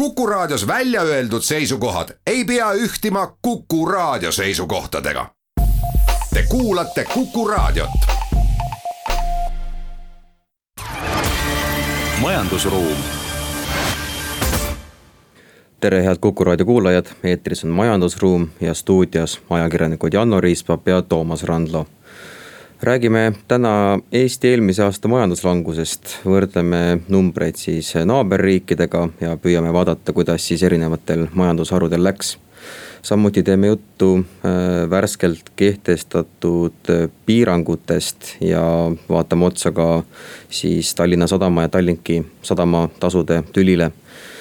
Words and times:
Kuku 0.00 0.26
Raadios 0.26 0.66
välja 0.66 1.02
öeldud 1.02 1.42
seisukohad 1.42 2.08
ei 2.26 2.44
pea 2.44 2.72
ühtima 2.72 3.36
Kuku 3.42 3.86
Raadio 3.86 4.32
seisukohtadega. 4.32 5.26
Te 6.34 6.44
kuulate 6.48 7.04
Kuku 7.14 7.48
Raadiot. 7.48 7.90
majandusruum. 12.20 12.96
tere, 15.80 16.04
head 16.04 16.16
Kuku 16.20 16.44
Raadio 16.44 16.66
kuulajad, 16.66 17.06
eetris 17.24 17.64
on 17.64 17.70
Majandusruum 17.70 18.48
ja 18.60 18.74
stuudios 18.74 19.42
ajakirjanikud 19.50 20.12
Janno 20.12 20.40
Riispapp 20.40 20.88
ja 20.88 21.02
Toomas 21.02 21.44
Randlo 21.44 21.86
räägime 22.82 23.32
täna 23.48 23.98
Eesti 24.12 24.48
eelmise 24.48 24.82
aasta 24.84 25.08
majanduslangusest, 25.08 26.14
võrdleme 26.24 27.00
numbreid 27.12 27.58
siis 27.60 27.92
naaberriikidega 28.08 29.08
ja 29.20 29.34
püüame 29.36 29.72
vaadata, 29.72 30.14
kuidas 30.16 30.46
siis 30.48 30.62
erinevatel 30.62 31.26
majandusharudel 31.34 32.04
läks. 32.04 32.38
samuti 33.02 33.42
teeme 33.42 33.66
juttu 33.66 34.18
äh, 34.18 34.90
värskelt 34.90 35.50
kehtestatud 35.56 36.90
piirangutest 37.26 38.36
ja 38.40 38.62
vaatame 39.08 39.44
otsa 39.44 39.72
ka 39.72 40.02
siis 40.48 40.94
Tallinna 40.94 41.26
Sadama 41.26 41.62
ja 41.62 41.68
Tallinki 41.68 42.26
sadama 42.42 42.88
tasude 43.00 43.42
tülile. 43.52 43.90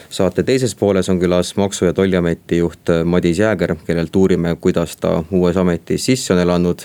Saate 0.09 0.43
teises 0.43 0.75
pooles 0.75 1.09
on 1.09 1.19
külas 1.19 1.55
maksu- 1.55 1.85
ja 1.85 1.93
tolliameti 1.93 2.57
juht 2.57 2.89
Madis 3.05 3.39
Jääger, 3.39 3.75
kellelt 3.85 4.15
uurime, 4.15 4.55
kuidas 4.61 4.95
ta 4.95 5.23
uues 5.31 5.57
ametis 5.57 6.05
sisse 6.05 6.33
on 6.33 6.39
elanud 6.39 6.81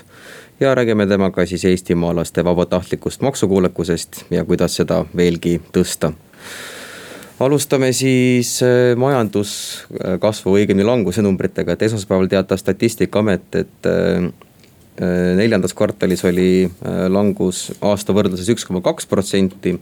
ja 0.61 0.75
räägime 0.75 1.07
temaga 1.07 1.47
siis 1.47 1.65
eestimaalaste 1.65 2.45
vabatahtlikust 2.45 3.21
maksukuulekusest 3.21 4.25
ja 4.31 4.45
kuidas 4.45 4.77
seda 4.77 5.05
veelgi 5.17 5.61
tõsta. 5.73 6.13
Alustame 7.41 7.93
siis 7.93 8.61
äh, 8.63 8.95
majanduskasvu, 8.97 10.55
õigemini 10.55 10.87
languse 10.87 11.23
numbritega, 11.23 11.75
et 11.75 11.83
esmaspäeval 11.83 12.31
teatas 12.31 12.63
statistikaamet, 12.63 13.49
et 13.59 13.89
äh, 13.91 14.29
äh, 15.03 15.33
neljandas 15.37 15.75
kvartalis 15.75 16.23
oli 16.31 16.71
langus 17.11 17.73
aasta 17.83 18.15
võrdluses 18.15 18.53
üks 18.55 18.67
koma 18.69 18.85
kaks 18.87 19.11
protsenti 19.11 19.75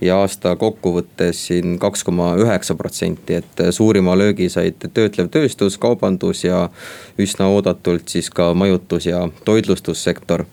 ja 0.00 0.16
aasta 0.22 0.54
kokkuvõttes 0.56 1.44
siin 1.48 1.78
kaks 1.80 2.04
koma 2.06 2.32
üheksa 2.40 2.74
protsenti, 2.78 3.40
et 3.40 3.64
suurima 3.76 4.16
löögi 4.18 4.48
said 4.52 4.88
töötlev 4.94 5.30
tööstus, 5.32 5.78
kaubandus 5.80 6.44
ja 6.44 6.66
üsna 7.20 7.50
oodatult 7.52 8.08
siis 8.08 8.30
ka 8.30 8.52
majutus- 8.54 9.10
ja 9.10 9.26
toitlustussektor. 9.44 10.46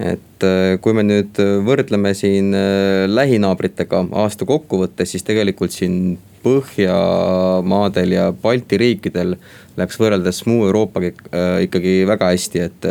Et 0.00 0.42
äh, 0.42 0.74
kui 0.82 0.94
me 0.96 1.04
nüüd 1.06 1.38
võrdleme 1.66 2.10
siin 2.18 2.50
äh, 2.58 3.04
lähinaabritega 3.06 4.06
aasta 4.24 4.46
kokkuvõttes, 4.48 5.12
siis 5.14 5.26
tegelikult 5.26 5.74
siin 5.74 6.16
Põhjamaadel 6.44 8.10
ja 8.12 8.24
Balti 8.36 8.76
riikidel 8.76 9.38
läks 9.80 9.96
võrreldes 9.96 10.42
muu 10.44 10.66
Euroopaga 10.66 11.08
äh, 11.08 11.62
ikkagi 11.64 12.02
väga 12.10 12.28
hästi, 12.34 12.66
et 12.66 12.88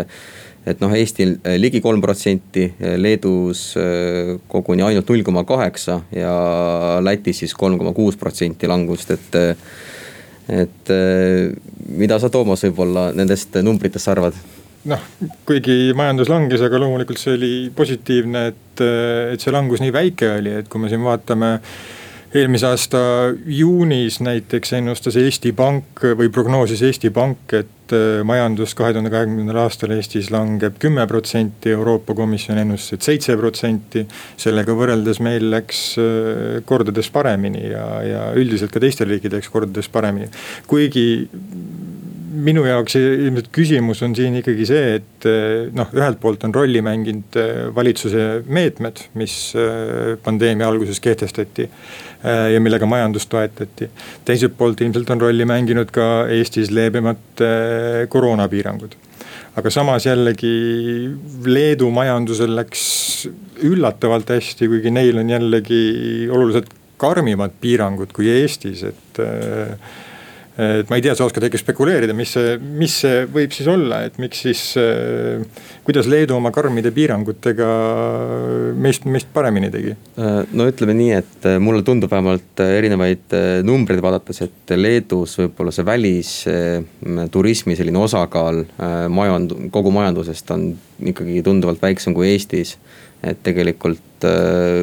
et 0.65 0.79
noh, 0.83 0.93
Eestil 0.95 1.37
eh, 1.43 1.57
ligi 1.59 1.81
kolm 1.83 2.01
protsenti, 2.03 2.65
eh, 2.79 2.95
Leedus 2.99 3.73
eh, 3.79 4.33
koguni 4.49 4.85
ainult 4.85 5.09
null 5.11 5.25
koma 5.25 5.43
kaheksa 5.47 5.99
ja 6.15 6.33
Lätis 7.03 7.43
siis 7.43 7.55
kolm 7.57 7.77
koma 7.81 7.93
kuus 7.95 8.19
protsenti 8.19 8.69
langust, 8.69 9.11
et. 9.11 9.39
et 10.51 10.89
mida 11.93 12.17
sa, 12.19 12.27
Toomas, 12.27 12.65
võib-olla 12.65 13.05
nendest 13.15 13.55
numbritest 13.63 14.09
arvad? 14.11 14.35
noh, 14.91 15.03
kuigi 15.47 15.93
majandus 15.95 16.27
langes, 16.27 16.59
aga 16.65 16.81
loomulikult 16.83 17.19
see 17.21 17.37
oli 17.37 17.51
positiivne, 17.75 18.41
et, 18.51 18.83
et 19.31 19.43
see 19.43 19.53
langus 19.55 19.79
nii 19.79 19.93
väike 19.95 20.33
oli, 20.41 20.57
et 20.59 20.67
kui 20.67 20.83
me 20.83 20.91
siin 20.91 21.03
vaatame 21.05 21.53
eelmise 22.33 22.65
aasta 22.67 22.99
juunis 23.45 24.17
näiteks 24.25 24.73
ennustas 24.79 25.17
Eesti 25.21 25.51
Pank 25.53 26.01
või 26.17 26.31
prognoosis 26.33 26.81
Eesti 26.87 27.11
Pank, 27.13 27.53
et 27.53 27.93
äh, 27.93 28.23
majandus 28.25 28.73
kahe 28.77 28.93
tuhande 28.95 29.11
kahekümnendal 29.13 29.59
aastal 29.63 29.93
Eestis 29.93 30.31
langeb 30.33 30.79
kümme 30.81 31.05
protsenti, 31.09 31.73
Euroopa 31.77 32.15
Komisjon 32.17 32.57
ennustas, 32.63 32.97
et 32.97 33.09
seitse 33.09 33.37
protsenti. 33.37 34.05
sellega 34.37 34.73
võrreldes 34.73 35.21
meil 35.21 35.49
läks 35.53 35.83
äh, 36.01 36.61
kordades 36.65 37.11
paremini 37.13 37.67
ja, 37.69 37.87
ja 38.07 38.23
üldiselt 38.39 38.73
ka 38.73 38.81
teistel 38.81 39.13
riikidel 39.13 39.37
läks 39.37 39.53
kordades 39.53 39.89
paremini, 39.93 40.31
kuigi 40.67 41.05
minu 42.33 42.63
jaoks 42.65 42.95
ilmselt 42.97 43.51
küsimus 43.53 44.01
on 44.01 44.15
siin 44.17 44.39
ikkagi 44.39 44.65
see, 44.65 44.95
et 44.97 45.27
äh, 45.29 45.69
noh, 45.75 45.93
ühelt 45.93 46.17
poolt 46.23 46.47
on 46.47 46.55
rolli 46.55 46.81
mänginud 46.81 47.37
valitsuse 47.77 48.41
meetmed, 48.49 49.05
mis 49.21 49.37
pandeemia 50.25 50.65
alguses 50.71 50.97
kehtestati 51.03 51.69
ja 52.23 52.59
millega 52.63 52.87
majandust 52.87 53.27
toetati. 53.29 53.89
teiselt 54.25 54.53
poolt 54.57 54.81
ilmselt 54.81 55.09
on 55.11 55.21
rolli 55.21 55.45
mänginud 55.45 55.91
ka 55.91 56.27
Eestis 56.31 56.71
leebemad 56.71 57.43
äh, 57.43 58.05
koroonapiirangud 58.09 58.95
aga 59.59 59.73
samas 59.73 60.07
jällegi 60.07 60.53
Leedu 61.45 61.89
majandusel 61.93 62.55
läks 62.57 62.85
üllatavalt 63.63 64.31
hästi, 64.33 64.67
kuigi 64.71 64.93
neil 64.93 65.19
on 65.21 65.29
jällegi 65.29 65.83
oluliselt 66.31 66.71
karmimad 66.97 67.53
piirangud 67.61 68.13
kui 68.15 68.29
Eestis, 68.31 68.83
et 68.87 69.21
äh, 69.21 69.75
et 70.53 70.89
ma 70.89 70.97
ei 70.99 71.01
tea, 71.01 71.15
sa 71.17 71.25
oskad 71.25 71.47
äkki 71.47 71.57
spekuleerida, 71.57 72.13
mis 72.13 72.35
see, 72.35 72.57
mis 72.61 72.93
see 73.01 73.23
võib 73.33 73.53
siis 73.55 73.69
olla, 73.71 74.03
et 74.05 74.19
miks 74.21 74.43
siis, 74.45 74.61
äh, 74.77 75.41
kuidas 75.85 76.05
Leedu 76.11 76.35
oma 76.37 76.51
karmide 76.53 76.91
piirangutega 76.93 77.69
meist, 78.77 79.07
meist 79.09 79.31
paremini 79.33 79.71
tegi? 79.73 79.95
Äh, 80.13 80.43
no 80.53 80.67
ütleme 80.69 80.93
nii, 80.99 81.09
et 81.17 81.47
äh, 81.49 81.57
mulle 81.63 81.81
tundub 81.85 82.13
vähemalt 82.13 82.61
erinevaid 82.65 83.33
numbreid 83.65 84.03
vaadates, 84.05 84.43
et 84.45 84.75
Leedus 84.77 85.39
võib-olla 85.41 85.73
see 85.73 85.87
välisturismi 85.87 87.77
selline 87.79 88.03
osakaal 88.03 88.61
majand-, 89.09 89.57
kogu 89.73 89.93
majandusest 89.95 90.53
on 90.53 90.69
ikkagi 91.13 91.41
tunduvalt 91.45 91.81
väiksem 91.81 92.13
kui 92.13 92.29
Eestis. 92.29 92.77
et 93.23 93.39
tegelikult 93.39 94.25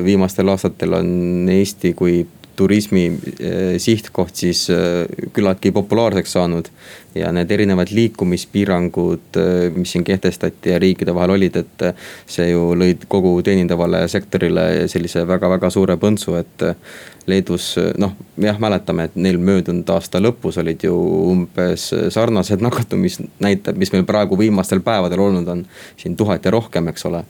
viimastel 0.05 0.49
aastatel 0.49 0.95
on 0.97 1.49
Eesti 1.53 1.93
kui 1.95 2.23
turismi 2.61 3.05
eh, 3.41 3.79
sihtkoht 3.81 4.37
siis 4.43 4.67
eh, 4.71 5.07
küllaltki 5.33 5.73
populaarseks 5.73 6.37
saanud. 6.37 6.69
ja 7.15 7.33
need 7.35 7.51
erinevad 7.51 7.91
liikumispiirangud, 7.91 9.39
eh, 9.41 9.71
mis 9.75 9.93
siin 9.93 10.05
kehtestati 10.07 10.71
ja 10.71 10.79
riikide 10.79 11.15
vahel 11.15 11.35
olid, 11.35 11.57
et 11.59 11.83
see 12.31 12.53
ju 12.53 12.69
lõid 12.79 13.09
kogu 13.11 13.33
teenindavale 13.43 14.05
sektorile 14.09 14.87
sellise 14.93 15.25
väga-väga 15.29 15.73
suure 15.75 15.99
põntsu, 16.01 16.37
et. 16.41 16.71
Leedus 17.31 17.75
noh, 18.01 18.15
jah, 18.43 18.57
mäletame, 18.59 19.05
et 19.07 19.17
neil 19.21 19.37
möödunud 19.39 19.87
aasta 19.93 20.19
lõpus 20.19 20.57
olid 20.59 20.83
ju 20.83 20.95
umbes 21.31 21.85
sarnased 22.11 22.63
nakatumisnäitajad, 22.67 23.77
mis 23.79 23.93
meil 23.93 24.07
praegu 24.09 24.39
viimastel 24.41 24.81
päevadel 24.83 25.21
olnud 25.27 25.53
on. 25.53 25.61
siin 26.01 26.17
tuhat 26.19 26.49
ja 26.49 26.51
rohkem, 26.57 26.89
eks 26.91 27.07
ole, 27.07 27.21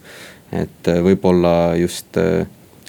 et 0.63 0.93
võib-olla 1.05 1.75
just 1.83 2.17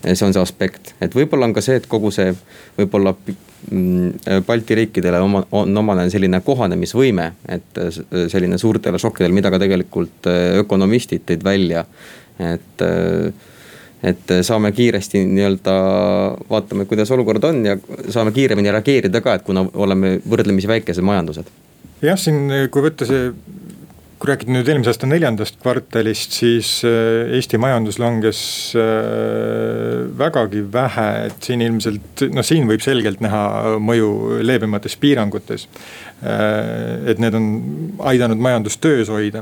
see 0.03 0.25
on 0.25 0.33
see 0.33 0.41
aspekt, 0.41 0.93
et 1.01 1.15
võib-olla 1.15 1.47
on 1.49 1.53
ka 1.55 1.63
see, 1.63 1.77
et 1.81 1.87
kogu 1.89 2.11
see 2.13 2.31
võib-olla 2.77 3.13
mm, 3.13 4.41
Balti 4.47 4.77
riikidele 4.79 5.21
oma, 5.21 5.43
on 5.57 5.77
omane 5.77 6.07
selline 6.13 6.41
kohanemisvõime, 6.45 7.27
et 7.51 7.81
selline 8.33 8.57
suurtele 8.61 8.99
šokkidele, 9.01 9.35
mida 9.35 9.53
ka 9.53 9.61
tegelikult 9.61 10.29
äh, 10.31 10.59
ökonomistid 10.63 11.25
tõid 11.29 11.45
välja, 11.47 11.85
et 12.39 12.85
äh, 12.87 13.49
et 14.01 14.31
saame 14.41 14.71
kiiresti 14.73 15.19
nii-öelda, 15.29 15.73
vaatame, 16.49 16.87
kuidas 16.89 17.11
olukord 17.13 17.43
on 17.45 17.59
ja 17.65 17.75
saame 18.09 18.31
kiiremini 18.33 18.71
reageerida 18.73 19.21
ka, 19.21 19.35
et 19.37 19.43
kuna 19.45 19.61
oleme 19.73 20.15
võrdlemisi 20.25 20.69
väikesed 20.71 21.05
majandused. 21.05 21.51
jah, 22.01 22.17
siin 22.17 22.49
kui 22.73 22.81
võtta 22.81 23.05
see 23.05 23.29
kui 24.21 24.29
rääkida 24.29 24.53
nüüd 24.53 24.67
eelmise 24.69 24.91
aasta 24.91 25.07
neljandast 25.09 25.55
kvartalist, 25.63 26.35
siis 26.37 26.69
äh, 26.85 27.31
Eesti 27.39 27.57
majandus 27.57 27.97
langes 27.97 28.41
äh, 28.77 30.03
vägagi 30.17 30.61
vähe, 30.73 31.07
et 31.31 31.47
siin 31.49 31.63
ilmselt, 31.65 32.27
noh, 32.29 32.45
siin 32.45 32.69
võib 32.69 32.85
selgelt 32.85 33.23
näha 33.25 33.79
mõju 33.81 34.41
leebemates 34.45 34.93
piirangutes. 35.01 35.65
Äh, 36.21 37.09
et 37.09 37.23
need 37.23 37.37
on 37.37 37.47
aidanud 38.11 38.45
majandust 38.45 38.83
töös 38.85 39.09
hoida 39.09 39.41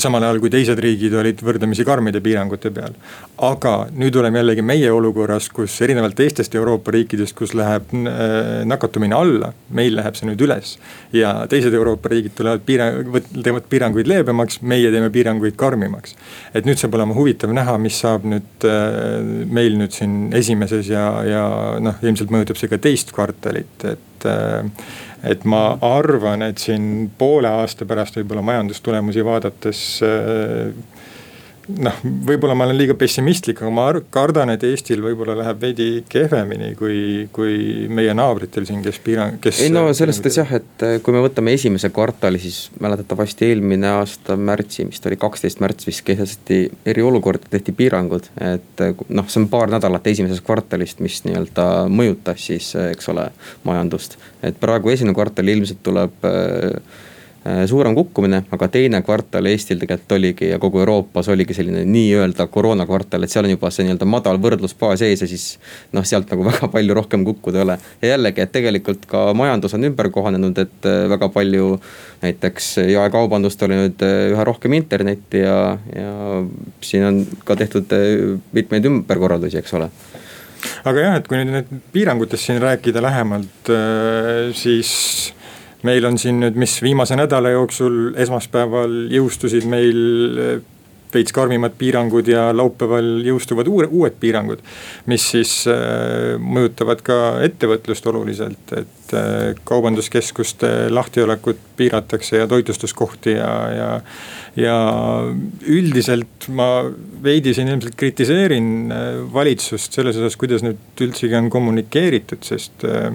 samal 0.00 0.24
ajal 0.24 0.40
kui 0.42 0.50
teised 0.52 0.78
riigid 0.80 1.14
olid 1.18 1.40
võrdlemisi 1.44 1.84
karmide 1.86 2.20
piirangute 2.24 2.70
peal. 2.74 2.94
aga 3.42 3.74
nüüd 3.98 4.16
oleme 4.16 4.40
jällegi 4.40 4.64
meie 4.64 4.90
olukorras, 4.92 5.48
kus 5.52 5.74
erinevalt 5.84 6.16
teistest 6.18 6.54
Euroopa 6.54 6.94
riikidest, 6.94 7.34
kus 7.36 7.54
läheb 7.58 7.92
äh, 7.96 8.62
nakatumine 8.68 9.16
alla, 9.16 9.52
meil 9.70 9.96
läheb 9.98 10.16
see 10.18 10.28
nüüd 10.30 10.44
üles. 10.46 10.76
ja 11.12 11.34
teised 11.50 11.74
Euroopa 11.74 12.12
riigid 12.12 12.36
tulevad 12.38 12.64
piirang, 12.66 13.20
teevad 13.42 13.68
piiranguid 13.72 14.10
leebemaks, 14.10 14.60
meie 14.62 14.90
teeme 14.94 15.10
piiranguid 15.12 15.56
karmimaks. 15.60 16.16
et 16.54 16.68
nüüd 16.68 16.80
saab 16.80 16.96
olema 16.98 17.16
huvitav 17.18 17.52
näha, 17.54 17.78
mis 17.82 18.00
saab 18.04 18.26
nüüd 18.28 18.68
äh, 18.68 19.20
meil 19.52 19.78
nüüd 19.80 19.94
siin 19.96 20.32
esimeses 20.36 20.88
ja, 20.92 21.06
ja 21.26 21.46
noh, 21.82 22.00
ilmselt 22.02 22.32
mõjutab 22.32 22.60
see 22.60 22.72
ka 22.72 22.80
teist 22.82 23.12
kvartalit, 23.14 23.88
et 23.92 24.28
äh, 24.28 24.62
et 25.22 25.44
ma 25.44 25.78
arvan, 25.86 26.42
et 26.42 26.58
siin 26.58 27.10
poole 27.18 27.48
aasta 27.48 27.86
pärast 27.86 28.16
võib-olla 28.18 28.42
majandustulemusi 28.46 29.24
vaadates 29.24 29.82
äh, 30.06 30.72
noh, 31.68 31.98
võib-olla 32.26 32.56
ma 32.58 32.66
olen 32.66 32.78
liiga 32.78 32.96
pessimistlik, 32.98 33.60
aga 33.62 33.72
ma 33.74 33.86
kardan, 34.14 34.52
et 34.54 34.64
Eestil 34.66 35.02
võib-olla 35.04 35.36
läheb 35.38 35.60
veidi 35.62 35.88
kehvemini 36.10 36.72
kui, 36.78 36.96
kui 37.34 37.86
meie 37.92 38.14
naabritel 38.16 38.66
siin, 38.68 38.80
kes 38.84 38.98
piirang, 39.04 39.38
kes. 39.42 39.60
ei 39.66 39.72
no 39.72 39.84
selles 39.94 40.18
suhtes 40.18 40.40
jah, 40.40 40.54
et 40.58 40.86
äh, 40.86 40.96
kui 41.04 41.14
me 41.14 41.22
võtame 41.24 41.54
esimese 41.56 41.92
kvartali, 41.94 42.40
siis 42.42 42.64
mäletatavasti 42.82 43.50
eelmine 43.52 43.92
aasta 43.98 44.36
märtsi, 44.36 44.88
vist 44.90 45.06
oli 45.10 45.20
kaksteist 45.20 45.62
märts 45.62 45.88
vist 45.88 46.04
kehtestati 46.08 46.64
eriolukord, 46.94 47.46
tehti 47.52 47.76
piirangud. 47.76 48.30
et 48.40 48.84
äh, 48.84 49.06
noh, 49.08 49.28
see 49.28 49.44
on 49.44 49.50
paar 49.52 49.70
nädalat 49.72 50.10
esimesest 50.14 50.46
kvartalist, 50.46 51.04
mis 51.04 51.22
nii-öelda 51.28 51.68
mõjutas 51.92 52.48
siis, 52.50 52.72
äh, 52.78 52.90
eks 52.96 53.12
ole, 53.12 53.28
majandust. 53.68 54.18
et 54.42 54.58
praegu 54.60 54.90
esimene 54.94 55.14
kvartal 55.16 55.54
ilmselt 55.54 55.82
tuleb 55.86 56.22
Äh, 56.32 56.80
suurem 57.66 57.94
kukkumine, 57.94 58.44
aga 58.54 58.68
teine 58.70 59.00
kvartal 59.02 59.46
Eestil 59.50 59.80
tegelikult 59.80 60.12
oligi 60.14 60.48
ja 60.52 60.58
kogu 60.62 60.78
Euroopas 60.78 61.28
oligi 61.32 61.56
selline 61.56 61.82
nii-öelda 61.88 62.46
koroonakvartal, 62.54 63.24
et 63.24 63.32
seal 63.34 63.48
on 63.48 63.54
juba 63.56 63.70
see 63.74 63.86
nii-öelda 63.86 64.06
madal 64.06 64.38
võrdlusbaas 64.42 65.02
ees 65.02 65.24
ja 65.24 65.28
siis. 65.30 65.46
noh, 65.92 66.06
sealt 66.06 66.30
nagu 66.30 66.46
väga 66.50 66.70
palju 66.70 66.94
rohkem 66.94 67.24
kukkuda 67.26 67.58
ei 67.58 67.66
ole 67.66 67.78
ja 68.02 68.12
jällegi, 68.14 68.44
et 68.44 68.54
tegelikult 68.54 69.08
ka 69.10 69.24
majandus 69.34 69.74
on 69.74 69.88
ümber 69.90 70.10
kohanenud, 70.14 70.58
et 70.58 70.88
äh, 70.88 71.08
väga 71.10 71.28
palju. 71.34 71.80
näiteks 72.22 72.76
jaekaubandust 72.86 73.62
oli 73.66 73.80
nüüd 73.80 74.06
äh, 74.06 74.30
üha 74.30 74.46
rohkem 74.46 74.78
internetti 74.78 75.42
ja, 75.42 75.76
ja 75.96 76.42
siin 76.80 77.08
on 77.08 77.20
ka 77.44 77.56
tehtud 77.58 77.90
mitmeid 78.54 78.86
ümberkorraldusi, 78.86 79.58
eks 79.58 79.74
ole 79.74 79.90
aga 80.86 81.06
jah, 81.08 81.18
et 81.18 81.26
kui 81.26 81.42
nüüd 81.42 81.56
need 81.56 81.86
piirangutest 81.94 82.46
siin 82.46 82.62
rääkida 82.62 83.02
lähemalt, 83.02 83.70
siis 84.54 84.92
meil 85.82 86.04
on 86.06 86.18
siin 86.18 86.40
nüüd, 86.42 86.58
mis 86.58 86.76
viimase 86.82 87.16
nädala 87.18 87.54
jooksul 87.54 88.12
esmaspäeval 88.22 88.98
jõustusid 89.12 89.66
meil 89.70 89.98
eh, 90.38 90.60
veits 91.12 91.32
karmimad 91.34 91.74
piirangud 91.78 92.28
ja 92.28 92.48
laupäeval 92.56 93.20
jõustuvad 93.26 93.68
uue, 93.68 93.86
uued 93.90 94.16
piirangud. 94.20 94.62
mis 95.06 95.24
siis 95.34 95.52
äh, 95.70 96.38
mõjutavad 96.38 97.02
ka 97.04 97.18
ettevõtlust 97.44 98.06
oluliselt, 98.08 98.72
et 98.76 99.14
äh, 99.16 99.52
kaubanduskeskuste 99.68 100.90
lahtiolekut 100.90 101.60
piiratakse 101.76 102.42
ja 102.42 102.48
toitlustuskohti 102.48 103.36
ja, 103.36 103.52
ja. 103.76 103.88
ja 104.56 104.76
üldiselt 105.66 106.48
ma 106.48 106.68
veidi 107.22 107.54
siin 107.54 107.72
ilmselt 107.72 107.96
kritiseerin 107.98 108.92
valitsust 109.32 109.92
selles 109.98 110.16
osas, 110.20 110.38
kuidas 110.40 110.64
nüüd 110.64 111.04
üldsegi 111.04 111.36
on 111.38 111.50
kommunikeeritud, 111.52 112.44
sest 112.46 112.86
äh, 112.88 113.12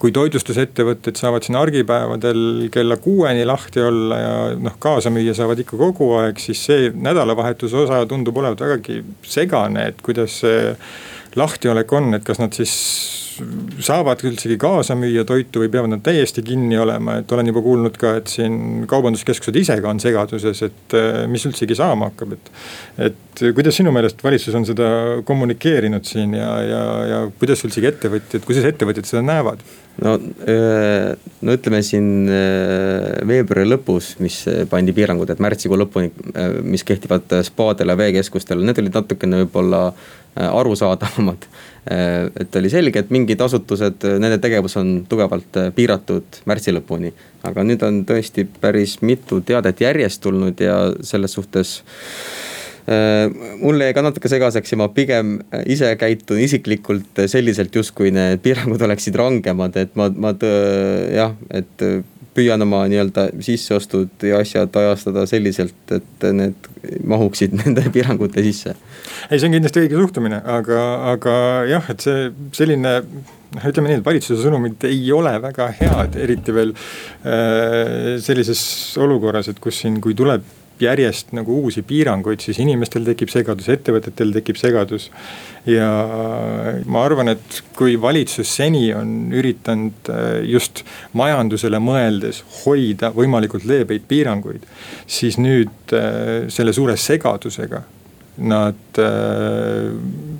kui 0.00 0.12
toitlustusettevõtted 0.16 1.18
saavad 1.20 1.44
siin 1.44 1.58
argipäevadel 1.60 2.68
kella 2.72 2.96
kuueni 2.96 3.44
lahti 3.44 3.82
olla 3.84 4.20
ja 4.20 4.36
noh, 4.56 4.78
kaasa 4.80 5.12
müüa 5.12 5.34
saavad 5.36 5.60
ikka 5.60 5.76
kogu 5.76 6.14
aeg, 6.22 6.40
siis 6.40 6.62
see 6.64 6.88
nädalavahetuse 6.96 7.82
osa 7.82 7.98
tundub 8.08 8.40
olevat 8.40 8.64
vägagi 8.64 9.02
segane, 9.20 9.90
et 9.92 10.00
kuidas 10.04 10.38
see 10.40 10.72
lahtiolek 11.36 11.92
on, 11.92 12.14
et 12.18 12.24
kas 12.26 12.40
nad 12.42 12.54
siis 12.56 12.74
saavad 13.82 14.22
üldsegi 14.26 14.56
kaasa 14.60 14.94
müüa 14.98 15.24
toitu 15.26 15.62
või 15.64 15.70
peavad 15.72 15.90
nad 15.94 16.02
täiesti 16.06 16.42
kinni 16.46 16.78
olema, 16.78 17.18
et 17.20 17.32
olen 17.34 17.50
juba 17.50 17.62
kuulnud 17.64 17.96
ka, 18.00 18.14
et 18.20 18.30
siin 18.30 18.86
kaubanduskeskused 18.90 19.58
ise 19.58 19.78
ka 19.82 19.90
on 19.90 20.02
segaduses, 20.02 20.62
et 20.68 20.96
äh, 20.98 21.24
mis 21.30 21.44
üldsegi 21.48 21.76
saama 21.78 22.12
hakkab, 22.12 22.36
et. 22.36 22.52
et 23.10 23.44
kuidas 23.56 23.74
sinu 23.74 23.90
meelest 23.90 24.20
valitsus 24.22 24.54
on 24.54 24.66
seda 24.68 24.88
kommunikeerinud 25.26 26.06
siin 26.06 26.36
ja, 26.38 26.50
ja, 26.62 26.82
ja 27.10 27.22
kuidas 27.40 27.64
üldsegi 27.66 27.90
ettevõtjad, 27.90 28.44
kuidas 28.46 28.68
ettevõtjad 28.70 29.10
seda 29.10 29.24
näevad? 29.26 29.64
no, 30.04 30.14
äh, 30.50 31.10
no 31.42 31.56
ütleme 31.58 31.82
siin 31.86 32.28
äh, 32.30 33.08
veebruari 33.26 33.66
lõpus, 33.72 34.14
mis 34.22 34.44
pandi 34.70 34.94
piirangud, 34.94 35.34
et 35.34 35.42
märtsikuu 35.42 35.80
lõpuni, 35.82 36.12
mis 36.62 36.86
kehtivad 36.86 37.40
spaadele, 37.46 37.98
veekeskustele, 37.98 38.62
need 38.62 38.82
olid 38.84 39.02
natukene 39.02 39.42
võib-olla 39.44 39.88
arusaadavamad 40.34 41.46
Äh, 41.84 42.30
et 42.40 42.56
oli 42.56 42.70
selge, 42.72 43.02
et 43.02 43.10
mingid 43.12 43.42
asutused, 43.44 44.06
äh, 44.08 44.16
nende 44.22 44.38
tegevus 44.40 44.78
on 44.80 45.02
tugevalt 45.08 45.58
äh, 45.60 45.68
piiratud 45.76 46.38
märtsi 46.48 46.72
lõpuni. 46.72 47.10
aga 47.44 47.60
nüüd 47.60 47.82
on 47.84 47.98
tõesti 48.08 48.46
päris 48.60 49.02
mitu 49.04 49.42
teadet 49.44 49.82
järjest 49.84 50.22
tulnud 50.24 50.60
ja 50.64 50.78
selles 51.04 51.36
suhtes 51.36 51.82
mulle 53.60 53.86
jäi 53.86 53.94
ka 53.96 54.02
natuke 54.04 54.28
segaseks 54.28 54.72
ja 54.72 54.76
ma 54.76 54.86
pigem 54.92 55.38
ise 55.72 55.90
käitun 55.96 56.40
isiklikult 56.40 57.20
selliselt, 57.32 57.76
justkui 57.76 58.10
need 58.12 58.42
piirangud 58.44 58.80
oleksid 58.84 59.16
rangemad, 59.16 59.76
et 59.80 59.92
ma, 59.96 60.10
ma 60.12 60.34
jah, 60.36 61.32
et 61.48 61.84
püüan 62.34 62.64
oma 62.64 62.82
nii-öelda 62.90 63.28
sisseostud 63.44 64.24
ja 64.26 64.40
asjad 64.42 64.74
ajastada 64.80 65.24
selliselt, 65.30 65.76
et 65.94 66.26
need 66.34 66.68
mahuksid 67.06 67.54
nende 67.62 67.86
piirangute 67.94 68.44
sisse. 68.46 68.74
ei, 69.30 69.38
see 69.38 69.48
on 69.48 69.56
kindlasti 69.56 69.84
õige 69.84 70.00
suhtumine, 70.00 70.40
aga, 70.56 70.82
aga 71.14 71.36
jah, 71.70 71.88
et 71.94 72.04
see 72.04 72.28
selline 72.56 72.96
noh, 73.00 73.68
ütleme 73.70 73.90
nii, 73.90 74.00
et 74.00 74.06
valitsuse 74.06 74.42
sõnumid 74.42 74.84
ei 74.88 75.06
ole 75.14 75.36
väga 75.44 75.70
head, 75.78 76.18
eriti 76.26 76.54
veel 76.56 76.74
äh, 76.74 78.18
sellises 78.24 78.64
olukorras, 79.02 79.50
et 79.52 79.62
kus 79.62 79.82
siin, 79.84 80.00
kui 80.04 80.16
tuleb 80.18 80.44
järjest 80.82 81.32
nagu 81.36 81.60
uusi 81.62 81.82
piiranguid, 81.86 82.42
siis 82.42 82.58
inimestel 82.62 83.04
tekib 83.06 83.30
segadus, 83.32 83.68
ettevõtetel 83.72 84.32
tekib 84.34 84.58
segadus. 84.60 85.10
ja 85.66 85.88
ma 86.86 87.04
arvan, 87.04 87.30
et 87.32 87.62
kui 87.76 87.96
valitsus 88.00 88.50
seni 88.56 88.90
on 88.94 89.32
üritanud 89.32 90.10
äh, 90.12 90.42
just 90.44 90.84
majandusele 91.12 91.80
mõeldes 91.80 92.42
hoida 92.64 93.12
võimalikult 93.14 93.64
leebeid 93.64 94.08
piiranguid. 94.08 94.66
siis 95.06 95.38
nüüd 95.38 95.94
äh, 95.96 96.48
selle 96.48 96.72
suure 96.72 96.96
segadusega 96.96 97.84
nad 98.38 98.98
äh, 98.98 99.92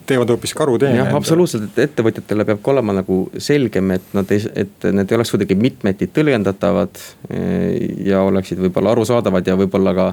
teevad 0.06 0.30
hoopis 0.34 0.54
karuteene. 0.54 0.98
jah, 0.98 1.12
absoluutselt, 1.16 1.68
et 1.70 1.84
ettevõtjatele 1.88 2.46
peab 2.48 2.62
ka 2.64 2.72
olema 2.74 2.96
nagu 3.00 3.20
selgem, 3.38 3.94
et 3.96 4.16
nad 4.16 4.30
ei, 4.34 4.42
et 4.64 4.88
need 4.90 5.12
ei 5.12 5.18
oleks 5.18 5.34
kuidagi 5.34 5.56
mitmeti 5.58 6.10
tõlgendatavad. 6.12 7.00
Eh, 7.30 8.04
ja 8.10 8.22
oleksid 8.26 8.60
võib-olla 8.60 8.94
arusaadavad 8.94 9.46
ja 9.46 9.56
võib-olla 9.60 9.94
ka 9.96 10.10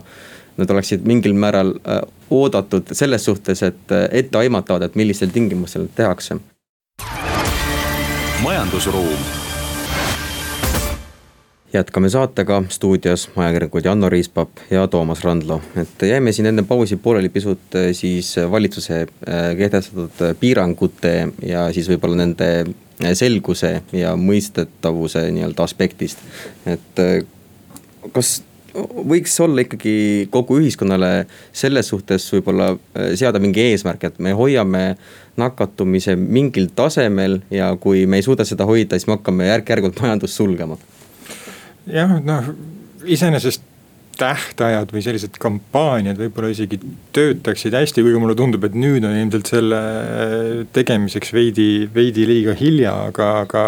nad 0.57 0.71
oleksid 0.73 1.05
mingil 1.07 1.33
määral 1.33 1.73
äh, 1.79 2.01
oodatud 2.29 2.91
selles 2.91 3.25
suhtes, 3.25 3.63
et 3.63 3.95
äh, 3.95 4.07
etteaimatavad, 4.23 4.89
et 4.89 4.95
millistel 4.99 5.31
tingimustel 5.33 5.88
tehakse. 5.95 6.39
majandusruum 8.43 9.40
jätkame 11.73 12.09
saatega. 12.09 12.63
Stuudios 12.69 13.29
ajakirjanikud 13.35 13.85
Janno 13.85 14.09
Riispap 14.09 14.50
ja 14.71 14.88
Toomas 14.88 15.23
Randlo, 15.23 15.62
et 15.75 16.07
jäime 16.07 16.31
siin 16.31 16.45
enne 16.51 16.63
pausi 16.68 16.95
pooleli 16.95 17.29
pisut 17.29 17.75
eh, 17.75 17.91
siis 17.95 18.35
valitsuse 18.51 19.01
eh, 19.01 19.41
kehtestatud 19.57 20.35
piirangute 20.39 21.15
ja 21.45 21.69
siis 21.73 21.89
võib-olla 21.91 22.23
nende 22.23 22.51
eh, 22.62 23.13
selguse 23.15 23.81
ja 23.95 24.15
mõistetavuse 24.19 25.27
nii-öelda 25.31 25.63
aspektist. 25.63 26.19
et 26.65 27.03
kas 28.12 28.41
võiks 29.07 29.34
olla 29.43 29.65
ikkagi 29.65 30.27
kogu 30.31 30.62
ühiskonnale 30.62 31.25
selles 31.53 31.91
suhtes 31.91 32.24
võib-olla 32.34 32.72
seada 33.19 33.39
mingi 33.39 33.65
eesmärk, 33.72 34.03
et 34.07 34.19
me 34.19 34.31
hoiame 34.31 34.95
nakatumise 35.38 36.15
mingil 36.15 36.69
tasemel 36.75 37.41
ja 37.51 37.74
kui 37.79 38.05
me 38.07 38.19
ei 38.19 38.25
suuda 38.25 38.48
seda 38.48 38.65
hoida, 38.67 38.95
siis 38.95 39.07
me 39.12 39.17
hakkame 39.19 39.51
järk-järgult 39.51 40.00
majandust 40.03 40.39
sulgema 40.39 40.79
jah, 41.88 42.19
noh 42.23 42.53
iseenesest 43.05 43.61
tähtajad 44.21 44.91
või 44.93 45.03
sellised 45.05 45.37
kampaaniad 45.41 46.19
võib-olla 46.21 46.51
isegi 46.53 46.79
töötaksid 47.15 47.75
hästi, 47.75 48.03
kuigi 48.05 48.21
mulle 48.21 48.35
tundub, 48.37 48.65
et 48.67 48.75
nüüd 48.77 49.05
on 49.07 49.17
ilmselt 49.17 49.49
selle 49.49 49.81
tegemiseks 50.75 51.33
veidi, 51.35 51.69
veidi 51.93 52.27
liiga 52.29 52.55
hilja, 52.57 52.93
aga, 53.09 53.31
aga. 53.45 53.63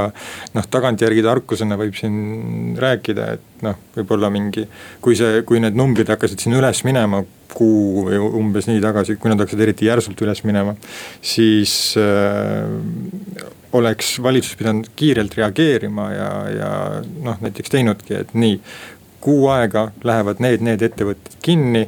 noh, 0.53 0.67
tagantjärgi 0.73 1.25
tarkusena 1.25 1.77
võib 1.79 1.97
siin 1.97 2.77
rääkida, 2.81 3.29
et 3.37 3.65
noh, 3.65 3.79
võib-olla 3.97 4.29
mingi, 4.33 4.67
kui 5.03 5.17
see, 5.19 5.41
kui 5.47 5.63
need 5.63 5.77
numbrid 5.79 6.11
hakkasid 6.13 6.43
siin 6.43 6.59
üles 6.59 6.83
minema 6.87 7.23
kuu 7.53 8.07
või 8.07 8.19
umbes 8.41 8.67
nii 8.69 8.81
tagasi, 8.83 9.17
kui 9.21 9.31
nad 9.31 9.41
hakkasid 9.41 9.61
eriti 9.65 9.89
järsult 9.89 10.21
üles 10.25 10.41
minema, 10.45 10.73
siis 11.21 11.73
äh, 12.01 13.51
oleks 13.77 14.15
valitsus 14.23 14.57
pidanud 14.59 14.89
kiirelt 14.97 15.37
reageerima 15.37 16.09
ja, 16.13 16.31
ja 16.53 16.71
noh, 17.03 17.39
näiteks 17.41 17.73
teinudki, 17.73 18.17
et 18.21 18.33
nii. 18.37 18.59
Kuu 19.23 19.47
aega 19.53 19.87
lähevad 20.03 20.41
need, 20.43 20.63
need 20.65 20.81
ettevõtted 20.83 21.39
kinni. 21.41 21.87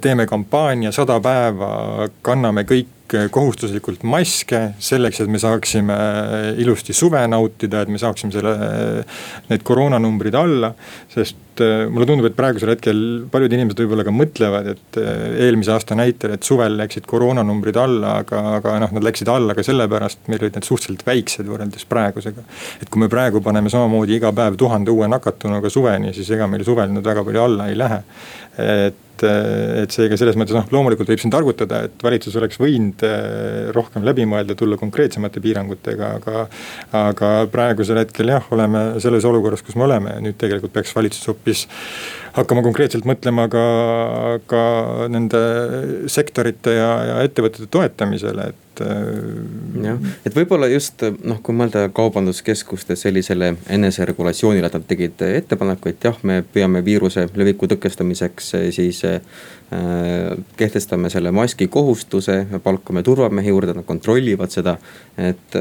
teeme 0.00 0.26
kampaania 0.26 0.90
sada 0.92 1.20
päeva, 1.22 2.08
kanname 2.22 2.64
kõik 2.66 2.88
kohustuslikult 3.32 4.04
maske 4.08 4.60
selleks, 4.82 5.22
et 5.22 5.30
me 5.30 5.40
saaksime 5.42 5.96
ilusti 6.62 6.94
suve 6.96 7.22
nautida, 7.30 7.82
et 7.82 7.92
me 7.92 8.00
saaksime 8.00 8.34
selle, 8.34 8.54
need 9.50 9.66
koroonanumbrid 9.66 10.36
alla. 10.38 10.74
sest 11.12 11.42
mulle 11.56 12.04
tundub, 12.04 12.26
et 12.28 12.36
praegusel 12.36 12.74
hetkel 12.74 12.98
paljud 13.32 13.54
inimesed 13.56 13.78
võib-olla 13.80 14.04
ka 14.04 14.12
mõtlevad, 14.12 14.66
et 14.74 14.98
eelmise 15.00 15.72
aasta 15.72 15.96
näitel, 15.96 16.34
et 16.36 16.44
suvel 16.44 16.76
läksid 16.76 17.06
koroonanumbrid 17.08 17.78
alla, 17.80 18.18
aga, 18.20 18.42
aga 18.58 18.74
noh, 18.82 18.92
nad 18.98 19.06
läksid 19.06 19.30
alla 19.32 19.56
ka 19.56 19.64
sellepärast, 19.64 20.26
meil 20.28 20.42
olid 20.42 20.58
need 20.58 20.68
suhteliselt 20.68 21.06
väiksed 21.06 21.48
võrreldes 21.48 21.88
praegusega. 21.88 22.44
et 22.82 22.90
kui 22.90 23.00
me 23.00 23.08
praegu 23.12 23.40
paneme 23.40 23.72
samamoodi 23.72 24.18
iga 24.18 24.34
päev 24.36 24.58
tuhande 24.60 24.92
uue 24.92 25.08
nakatunuga 25.08 25.72
suveni, 25.72 26.12
siis 26.16 26.28
ega 26.36 26.50
meil 26.50 26.66
suvel 26.66 26.92
nüüd 26.92 27.06
väga 27.06 27.24
palju 27.24 27.44
alla 27.46 27.70
ei 27.72 27.78
lähe. 27.78 28.02
et 28.60 29.02
et 29.24 29.94
seega 29.94 30.18
selles 30.18 30.36
mõttes 30.38 30.56
noh, 30.56 30.66
loomulikult 30.74 31.08
võib 31.12 31.22
siin 31.22 31.32
targutada, 31.32 31.84
et 31.88 32.04
valitsus 32.04 32.36
oleks 32.40 32.60
võinud 32.60 33.04
äh, 33.06 33.70
rohkem 33.76 34.04
läbi 34.06 34.26
mõelda, 34.28 34.56
tulla 34.58 34.78
konkreetsemate 34.80 35.42
piirangutega, 35.44 36.12
aga. 36.20 36.46
aga 36.96 37.32
praegusel 37.52 38.00
hetkel 38.02 38.30
jah, 38.34 38.44
oleme 38.54 38.86
selles 39.02 39.24
olukorras, 39.28 39.62
kus 39.64 39.76
me 39.78 39.86
oleme 39.86 40.16
nüüd 40.24 40.38
tegelikult 40.40 40.74
peaks 40.74 40.94
valitsus 40.96 41.28
hoopis 41.30 41.66
hakkama 42.36 42.62
konkreetselt 42.66 43.06
mõtlema 43.08 43.48
ka, 43.52 43.64
ka 44.50 44.62
nende 45.12 45.42
sektorite 46.12 46.76
ja, 46.76 46.92
ja 47.10 47.18
ettevõtete 47.26 47.68
toetamisele, 47.72 48.50
et. 48.52 48.82
Äh, 48.84 49.86
jah, 49.86 50.02
et 50.28 50.36
võib-olla 50.36 50.68
just 50.68 51.00
noh, 51.24 51.40
kui 51.44 51.56
mõelda 51.56 51.86
kaubanduskeskuste 51.96 52.96
sellisele 53.00 53.54
eneseregulatsioonile, 53.72 54.68
nad 54.68 54.84
tegid 54.88 55.24
ettepaneku, 55.30 55.94
et 55.94 56.04
jah, 56.04 56.18
me 56.28 56.42
püüame 56.44 56.84
viiruse 56.84 57.24
leviku 57.40 57.70
tõkestamiseks 57.72 58.52
siis 58.76 59.00
Äh, 59.04 59.20
kehtestame 60.56 61.10
selle 61.10 61.30
maski 61.34 61.66
kohustuse, 61.66 62.46
palkame 62.62 63.02
turvamehi 63.02 63.50
juurde, 63.50 63.72
nad 63.74 63.84
kontrollivad 63.84 64.50
seda. 64.50 64.76
et, 65.18 65.56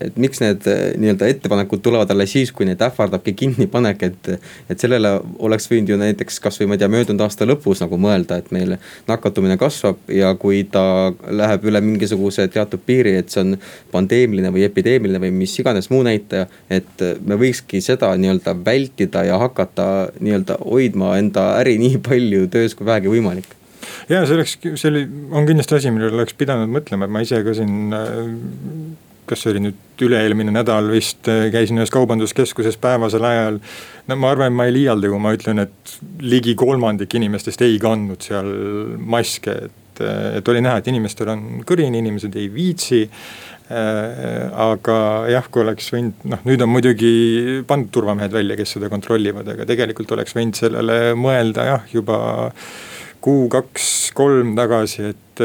et 0.00 0.16
miks 0.22 0.38
need 0.40 0.64
äh, 0.70 0.92
nii-öelda 1.02 1.26
ettepanekud 1.32 1.82
tulevad 1.82 2.10
alles 2.14 2.30
siis, 2.32 2.52
kui 2.54 2.64
neid 2.68 2.80
ähvardabki 2.86 3.32
kinnipanek, 3.34 4.04
et, 4.06 4.28
et 4.70 4.80
sellele 4.80 5.10
oleks 5.42 5.66
võinud 5.70 5.90
ju 5.90 5.98
näiteks 5.98 6.38
kasvõi 6.40 6.70
ma 6.70 6.78
ei 6.78 6.82
tea, 6.82 6.88
möödunud 6.94 7.24
aasta 7.26 7.48
lõpus 7.48 7.82
nagu 7.82 7.98
mõelda, 8.00 8.38
et 8.38 8.52
meil 8.54 8.76
nakatumine 9.10 9.58
kasvab 9.60 10.08
ja 10.14 10.30
kui 10.38 10.62
ta 10.70 11.10
läheb 11.26 11.66
üle 11.66 11.82
mingisuguse 11.84 12.46
teatud 12.54 12.86
piiri, 12.86 13.16
et 13.18 13.34
see 13.34 13.42
on 13.42 13.58
pandeemiline 13.90 14.54
või 14.54 14.64
epideemiline 14.70 15.20
või 15.26 15.34
mis 15.42 15.58
iganes 15.58 15.90
muu 15.90 16.04
näitaja. 16.06 16.46
et 16.70 17.02
me 17.26 17.36
võikski 17.36 17.82
seda 17.84 18.14
nii-öelda 18.16 18.54
vältida 18.64 19.26
ja 19.26 19.42
hakata 19.42 19.90
nii-öelda 20.20 20.62
hoidma 20.64 21.16
enda 21.18 21.50
äri 21.58 21.76
nii 21.82 21.98
palju 22.08 22.46
töös 22.52 22.78
kui 22.78 22.86
vähegi 22.86 23.10
võimalik 23.10 23.49
ja 24.10 24.24
see 24.26 24.38
oleks, 24.38 24.56
see 24.62 24.90
oli, 24.90 25.04
on 25.30 25.48
kindlasti 25.48 25.78
asi, 25.78 25.94
millele 25.94 26.20
oleks 26.20 26.36
pidanud 26.38 26.70
mõtlema, 26.72 27.06
et 27.06 27.14
ma 27.14 27.22
ise 27.24 27.42
ka 27.46 27.54
siin 27.56 27.96
äh, 27.96 28.18
kas 29.30 29.44
see 29.44 29.54
oli 29.54 29.62
nüüd 29.68 30.04
üle-eelmine 30.06 30.54
nädal 30.54 30.90
vist 30.92 31.28
äh, 31.30 31.48
käisin 31.54 31.78
ühes 31.80 31.92
kaubanduskeskuses 31.94 32.78
päevasel 32.82 33.26
ajal. 33.26 33.60
no 34.08 34.18
ma 34.18 34.32
arvan, 34.34 34.50
et 34.50 34.58
ma 34.58 34.66
ei 34.68 34.74
liialda, 34.80 35.12
kui 35.12 35.22
ma 35.22 35.34
ütlen, 35.36 35.62
et 35.66 35.94
ligi 36.24 36.56
kolmandik 36.58 37.14
inimestest 37.18 37.62
ei 37.66 37.78
kandnud 37.82 38.26
seal 38.26 38.50
maske, 38.98 39.56
et, 39.68 40.02
äh, 40.02 40.40
et 40.40 40.52
oli 40.52 40.64
näha, 40.64 40.80
et 40.80 40.90
inimestel 40.90 41.32
on 41.34 41.46
kõrini, 41.68 42.02
inimesed 42.02 42.36
ei 42.40 42.50
viitsi 42.52 43.06
aga 43.70 44.94
jah, 45.30 45.44
kui 45.46 45.62
oleks 45.62 45.92
võinud, 45.94 46.24
noh 46.26 46.40
nüüd 46.42 46.62
on 46.64 46.72
muidugi 46.72 47.10
pandud 47.68 47.92
turvamehed 47.94 48.32
välja, 48.34 48.56
kes 48.58 48.72
seda 48.74 48.88
kontrollivad, 48.90 49.46
aga 49.52 49.62
tegelikult 49.68 50.10
oleks 50.16 50.34
võinud 50.34 50.58
sellele 50.58 50.96
mõelda 51.14 51.68
jah, 51.68 51.84
juba 51.94 52.18
kuu, 53.24 53.48
kaks, 53.52 53.88
kolm 54.16 54.54
tagasi, 54.56 55.10
et, 55.12 55.42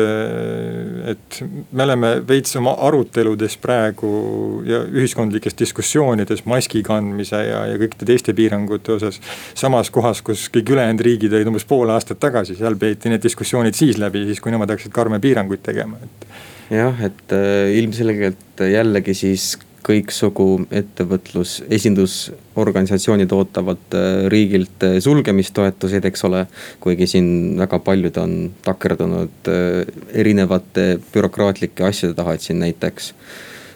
et 1.11 1.37
me 1.75 1.83
oleme 1.85 2.11
veits 2.27 2.55
oma 2.59 2.75
aruteludes 2.87 3.57
praegu 3.63 4.11
ja 4.67 4.81
ühiskondlikes 4.85 5.57
diskussioonides 5.59 6.45
maski 6.49 6.83
kandmise 6.85 7.41
ja, 7.47 7.65
ja 7.71 7.77
kõikide 7.81 8.07
teiste 8.11 8.35
piirangute 8.37 8.95
osas. 8.95 9.19
samas 9.57 9.91
kohas, 9.93 10.23
kus 10.25 10.47
kõik 10.53 10.73
ülejäänud 10.75 11.05
riigid 11.07 11.35
olid 11.35 11.51
umbes 11.51 11.67
pool 11.67 11.91
aastat 11.93 12.21
tagasi, 12.23 12.57
seal 12.59 12.79
peeti 12.79 13.11
need 13.11 13.23
diskussioonid 13.23 13.77
siis 13.77 13.99
läbi, 14.01 14.25
siis 14.29 14.43
kui 14.43 14.55
nemad 14.55 14.71
hakkasid 14.71 14.95
karme 14.95 15.19
piiranguid 15.23 15.63
tegema, 15.65 15.99
et. 16.03 16.27
jah, 16.79 17.05
et 17.09 17.35
äh, 17.35 17.75
ilmselgelt 17.81 18.65
jällegi 18.71 19.17
siis 19.17 19.55
kõiksugu 19.85 20.65
ettevõtlus, 20.73 21.59
esindusorganisatsioonid 21.77 23.33
ootavad 23.35 23.97
äh, 23.97 24.25
riigilt 24.33 24.85
äh, 24.87 24.97
sulgemistoetuseid, 25.03 26.05
eks 26.09 26.25
ole. 26.25 26.45
kuigi 26.81 27.07
siin 27.09 27.27
väga 27.59 27.79
paljud 27.85 28.17
on 28.21 28.37
takerdunud 28.65 29.51
äh, 29.51 29.83
erinevate 30.13 30.87
bürokraatlike 31.13 31.85
asjade 31.85 32.17
taha, 32.17 32.35
et 32.35 32.45
siin 32.45 32.61
näiteks 32.63 33.13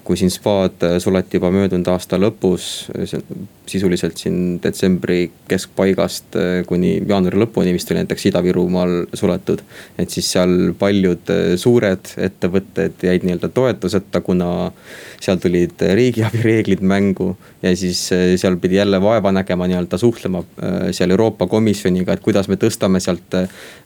kui 0.04 0.18
siin 0.18 0.32
spaad 0.34 0.82
suleti 1.04 1.38
juba 1.38 1.52
möödunud 1.54 1.88
aasta 1.94 2.18
lõpus, 2.18 2.90
sisuliselt 3.70 4.18
siin 4.18 4.60
detsembri 4.64 5.32
keskpaigast 5.50 6.38
kuni 6.70 6.96
jaanuari 7.08 7.40
lõpuni 7.44 7.74
vist 7.76 7.92
oli 7.92 8.02
näiteks 8.02 8.26
Ida-Virumaal 8.32 8.96
suletud. 9.14 9.62
et 9.98 10.10
siis 10.10 10.32
seal 10.32 10.74
paljud 10.80 11.34
suured 11.60 12.14
ettevõtted 12.18 13.06
jäid 13.06 13.26
nii-öelda 13.28 13.50
toetuseta, 13.54 14.22
kuna 14.22 14.72
seal 15.22 15.40
tulid 15.42 15.82
riigiabi 15.94 16.44
reeglid 16.44 16.82
mängu. 16.82 17.36
ja 17.62 17.76
siis 17.76 18.12
eh, 18.12 18.38
seal 18.38 18.58
pidi 18.58 18.76
jälle 18.76 19.02
vaeva 19.02 19.32
nägema 19.32 19.68
nii-öelda 19.68 19.98
suhtlema 19.98 20.44
seal 20.92 21.10
Euroopa 21.10 21.48
Komisjoniga, 21.48 22.14
et 22.14 22.24
kuidas 22.24 22.48
me 22.48 22.56
tõstame 22.56 23.00
sealt 23.04 23.36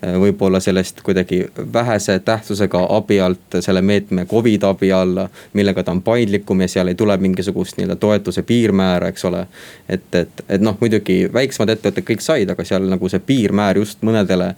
võib-olla 0.01 0.59
sellest 0.59 1.01
kuidagi 1.01 1.43
vähese 1.73 2.19
tähtsusega 2.19 2.85
abi 2.89 3.19
alt 3.21 3.57
selle 3.59 3.81
meetme 3.81 4.25
Covid 4.25 4.63
abi 4.63 4.91
alla. 4.91 5.29
millega 5.53 5.83
ta 5.83 5.91
on 5.91 6.01
paindlikum 6.01 6.61
ja 6.61 6.67
seal 6.67 6.87
ei 6.87 6.95
tule 6.95 7.17
mingisugust 7.17 7.77
nii-öelda 7.77 7.95
toetuse 7.95 8.43
piirmäära, 8.43 9.07
eks 9.07 9.25
ole. 9.25 9.45
Et, 9.89 10.07
et, 10.15 10.45
et 10.49 10.63
noh, 10.63 10.77
muidugi 10.79 11.23
väiksemad 11.33 11.73
ettevõtted 11.75 12.07
kõik 12.07 12.23
said, 12.25 12.49
aga 12.49 12.65
seal 12.67 12.87
nagu 12.91 13.11
see 13.11 13.21
piirmäär 13.23 13.81
just 13.81 14.03
mõnedele 14.05 14.53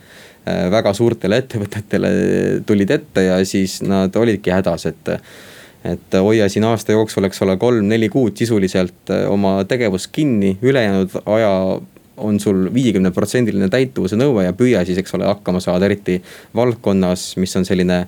väga 0.46 0.92
suurtele 0.94 1.40
ettevõtetele 1.42 2.10
tulid 2.70 2.92
ette 2.94 3.24
ja 3.26 3.38
siis 3.50 3.80
nad 3.82 4.16
olidki 4.16 4.54
hädas, 4.54 4.86
et 4.92 5.14
et 5.86 6.18
hoia 6.18 6.48
siin 6.50 6.66
aasta 6.66 6.96
jooksul, 6.96 7.28
eks 7.28 7.44
ole, 7.46 7.58
kolm-neli 7.62 8.10
kuud 8.10 8.38
sisuliselt 8.40 9.12
äh, 9.14 9.28
oma 9.30 9.60
tegevust 9.70 10.10
kinni, 10.16 10.56
ülejäänud 10.66 11.14
aja 11.26 11.52
on 12.18 12.40
sul 12.40 12.70
viiekümne 12.74 13.12
protsendiline 13.12 13.68
täituvuse 13.70 14.18
nõue 14.18 14.48
ja 14.48 14.54
püüa 14.56 14.86
siis, 14.88 14.98
eks 15.02 15.14
ole, 15.18 15.28
hakkama 15.30 15.60
saada, 15.64 15.86
eriti 15.86 16.22
valdkonnas, 16.56 17.36
mis 17.42 17.54
on 17.60 17.68
selline 17.68 18.06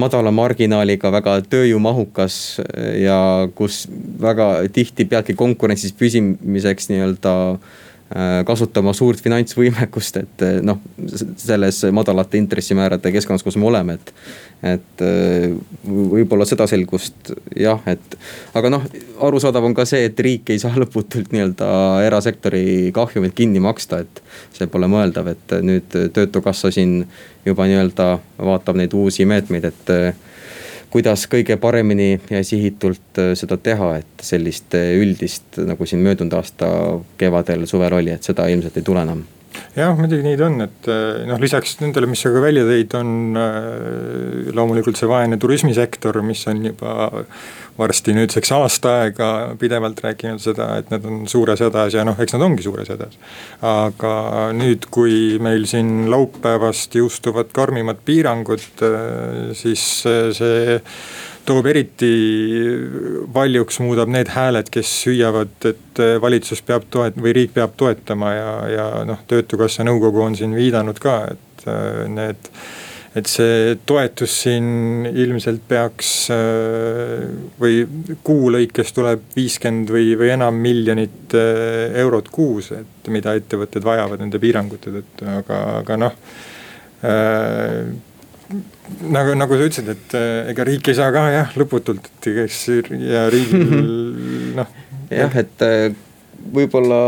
madala 0.00 0.32
marginaaliga, 0.34 1.10
väga 1.14 1.38
tööjõumahukas 1.50 2.36
äh, 2.62 2.92
ja 3.06 3.18
kus 3.56 3.84
väga 4.20 4.66
tihti 4.72 5.06
peadki 5.08 5.36
konkurentsis 5.38 5.94
püsimiseks 5.96 6.90
nii-öelda 6.92 7.34
kasutama 8.46 8.92
suurt 8.94 9.18
finantsvõimekust, 9.18 10.20
et 10.20 10.42
noh, 10.62 10.78
selles 11.42 11.80
madalate 11.90 12.38
intressimäärade 12.38 13.10
keskkonnas, 13.10 13.42
kus 13.42 13.56
me 13.58 13.66
oleme, 13.66 13.96
et 13.98 14.12
et 14.64 15.02
äh, 15.04 15.52
võib-olla 15.84 16.46
seda 16.48 16.64
selgust 16.70 17.32
jah, 17.58 17.82
et 17.90 18.16
aga 18.56 18.70
noh, 18.72 18.86
arusaadav 19.26 19.66
on 19.68 19.74
ka 19.76 19.84
see, 19.88 20.06
et 20.08 20.20
riik 20.22 20.52
ei 20.54 20.62
saa 20.62 20.76
lõputult 20.82 21.34
nii-öelda 21.34 21.68
erasektori 22.06 22.92
kahjumit 22.96 23.34
kinni 23.36 23.62
maksta, 23.62 24.00
et. 24.06 24.22
see 24.56 24.70
pole 24.72 24.88
mõeldav, 24.88 25.28
et 25.34 25.58
nüüd 25.60 25.92
töötukassa 26.16 26.70
siin 26.72 27.02
juba 27.44 27.66
nii-öelda 27.68 28.06
vaatab 28.38 28.78
neid 28.80 28.94
uusi 28.96 29.26
meetmeid, 29.28 29.68
et 29.68 29.92
äh, 29.92 30.25
kuidas 30.96 31.26
kõige 31.28 31.58
paremini 31.60 32.14
ja 32.32 32.40
sihitult 32.44 33.20
äh, 33.20 33.34
seda 33.36 33.60
teha, 33.60 33.96
et 34.00 34.24
sellist 34.24 34.72
üldist 34.74 35.60
nagu 35.60 35.84
siin 35.86 36.00
möödunud 36.04 36.38
aasta 36.38 36.68
kevadel, 37.20 37.68
suvel 37.68 38.00
oli, 38.00 38.16
et 38.16 38.24
seda 38.24 38.48
ilmselt 38.48 38.80
ei 38.80 38.86
tule 38.86 39.04
enam 39.04 39.24
jah, 39.76 39.92
muidugi 39.98 40.36
ta 40.38 40.48
on, 40.48 40.64
et 40.64 40.88
eh, 40.92 41.26
noh, 41.28 41.40
lisaks 41.42 41.76
nendele, 41.82 42.08
mis 42.10 42.22
sa 42.24 42.32
ka 42.34 42.42
välja 42.44 42.64
tõid, 42.68 42.96
on 42.98 43.38
äh, 43.40 44.50
loomulikult 44.56 44.98
see 44.98 45.10
vaene 45.10 45.38
turismisektor, 45.40 46.20
mis 46.26 46.46
on 46.50 46.64
juba 46.70 47.12
varsti 47.76 48.14
nüüdseks 48.16 48.52
aasta 48.56 48.92
aega 49.02 49.28
pidevalt 49.60 50.00
rääkinud 50.04 50.40
seda, 50.40 50.70
et 50.80 50.88
nad 50.92 51.04
on 51.04 51.26
suures 51.28 51.60
hädas 51.60 51.96
ja 51.96 52.06
noh, 52.08 52.16
eks 52.16 52.36
nad 52.36 52.46
ongi 52.46 52.64
suures 52.64 52.88
hädas. 52.92 53.18
aga 53.66 54.14
nüüd, 54.56 54.88
kui 54.92 55.36
meil 55.42 55.68
siin 55.68 56.08
laupäevast 56.12 56.96
jõustuvad 56.96 57.52
karmimad 57.56 58.00
piirangud, 58.08 58.68
äh, 58.80 59.54
siis 59.56 59.86
see 60.06 60.80
toob 61.46 61.66
eriti 61.70 62.10
valjuks, 63.34 63.80
muudab 63.84 64.10
need 64.12 64.30
hääled, 64.34 64.70
kes 64.72 64.92
hüüavad, 65.08 65.54
et 65.68 66.02
valitsus 66.22 66.62
peab 66.66 66.88
toet- 66.92 67.18
või 67.20 67.34
riik 67.36 67.54
peab 67.54 67.76
toetama 67.78 68.32
ja, 68.34 68.50
ja 68.72 68.88
noh, 69.08 69.22
töötukassa 69.28 69.86
nõukogu 69.86 70.24
on 70.26 70.36
siin 70.38 70.56
viidanud 70.56 70.98
ka, 71.02 71.20
et 71.36 71.68
äh, 71.70 72.02
need 72.10 72.50
et 73.16 73.30
see 73.32 73.78
toetus 73.88 74.34
siin 74.42 75.06
ilmselt 75.08 75.62
peaks 75.68 76.10
äh, 76.34 77.22
või 77.56 77.86
kuu 78.26 78.50
lõikes 78.52 78.92
tuleb 78.92 79.22
viiskümmend 79.36 79.88
või, 79.94 80.10
või 80.20 80.34
enam 80.34 80.58
miljonit 80.60 81.32
eurot 81.36 82.28
kuus, 82.28 82.74
et 82.76 83.08
mida 83.08 83.32
ettevõtted 83.38 83.86
vajavad 83.86 84.20
nende 84.20 84.42
piirangute 84.42 84.92
tõttu, 84.98 85.30
aga, 85.38 85.62
aga 85.80 85.98
noh 86.04 86.20
nagu, 89.02 89.34
nagu 89.38 89.58
sa 89.58 89.68
ütlesid, 89.68 89.92
et 89.92 90.16
äh, 90.18 90.50
ega 90.52 90.66
riik 90.68 90.90
ei 90.90 90.98
saa 90.98 91.12
ka 91.14 91.26
jah 91.32 91.54
lõputult, 91.58 92.10
et 92.10 92.28
kes 92.40 92.60
ja 93.02 93.26
riigil 93.32 93.72
noh. 94.58 94.74
jah, 95.10 95.38
et 95.42 95.66
äh, 95.66 95.88
võib-olla, 96.54 96.98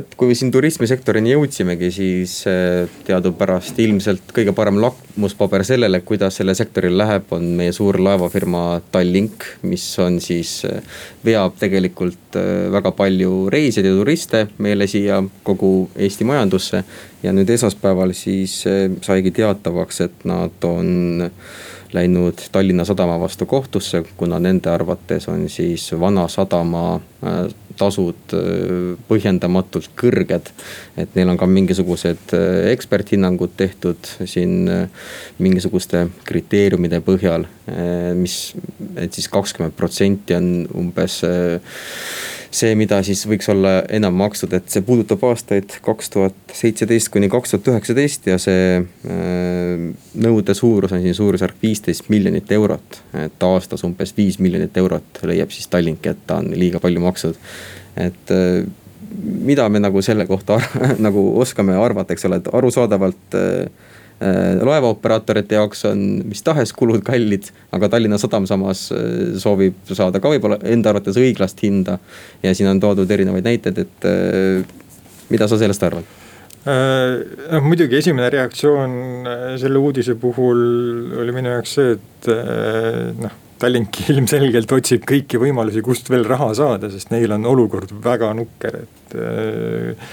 et 0.00 0.14
kui 0.18 0.34
siin 0.38 0.52
turismisektorini 0.54 1.34
jõudsimegi, 1.34 1.90
siis 1.94 2.36
äh, 2.50 2.90
teadupärast 3.06 3.78
ilmselt 3.82 4.32
kõige 4.34 4.54
parem 4.56 4.80
lakmuspaber 4.82 5.64
sellele, 5.66 6.00
kuidas 6.06 6.40
sellel 6.40 6.56
sektoril 6.58 6.96
läheb, 6.98 7.30
on 7.34 7.46
meie 7.58 7.74
suur 7.76 7.98
laevafirma 8.02 8.80
Tallink, 8.94 9.46
mis 9.68 9.86
on 10.02 10.20
siis, 10.24 10.56
äh, 10.68 10.82
veab 11.24 11.58
tegelikult 11.60 12.38
väga 12.74 12.90
palju 12.98 13.44
reisijaid 13.52 13.86
ja 13.86 13.94
turiste 13.94 14.40
meile 14.58 14.88
siia 14.90 15.20
kogu 15.46 15.88
Eesti 15.94 16.26
majandusse. 16.26 16.82
ja 17.22 17.32
nüüd 17.32 17.48
esmaspäeval 17.48 18.12
siis 18.12 18.58
saigi 19.00 19.30
teatavaks, 19.32 20.00
et 20.04 20.24
nad 20.28 20.66
on 20.68 21.30
läinud 21.94 22.34
Tallinna 22.52 22.84
Sadama 22.84 23.20
vastu 23.20 23.46
kohtusse, 23.46 24.02
kuna 24.16 24.38
nende 24.38 24.70
arvates 24.70 25.28
on 25.28 25.48
siis 25.48 25.92
Vanasadama 26.00 27.00
tasud 27.78 28.34
äh, 28.36 28.94
põhjendamatult 29.08 29.90
kõrged. 29.98 30.50
et 30.96 31.16
neil 31.16 31.32
on 31.32 31.38
ka 31.40 31.46
mingisugused 31.50 32.34
äh, 32.36 32.70
eksperthinnangud 32.72 33.56
tehtud 33.56 34.10
siin 34.24 34.68
äh, 34.68 35.08
mingisuguste 35.38 36.06
kriteeriumide 36.24 37.00
põhjal, 37.04 37.46
mis, 38.18 38.52
et 39.00 39.14
siis 39.16 39.26
kakskümmend 39.32 39.74
protsenti 39.76 40.36
on 40.36 40.48
umbes 40.76 41.22
see, 42.54 42.74
mida 42.78 43.00
siis 43.06 43.24
võiks 43.26 43.48
olla 43.50 43.80
enam 43.92 44.14
makstud, 44.18 44.52
et 44.54 44.68
see 44.70 44.84
puudutab 44.86 45.22
aastaid 45.26 45.76
kaks 45.84 46.12
tuhat 46.14 46.54
seitseteist 46.54 47.10
kuni 47.14 47.28
kaks 47.32 47.54
tuhat 47.54 47.72
üheksateist 47.74 48.28
ja 48.30 48.38
see 48.38 48.84
nõude 50.22 50.54
suurus 50.54 50.94
on 50.94 51.02
siin 51.02 51.16
suurusjärk 51.18 51.58
viisteist 51.62 52.10
miljonit 52.14 52.52
eurot. 52.54 53.00
et 53.24 53.48
aastas 53.48 53.82
umbes 53.84 54.14
viis 54.16 54.38
miljonit 54.38 54.76
eurot 54.76 55.24
leiab 55.26 55.50
siis 55.50 55.66
Tallink, 55.72 56.06
et 56.06 56.26
ta 56.26 56.38
on 56.42 56.52
liiga 56.54 56.80
palju 56.82 57.02
maksnud 57.02 57.40
et 57.96 58.30
äh, 58.30 58.66
mida 59.46 59.68
me 59.68 59.80
nagu 59.82 60.02
selle 60.02 60.26
kohta 60.26 60.58
nagu 61.06 61.24
oskame 61.40 61.76
arvata, 61.78 62.14
eks 62.14 62.26
ole, 62.28 62.40
et 62.42 62.50
arusaadavalt 62.52 63.38
äh, 63.38 63.50
äh, 63.60 63.93
laevaoperaatorite 64.64 65.58
jaoks 65.58 65.84
on 65.90 66.00
mis 66.30 66.42
tahes 66.46 66.72
kulud 66.72 67.02
kallid, 67.04 67.48
aga 67.74 67.88
Tallinna 67.92 68.18
Sadam 68.20 68.46
samas 68.48 68.86
soovib 69.42 69.90
saada 69.90 70.20
ka 70.22 70.30
võib-olla 70.32 70.60
enda 70.70 70.92
arvates 70.92 71.18
õiglast 71.20 71.60
hinda. 71.66 71.98
ja 72.42 72.54
siin 72.54 72.70
on 72.70 72.80
toodud 72.80 73.10
erinevaid 73.10 73.44
näiteid, 73.44 73.80
et 73.82 74.08
mida 75.34 75.48
sa 75.50 75.58
sellest 75.60 75.82
arvad? 75.82 76.06
noh 76.64 77.66
muidugi 77.66 77.98
esimene 77.98 78.30
reaktsioon 78.32 78.92
selle 79.60 79.82
uudise 79.82 80.14
puhul 80.16 80.62
oli 81.20 81.34
minu 81.36 81.50
jaoks 81.58 81.74
see, 81.76 81.98
et 81.98 82.30
noh 83.20 83.40
Tallink 83.64 84.00
ilmselgelt 84.12 84.72
otsib 84.76 85.04
kõiki 85.08 85.40
võimalusi, 85.40 85.82
kust 85.84 86.10
veel 86.12 86.26
raha 86.28 86.50
saada, 86.56 86.90
sest 86.92 87.12
neil 87.14 87.32
on 87.36 87.46
olukord 87.48 87.92
väga 88.04 88.32
nukker, 88.36 88.80
et 88.84 89.14
äh, 89.18 90.08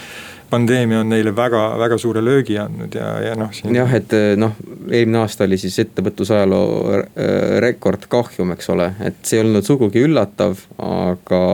pandeemia 0.52 1.02
on 1.02 1.12
neile 1.12 1.34
väga, 1.36 1.64
väga 1.80 1.98
suure 2.02 2.24
löögi 2.24 2.58
andnud 2.62 2.96
ja, 2.96 3.10
ja 3.26 3.36
noh 3.40 3.52
siin.... 3.56 3.76
jah, 3.76 3.98
et 3.98 4.14
äh, 4.18 4.34
noh, 4.40 4.56
eelmine 4.90 5.24
aasta 5.24 5.48
oli 5.48 5.60
siis 5.62 5.80
ettevõtlusajaloo 5.86 7.04
rekordkahjum, 7.64 8.56
eks 8.56 8.74
ole, 8.76 8.92
et 9.08 9.22
see 9.24 9.40
ei 9.40 9.46
olnud 9.46 9.68
sugugi 9.68 10.04
üllatav, 10.06 10.66
aga 10.86 11.46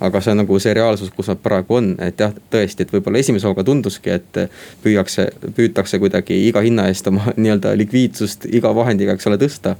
aga 0.00 0.20
see 0.22 0.32
on 0.32 0.42
nagu 0.42 0.58
see 0.62 0.74
reaalsus, 0.78 1.10
kus 1.14 1.30
nad 1.30 1.40
praegu 1.42 1.78
on, 1.78 1.88
et 2.02 2.20
jah, 2.22 2.34
tõesti, 2.52 2.84
et 2.84 2.92
võib-olla 2.94 3.18
esimese 3.22 3.48
hooga 3.48 3.64
tunduski, 3.66 4.12
et 4.14 4.38
püüakse, 4.84 5.26
püütakse 5.56 5.98
kuidagi 6.02 6.38
iga 6.46 6.62
hinna 6.64 6.86
eest 6.90 7.10
oma 7.10 7.32
nii-öelda 7.40 7.74
likviidsust 7.80 8.46
iga 8.54 8.72
vahendiga, 8.76 9.16
eks 9.18 9.30
ole, 9.30 9.40
tõsta 9.42 9.74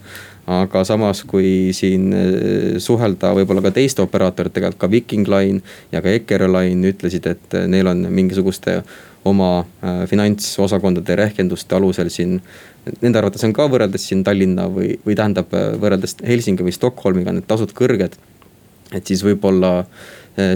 aga 0.49 0.81
samas, 0.89 1.21
kui 1.29 1.75
siin 1.77 2.09
eh, 2.17 2.79
suhelda 2.81 3.35
võib-olla 3.37 3.63
ka 3.67 3.73
teiste 3.77 4.03
operaatoritega, 4.05 4.73
ka 4.81 4.89
Viking 4.91 5.29
Line 5.29 5.61
ja 5.93 6.01
ka 6.05 6.13
Eckerö 6.15 6.49
Line 6.49 6.95
ütlesid, 6.95 7.29
et 7.29 7.57
eh, 7.59 7.67
neil 7.69 7.91
on 7.91 8.07
mingisuguste 8.09 8.79
oma 9.29 9.51
eh, 9.61 10.05
finantsosakondade 10.09 11.19
rehkenduste 11.21 11.77
alusel 11.77 12.09
siin. 12.13 12.39
Nende 13.03 13.21
arvates 13.21 13.45
on 13.45 13.53
ka 13.53 13.69
võrreldes 13.69 14.09
siin 14.09 14.25
Tallinna 14.25 14.71
või, 14.73 14.95
või 15.05 15.19
tähendab 15.19 15.53
võrreldes 15.53 16.17
Helsingi 16.25 16.65
või 16.65 16.73
Stockholmiga 16.73 17.35
need 17.37 17.49
tasud 17.49 17.75
kõrged. 17.77 18.17
et 18.97 19.05
siis 19.05 19.21
võib-olla 19.21 19.83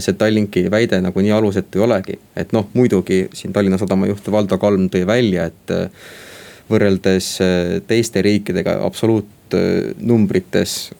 see 0.01 0.15
Tallinki 0.17 0.71
väide 0.71 1.03
nagu 1.03 1.21
nii 1.21 1.35
alusetu 1.37 1.81
ei 1.81 1.85
olegi, 1.85 2.15
et 2.39 2.53
noh, 2.57 2.69
muidugi 2.73 3.27
siin 3.35 3.53
Tallinna 3.53 3.77
Sadama 3.77 4.07
juht 4.09 4.31
Valdo 4.31 4.57
Kalm 4.63 4.87
tõi 4.89 5.03
välja, 5.05 5.51
et 5.51 5.73
võrreldes 6.73 7.29
teiste 7.87 8.23
riikidega 8.25 8.79
absoluut 8.87 9.29
Äh, 9.55 9.95
numbrites 10.01 10.93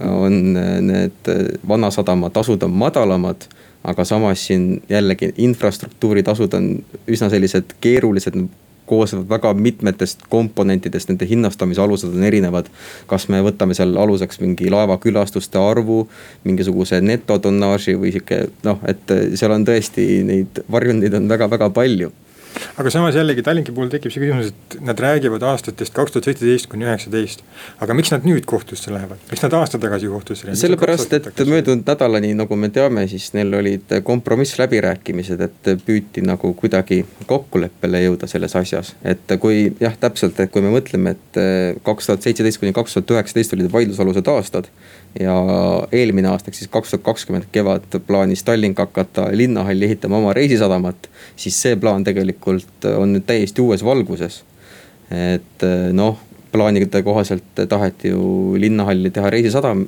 on 0.00 0.56
äh, 0.56 0.80
need 0.80 1.28
äh, 1.28 1.58
Vanasadama 1.68 2.30
tasud 2.30 2.62
on 2.62 2.70
madalamad. 2.70 3.36
aga 3.84 4.04
samas 4.04 4.42
siin 4.46 4.82
jällegi 4.88 5.30
infrastruktuuritasud 5.40 6.52
on 6.54 6.66
üsna 7.08 7.30
sellised 7.32 7.72
keerulised 7.80 8.34
koosnevad 8.86 9.28
väga 9.28 9.54
mitmetest 9.54 10.26
komponentidest, 10.28 11.08
nende 11.08 11.24
hinnastamise 11.28 11.80
alused 11.80 12.12
on 12.12 12.24
erinevad. 12.24 12.66
kas 13.06 13.28
me 13.28 13.40
võtame 13.40 13.74
seal 13.74 13.96
aluseks 13.96 14.40
mingi 14.40 14.70
laevakülastuste 14.70 15.58
arvu, 15.58 16.08
mingisuguse 16.44 17.00
netotonnaaži 17.00 17.96
või 17.96 18.12
sihuke 18.12 18.42
noh, 18.68 18.82
et 18.84 19.14
seal 19.34 19.56
on 19.56 19.64
tõesti 19.64 20.08
neid 20.28 20.64
varjundeid 20.70 21.14
on 21.14 21.28
väga-väga 21.28 21.70
palju 21.70 22.12
aga 22.80 22.90
samas 22.90 23.16
jällegi 23.18 23.44
Tallinki 23.44 23.72
puhul 23.76 23.90
tekib 23.92 24.12
see 24.14 24.22
küsimus, 24.22 24.50
et 24.52 24.76
nad 24.84 25.00
räägivad 25.00 25.44
aastatest 25.50 25.94
kaks 25.96 26.14
tuhat 26.14 26.28
seitseteist 26.30 26.68
kuni 26.70 26.86
üheksateist. 26.88 27.44
aga 27.84 27.96
miks 27.96 28.12
nad 28.14 28.26
nüüd 28.28 28.46
kohtusse 28.48 28.92
lähevad, 28.94 29.20
miks 29.30 29.44
nad 29.44 29.56
aasta 29.58 29.80
tagasi 29.82 30.10
kohtusse 30.12 30.48
läksid? 30.48 30.62
sellepärast, 30.64 31.12
et 31.18 31.42
möödunud 31.46 31.84
nädalani, 31.86 32.32
nagu 32.38 32.56
me 32.56 32.70
teame, 32.74 33.06
siis 33.10 33.30
neil 33.36 33.54
olid 33.60 33.96
kompromissläbirääkimised, 34.06 35.44
et 35.46 35.72
püüti 35.86 36.24
nagu 36.26 36.52
kuidagi 36.58 37.02
kokkuleppele 37.30 38.04
jõuda 38.06 38.30
selles 38.30 38.56
asjas. 38.56 38.94
et 39.02 39.36
kui 39.40 39.68
jah, 39.80 39.96
täpselt, 40.00 40.40
et 40.40 40.52
kui 40.52 40.64
me 40.64 40.72
mõtleme, 40.74 41.16
et 41.16 41.42
kaks 41.86 42.10
tuhat 42.10 42.28
seitseteist 42.28 42.62
kuni 42.62 42.74
kaks 42.76 42.96
tuhat 42.98 43.16
üheksateist 43.18 43.56
olid 43.56 43.72
vaidlusalused 43.72 44.34
aastad 44.34 44.70
ja 45.20 45.34
eelmine 45.92 46.28
aasta, 46.30 46.50
ehk 46.50 46.58
siis 46.58 46.70
kaks 46.70 46.92
tuhat 46.92 47.04
kakskümmend 47.04 47.48
kevad 47.52 47.98
plaanis 48.06 48.44
Tallink 48.46 48.78
hakata 48.78 49.28
linnahalli 49.32 49.84
ehitama 49.84 50.18
oma 50.18 50.32
reisisadamat. 50.32 51.10
siis 51.36 51.62
see 51.62 51.76
plaan 51.76 52.04
tegelikult 52.04 52.39
on 52.46 53.14
nüüd 53.14 53.26
täiesti 53.26 53.62
uues 53.62 53.84
valguses. 53.84 54.42
et 55.10 55.64
noh, 55.92 56.18
plaanide 56.52 57.02
kohaselt 57.02 57.64
taheti 57.68 58.12
ju 58.12 58.54
linnahalli 58.58 59.10
teha 59.10 59.30
reisisadam. 59.30 59.86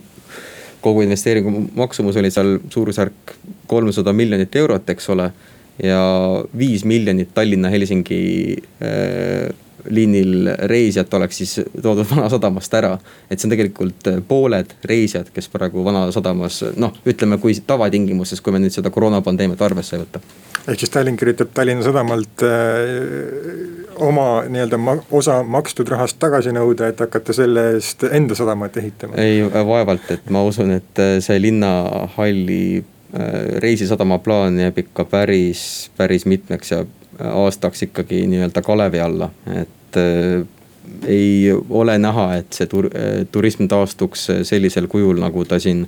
kogu 0.82 1.02
investeeringu 1.02 1.50
maksumus 1.78 2.16
oli 2.16 2.30
seal 2.30 2.56
suurusjärk 2.70 3.34
kolmsada 3.66 4.12
miljonit 4.12 4.56
eurot, 4.56 4.90
eks 4.90 5.10
ole. 5.10 5.30
ja 5.82 6.00
viis 6.58 6.84
miljonit 6.84 7.30
Tallinna-Helsingi 7.34 8.56
äh, 8.82 9.54
liinil 9.90 10.50
reisijat 10.70 11.14
oleks 11.14 11.42
siis 11.42 11.60
toodud 11.82 12.06
Vanasadamast 12.12 12.74
ära. 12.74 12.98
et 13.30 13.40
see 13.40 13.48
on 13.48 13.56
tegelikult 13.56 14.08
äh, 14.10 14.20
pooled 14.28 14.76
reisijad, 14.84 15.32
kes 15.34 15.48
praegu 15.52 15.84
Vanasadamas 15.84 16.62
noh, 16.76 16.94
ütleme, 17.06 17.38
kui 17.42 17.54
tavatingimustes, 17.66 18.40
kui 18.40 18.54
me 18.54 18.62
nüüd 18.62 18.74
seda 18.74 18.90
koroonapandeemiat 18.90 19.62
arvesse 19.62 19.96
ei 19.96 20.04
võta. 20.04 20.22
ehk 20.66 20.84
siis 20.84 20.92
Tallink 20.94 21.22
üritab 21.22 21.52
Tallinna 21.54 21.86
Sadamalt 21.86 22.46
äh, 22.46 23.82
oma 24.02 24.44
nii-öelda 24.48 24.78
ma, 24.78 24.96
osa 25.10 25.42
makstud 25.42 25.88
rahast 25.92 26.18
tagasi 26.22 26.52
nõuda, 26.54 26.88
et 26.92 27.00
hakata 27.02 27.34
selle 27.36 27.68
eest 27.76 28.06
enda 28.10 28.36
sadamat 28.38 28.76
ehitama? 28.82 29.18
ei, 29.20 29.42
vaevalt, 29.52 30.10
et 30.14 30.30
ma 30.30 30.44
usun, 30.46 30.72
et 30.78 31.02
äh, 31.02 31.16
see 31.24 31.38
linnahalli 31.42 32.64
äh, 32.78 33.38
reisisadama 33.64 34.18
plaan 34.24 34.58
jääb 34.60 34.82
ikka 34.84 35.06
päris, 35.10 35.90
päris 35.96 36.26
mitmeks 36.26 36.74
ja 36.74 36.84
aastaks 37.30 37.82
ikkagi 37.88 38.26
nii-öelda 38.26 38.62
kalevi 38.62 39.00
alla, 39.00 39.30
et 39.54 39.96
äh, 39.96 40.42
ei 41.06 41.52
ole 41.70 41.98
näha, 41.98 42.26
et 42.40 42.52
see 42.52 42.66
tur-, 42.66 42.90
äh, 42.96 43.22
turism 43.32 43.68
taastuks 43.70 44.28
sellisel 44.48 44.88
kujul, 44.90 45.20
nagu 45.22 45.44
ta 45.44 45.60
siin 45.62 45.86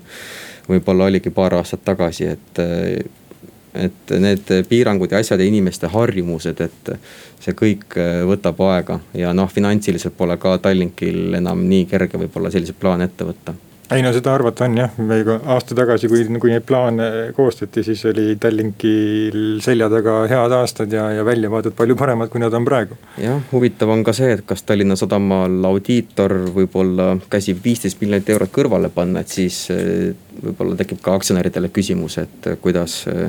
võib-olla 0.69 1.11
oligi 1.11 1.31
paar 1.35 1.59
aastat 1.61 1.85
tagasi, 1.85 2.33
et 2.37 2.63
äh, 2.63 3.05
et 3.75 4.13
need 4.23 4.51
piirangud 4.71 5.11
ja 5.11 5.19
asjad 5.19 5.41
ja 5.43 5.47
inimeste 5.51 5.89
harjumused, 5.91 6.61
et 6.63 6.91
see 7.43 7.57
kõik 7.59 7.97
võtab 8.31 8.61
aega. 8.69 9.01
Ja 9.19 9.33
noh, 9.35 9.51
finantsiliselt 9.51 10.15
pole 10.15 10.37
ka 10.39 10.53
Tallinkil 10.63 11.35
enam 11.41 11.65
nii 11.67 11.89
kerge 11.91 12.21
võib-olla 12.23 12.55
selliseid 12.55 12.79
plaane 12.79 13.09
ette 13.11 13.27
võtta 13.27 13.57
ei 13.95 14.03
no 14.03 14.11
seda 14.15 14.33
arvata 14.35 14.67
on 14.67 14.77
jah, 14.79 14.97
meiega 14.99 15.37
aasta 15.55 15.77
tagasi, 15.77 16.09
kui, 16.11 16.25
kui 16.41 16.53
neid 16.53 16.65
plaane 16.67 17.07
koostati, 17.37 17.85
siis 17.87 18.03
oli 18.11 18.35
Tallinkil 18.41 19.61
selja 19.65 19.89
taga 19.93 20.17
head 20.31 20.55
aastad 20.57 20.93
ja, 20.95 21.07
ja 21.15 21.25
väljavaated 21.27 21.77
palju 21.79 21.97
paremad, 21.99 22.31
kui 22.33 22.43
nad 22.43 22.55
on 22.57 22.67
praegu. 22.67 22.99
jah, 23.21 23.41
huvitav 23.53 23.93
on 23.95 24.05
ka 24.07 24.15
see, 24.17 24.33
et 24.37 24.45
kas 24.49 24.65
Tallinna 24.67 24.97
Sadamal 24.99 25.57
audiitor 25.71 26.37
võib-olla 26.57 27.15
käsib 27.31 27.63
viisteist 27.65 28.03
miljonit 28.03 28.35
eurot 28.35 28.53
kõrvale 28.55 28.91
panna, 28.95 29.25
et 29.25 29.33
siis 29.33 29.65
eh, 29.75 30.13
võib-olla 30.43 30.79
tekib 30.81 31.03
ka 31.05 31.17
aktsionäridele 31.21 31.71
küsimus, 31.75 32.19
et 32.23 32.51
kuidas 32.65 33.03
eh, 33.11 33.29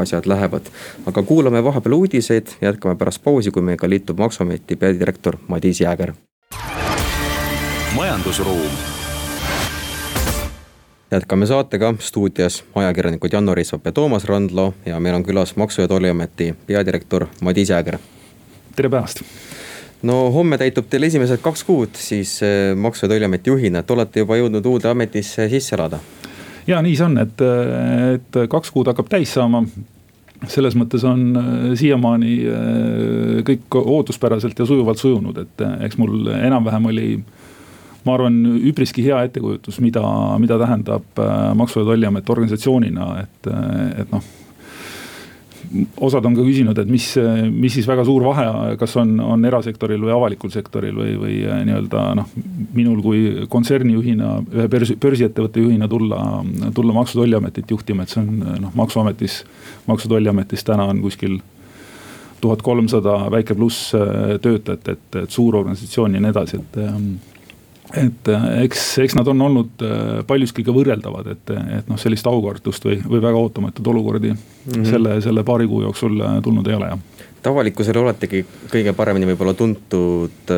asjad 0.00 0.28
lähevad. 0.30 0.72
aga 1.06 1.22
kuulame 1.22 1.64
vahepeal 1.64 2.00
uudiseid, 2.00 2.56
jätkame 2.62 2.96
pärast 2.96 3.24
pausi, 3.24 3.52
kui 3.52 3.62
meiega 3.62 3.88
liitub 3.88 4.20
maksuameti 4.22 4.76
peadirektor 4.80 5.40
Madis 5.48 5.80
Jääger. 5.80 6.14
majandusruum 7.96 8.95
jätkame 11.10 11.46
saatega 11.46 11.94
stuudios 11.98 12.64
ajakirjanikud 12.74 13.32
Janno 13.32 13.54
Riisvap 13.54 13.86
ja 13.86 13.92
Toomas 13.92 14.24
Randlo 14.24 14.74
ja 14.86 15.00
meil 15.00 15.14
on 15.14 15.24
külas 15.24 15.56
Maksu- 15.56 15.80
ja 15.80 15.88
Tolliameti 15.88 16.54
peadirektor 16.66 17.26
Madis 17.40 17.70
Jääger. 17.70 17.98
tere 18.76 18.88
päevast 18.88 19.22
no 20.02 20.30
homme 20.30 20.58
täitub 20.58 20.88
teil 20.90 21.02
esimesed 21.02 21.38
kaks 21.42 21.64
kuud 21.64 21.94
siis 21.94 22.42
eh, 22.42 22.76
Maksu- 22.76 23.04
ja 23.04 23.08
Tolliameti 23.08 23.50
juhina, 23.50 23.78
et 23.78 23.90
olete 23.90 24.20
juba 24.20 24.36
jõudnud 24.36 24.66
uude 24.66 24.88
ametisse 24.88 25.48
sisse 25.48 25.76
elada. 25.76 25.98
ja 26.66 26.82
nii 26.82 26.96
see 26.96 27.06
on, 27.06 27.18
et, 27.18 27.44
et 28.14 28.40
kaks 28.50 28.70
kuud 28.70 28.86
hakkab 28.86 29.08
täis 29.08 29.34
saama. 29.34 29.62
selles 30.48 30.74
mõttes 30.74 31.04
on 31.06 31.36
eh, 31.36 31.78
siiamaani 31.78 32.34
eh, 32.42 33.42
kõik 33.46 33.78
ootuspäraselt 33.84 34.58
ja 34.58 34.66
sujuvalt 34.66 34.98
sujunud, 34.98 35.38
et 35.38 35.66
eks 35.86 35.98
mul 35.98 36.26
enam-vähem 36.34 36.86
oli 36.86 37.10
ma 38.06 38.14
arvan, 38.14 38.40
üpriski 38.70 39.04
hea 39.04 39.20
ettekujutus, 39.26 39.80
mida, 39.84 40.02
mida 40.42 40.58
tähendab 40.62 41.22
Maksu- 41.58 41.82
ja 41.82 41.90
Tolliamet 41.90 42.34
organisatsioonina, 42.36 43.12
et, 43.24 43.54
et 44.02 44.12
noh 44.14 44.34
osad 46.00 46.24
on 46.26 46.34
ka 46.36 46.44
küsinud, 46.44 46.78
et 46.78 46.90
mis, 46.90 47.06
mis 47.50 47.74
siis 47.74 47.86
väga 47.88 48.04
suur 48.06 48.24
vahe, 48.26 48.46
kas 48.80 48.96
on, 49.00 49.16
on 49.22 49.44
erasektoril 49.48 50.02
või 50.06 50.14
avalikul 50.14 50.52
sektoril 50.54 50.96
või, 50.96 51.16
või 51.20 51.36
äh, 51.46 51.62
nii-öelda 51.66 52.04
noh. 52.18 52.30
minul 52.76 53.02
kui 53.04 53.22
kontsernijuhina, 53.52 54.32
ühe 54.54 54.68
börsi, 54.72 54.96
börsiettevõtte 55.00 55.64
juhina 55.64 55.88
tulla, 55.90 56.20
tulla 56.74 56.96
Maksu- 56.96 57.18
ja 57.18 57.24
Tolliametit 57.24 57.70
juhtima, 57.70 58.06
et 58.06 58.14
see 58.14 58.22
on 58.22 58.42
noh, 58.66 58.74
maksuametis, 58.78 59.42
Maksu- 59.88 60.10
ja 60.10 60.16
Tolliametis 60.16 60.66
täna 60.66 60.88
on 60.92 61.02
kuskil 61.04 61.38
tuhat 62.40 62.62
kolmsada 62.62 63.18
väike 63.32 63.56
pluss 63.58 63.94
äh, 63.96 64.36
töötajat, 64.42 64.92
et, 64.94 65.22
et 65.22 65.32
suur 65.32 65.56
organisatsioon 65.62 66.14
ja 66.14 66.22
nii 66.22 66.34
edasi, 66.34 66.62
et 66.62 66.78
ähm, 66.84 67.16
et 67.94 68.28
äh, 68.28 68.46
eks, 68.64 68.86
eks 69.04 69.14
nad 69.18 69.28
on 69.30 69.42
olnud 69.46 69.84
äh, 69.84 70.22
paljuski 70.26 70.64
ka 70.66 70.74
võrreldavad, 70.74 71.28
et, 71.36 71.54
et 71.78 71.90
noh, 71.90 71.98
sellist 72.00 72.26
aukartust 72.26 72.86
või, 72.88 72.98
või 73.06 73.22
väga 73.22 73.38
ootamatuid 73.38 73.92
olukordi 73.92 74.32
mm 74.32 74.38
-hmm. 74.72 74.88
selle, 74.90 75.20
selle 75.22 75.44
paari 75.46 75.68
kuu 75.70 75.82
jooksul 75.86 76.20
äh, 76.20 76.40
tulnud 76.42 76.66
ei 76.66 76.74
ole, 76.80 76.92
jah 76.94 77.24
avalikkusele 77.46 78.00
oletegi 78.02 78.40
kõige 78.72 78.90
paremini 78.90 79.26
võib-olla 79.28 79.52
tuntud 79.54 80.50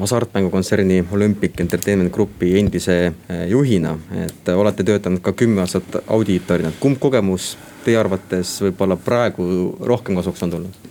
hasartmängukontserni 0.00 1.02
Olympic 1.12 1.60
Entertainment 1.60 2.08
Grupi 2.12 2.54
endise 2.58 3.12
juhina. 3.48 3.98
et 4.24 4.48
olete 4.48 4.82
töötanud 4.82 5.20
ka 5.20 5.34
kümme 5.36 5.60
aastat 5.60 6.00
audiitorina, 6.08 6.72
kumb 6.80 6.96
kogemus 6.98 7.58
teie 7.84 7.98
arvates 8.00 8.54
võib-olla 8.62 8.96
praegu 8.96 9.76
rohkem 9.84 10.16
kasuks 10.16 10.42
on 10.42 10.54
tulnud? 10.56 10.88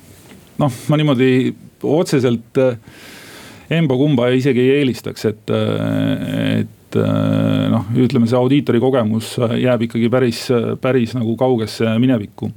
noh, 0.60 0.78
ma 0.88 0.98
niimoodi 1.02 1.56
otseselt 1.84 2.58
äh, 2.62 2.78
emba-kumba 3.70 4.30
isegi 4.34 4.64
ei 4.64 4.80
eelistaks, 4.80 5.26
et, 5.30 5.54
et 5.54 7.00
noh, 7.70 7.88
ütleme 8.02 8.30
see 8.30 8.40
audiitori 8.40 8.82
kogemus 8.82 9.36
jääb 9.38 9.88
ikkagi 9.88 10.10
päris, 10.12 10.44
päris 10.82 11.16
nagu 11.18 11.36
kaugesse 11.40 11.92
minevikku. 12.02 12.52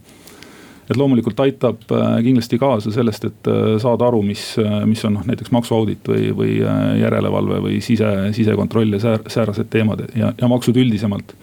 et 0.90 0.96
loomulikult 0.98 1.38
aitab 1.40 1.84
kindlasti 2.24 2.58
kaasa 2.58 2.90
sellest, 2.92 3.24
et 3.24 3.50
saada 3.80 4.08
aru, 4.08 4.22
mis, 4.26 4.56
mis 4.88 5.04
on 5.08 5.14
noh, 5.18 5.26
näiteks 5.28 5.52
maksuaudit 5.54 6.08
või, 6.08 6.30
või 6.36 6.56
järelevalve 7.00 7.60
või 7.64 7.80
sise, 7.84 8.08
sisekontroll 8.36 8.98
ja 8.98 9.18
säärased 9.28 9.70
teemad 9.72 10.06
ja, 10.16 10.32
ja 10.36 10.48
maksud 10.48 10.76
üldisemalt. 10.76 11.36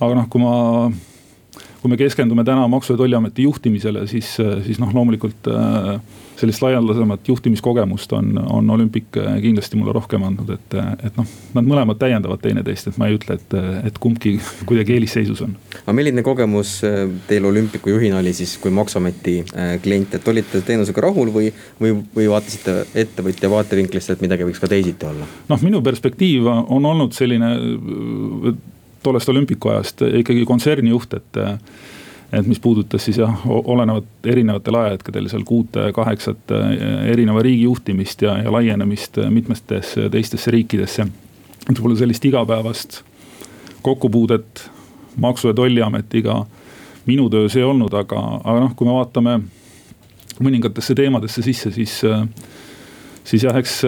aga 0.00 0.14
noh, 0.14 0.30
kui 0.30 0.42
ma 0.42 0.54
kui 1.84 1.92
me 1.92 1.98
keskendume 2.00 2.46
täna 2.48 2.64
Maksu- 2.68 2.94
ja 2.94 2.96
Tolliameti 2.96 3.44
juhtimisele, 3.44 4.06
siis, 4.08 4.36
siis 4.64 4.78
noh, 4.80 4.88
loomulikult 4.96 5.50
äh, 5.52 5.98
sellist 6.40 6.62
laialdasemat 6.62 7.28
juhtimiskogemust 7.28 8.12
on, 8.12 8.38
on 8.50 8.70
Olympic 8.70 9.04
kindlasti 9.42 9.76
mulle 9.76 9.92
rohkem 9.92 10.24
andnud, 10.24 10.48
et, 10.56 10.76
et 11.04 11.20
noh, 11.20 11.28
nad 11.54 11.68
mõlemad 11.68 12.00
täiendavad 12.00 12.40
teineteist, 12.42 12.88
et 12.88 12.98
ma 13.00 13.10
ei 13.10 13.18
ütle, 13.18 13.36
et, 13.36 13.56
et 13.90 14.00
kumbki 14.00 14.36
kuidagi 14.68 14.96
eelisseisus 14.96 15.44
on. 15.44 15.54
aga 15.82 15.96
milline 15.96 16.24
kogemus 16.24 16.78
äh, 16.88 17.04
teil 17.28 17.44
Olümpiku 17.50 17.92
juhina 17.92 18.22
oli 18.22 18.32
siis 18.32 18.56
kui 18.62 18.72
maksuameti 18.74 19.38
äh, 19.44 19.74
klient, 19.84 20.16
et 20.16 20.28
olite 20.32 20.64
teenusega 20.64 21.04
rahul 21.04 21.32
või, 21.36 21.52
või, 21.80 21.98
või 22.16 22.30
vaatasite 22.32 22.80
ettevõtja 23.04 23.52
vaatevinklist, 23.52 24.16
et 24.16 24.24
midagi 24.24 24.48
võiks 24.48 24.62
ka 24.62 24.72
teisiti 24.72 25.10
olla? 25.10 25.28
noh, 25.52 25.66
minu 25.68 25.84
perspektiiv 25.84 26.48
on 26.48 26.94
olnud 26.94 27.12
selline 27.12 27.54
tollest 29.04 29.28
olümpiku 29.28 29.74
ajast 29.74 30.02
ikkagi 30.22 30.46
kontsernijuht, 30.48 31.20
et 31.20 31.44
et 32.34 32.46
mis 32.50 32.58
puudutas 32.58 33.04
siis 33.04 33.20
jah, 33.20 33.44
olenevat 33.46 34.26
erinevatel 34.26 34.74
ajahetkedel 34.74 35.28
seal 35.30 35.44
kuute-kaheksat 35.46 36.54
erineva 37.12 37.42
riigi 37.44 37.68
juhtimist 37.68 38.24
ja, 38.26 38.38
ja 38.42 38.52
laienemist 38.52 39.20
mitmetesse 39.30 40.08
teistesse 40.10 40.50
riikidesse. 40.50 41.06
et 41.68 41.76
võib-olla 41.76 42.00
sellist 42.00 42.24
igapäevast 42.24 43.02
kokkupuudet 43.84 44.64
maksu- 45.20 45.52
ja 45.52 45.54
tolliametiga 45.54 46.40
minu 47.06 47.28
töös 47.30 47.56
ei 47.56 47.62
olnud, 47.62 47.92
aga, 47.94 48.20
aga 48.44 48.60
noh, 48.60 48.74
kui 48.76 48.88
me 48.88 48.96
vaatame 48.96 49.38
mõningatesse 50.42 50.96
teemadesse 50.96 51.42
sisse, 51.44 51.70
siis, 51.74 52.00
siis 53.24 53.44
jah, 53.44 53.56
eks, 53.60 53.82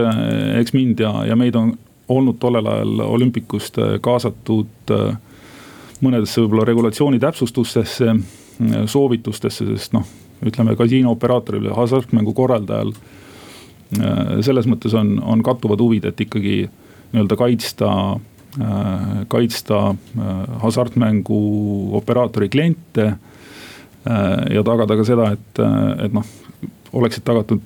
eks 0.61 0.75
mind 0.77 1.01
ja, 1.03 1.13
ja 1.31 1.37
meid 1.39 1.57
on 1.59 1.75
olnud 2.09 2.39
tollel 2.39 2.67
ajal 2.67 3.01
olümpikust 3.07 3.79
äh, 3.79 3.97
kaasatud 4.01 4.93
äh, 4.95 5.17
mõnedesse 6.05 6.43
võib-olla 6.43 6.67
regulatsiooni 6.69 7.21
täpsustustesse, 7.23 8.15
äh, 8.15 8.79
soovitustesse, 8.91 9.67
sest 9.73 9.97
noh, 9.97 10.07
ütleme 10.47 10.77
kasiinooperaatoril 10.77 11.71
ja 11.71 11.77
hasartmängu 11.79 12.35
korraldajal. 12.37 12.93
selles 14.43 14.67
mõttes 14.67 14.95
on, 14.99 15.13
on 15.23 15.43
kattuvad 15.47 15.79
huvid, 15.81 16.05
et 16.09 16.21
ikkagi 16.21 16.67
nii-öelda 17.13 17.37
kaitsta, 17.39 17.91
kaitsta 19.31 19.95
hasartmängu 20.61 21.39
operaatori 21.97 22.49
kliente. 22.49 23.07
ja 24.51 24.65
tagada 24.67 24.97
ka 24.99 25.05
seda, 25.07 25.31
et, 25.39 25.63
et 26.05 26.13
noh, 26.13 26.27
oleksid 26.93 27.25
tagatud 27.25 27.63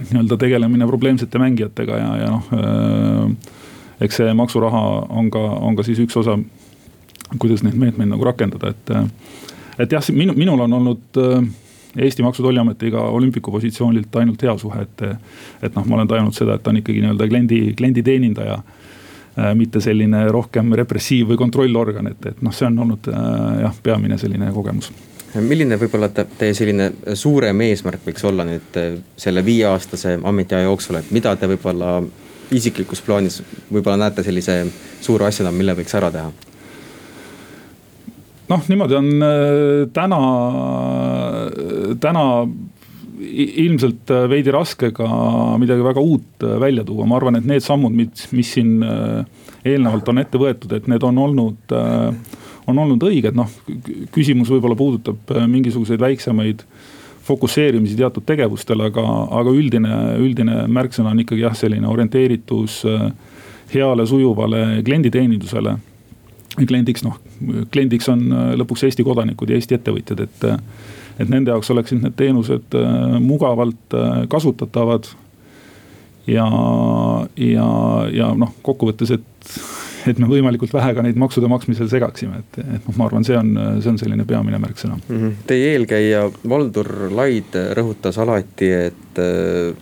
nii-öelda 0.00 0.36
tegelemine 0.36 0.86
probleemsete 0.86 1.38
mängijatega 1.38 1.98
ja, 1.98 2.16
ja 2.22 2.30
noh 2.32 2.50
äh,. 2.52 3.54
eks 4.00 4.20
see 4.20 4.34
maksuraha 4.34 4.82
on 5.08 5.30
ka, 5.30 5.38
on 5.38 5.76
ka 5.76 5.82
siis 5.86 5.98
üks 6.04 6.16
osa, 6.20 6.38
kuidas 7.38 7.64
neid 7.66 7.78
meetmeid 7.78 8.12
nagu 8.12 8.24
rakendada, 8.24 8.70
et. 8.70 8.92
et 9.78 9.92
jah, 9.92 10.12
minu, 10.14 10.36
minul 10.38 10.66
on 10.66 10.78
olnud 10.80 11.18
äh, 11.22 11.48
Eesti 11.98 12.22
Maksu- 12.22 12.42
ja 12.42 12.46
Tolliametiga 12.46 13.00
olümpiku 13.00 13.50
positsioonilt 13.50 14.16
ainult 14.16 14.42
hea 14.42 14.54
suhe, 14.58 14.82
et. 14.82 15.02
et 15.62 15.74
noh, 15.74 15.86
ma 15.88 15.96
olen 15.96 16.08
tajunud 16.08 16.36
seda, 16.36 16.54
et 16.54 16.62
ta 16.62 16.70
on 16.70 16.78
ikkagi 16.78 17.02
nii-öelda 17.02 17.28
kliendi, 17.28 17.60
kliendi 17.78 18.06
teenindaja 18.06 18.60
äh,. 18.60 19.54
mitte 19.58 19.82
selline 19.82 20.28
rohkem 20.30 20.72
repressiiv 20.78 21.32
või 21.32 21.42
kontrollorgan, 21.42 22.12
et, 22.14 22.32
et 22.32 22.42
noh, 22.42 22.54
see 22.54 22.70
on 22.70 22.78
olnud 22.86 23.10
äh, 23.10 23.62
jah, 23.64 23.78
peamine 23.82 24.18
selline 24.20 24.52
kogemus 24.54 24.92
milline 25.36 25.76
võib-olla 25.80 26.08
teie 26.12 26.54
selline 26.56 26.90
suurem 27.18 27.60
eesmärk 27.66 28.06
võiks 28.06 28.24
olla 28.28 28.46
nüüd 28.48 28.78
eh, 28.80 28.96
selle 29.16 29.44
viieaastase 29.44 30.16
ametiaja 30.24 30.68
jooksul, 30.68 31.00
et 31.00 31.10
mida 31.14 31.34
te 31.36 31.50
võib-olla 31.50 31.98
isiklikus 32.54 33.02
plaanis 33.04 33.42
võib-olla 33.68 34.06
näete 34.06 34.24
sellise 34.24 34.62
suure 35.04 35.28
asjana, 35.28 35.52
mille 35.52 35.76
võiks 35.78 35.96
ära 35.98 36.10
teha? 36.14 36.32
noh, 38.48 38.64
niimoodi 38.72 38.96
on 38.96 39.12
eh, 39.28 39.84
täna, 39.92 40.22
täna 42.00 42.24
ilmselt 43.18 44.10
veidi 44.30 44.52
raske 44.54 44.92
ka 44.94 45.06
midagi 45.60 45.84
väga 45.84 46.00
uut 46.00 46.44
välja 46.62 46.84
tuua, 46.86 47.04
ma 47.04 47.18
arvan, 47.18 47.36
et 47.36 47.48
need 47.50 47.64
sammud, 47.64 47.92
mis, 47.92 48.28
mis 48.32 48.52
siin 48.54 48.78
eelnevalt 49.66 50.08
on 50.08 50.22
ette 50.22 50.40
võetud, 50.40 50.72
et 50.76 50.86
need 50.90 51.04
on 51.04 51.18
olnud 51.24 51.74
äh, 51.74 52.36
on 52.68 52.78
olnud 52.84 53.02
õiged, 53.08 53.36
noh 53.36 53.50
küsimus 54.14 54.50
võib-olla 54.52 54.76
puudutab 54.78 55.32
äh, 55.34 55.46
mingisuguseid 55.50 56.00
väiksemaid 56.02 56.64
fokusseerimisi 57.28 57.96
teatud 57.96 58.24
tegevustel, 58.24 58.80
aga, 58.86 59.04
aga 59.40 59.52
üldine, 59.52 59.94
üldine 60.20 60.62
märksõna 60.72 61.12
on 61.12 61.22
ikkagi 61.24 61.44
jah, 61.44 61.56
selline 61.56 61.88
orienteeritus 61.88 62.80
äh, 62.88 63.08
heale 63.74 64.06
sujuvale 64.08 64.82
klienditeenindusele. 64.84 65.76
kliendiks 66.66 67.04
noh, 67.04 67.18
kliendiks 67.72 68.08
on 68.12 68.26
äh, 68.32 68.52
lõpuks 68.60 68.84
Eesti 68.88 69.04
kodanikud 69.04 69.50
ja 69.50 69.60
Eesti 69.60 69.76
ettevõtjad, 69.78 70.24
et, 70.24 70.46
et 71.18 71.28
nende 71.28 71.52
jaoks 71.52 71.70
oleksid 71.72 72.04
need 72.04 72.16
teenused 72.16 72.76
mugavalt 73.20 73.96
kasutatavad. 74.28 75.08
ja, 76.26 76.46
ja, 77.36 77.68
ja 78.12 78.32
noh, 78.36 78.56
kokkuvõttes, 78.62 79.12
et 79.16 79.60
et 80.06 80.18
me 80.18 80.28
võimalikult 80.30 80.72
vähe 80.74 80.94
ka 80.94 81.02
neid 81.04 81.18
maksude 81.20 81.48
maksmisel 81.50 81.88
segaksime, 81.90 82.42
et, 82.42 82.60
et 82.62 82.86
noh, 82.86 82.96
ma 82.98 83.08
arvan, 83.08 83.26
see 83.26 83.38
on, 83.38 83.50
see 83.82 83.92
on 83.92 83.98
selline 84.00 84.26
peamine 84.28 84.60
märksõna 84.62 84.98
mm. 84.98 85.16
-hmm. 85.16 85.34
Teie 85.48 85.72
eelkäija 85.74 86.28
Valdur 86.48 87.10
Laid 87.14 87.58
rõhutas 87.78 88.20
alati, 88.22 88.70
et 88.90 89.22
äh, 89.22 89.74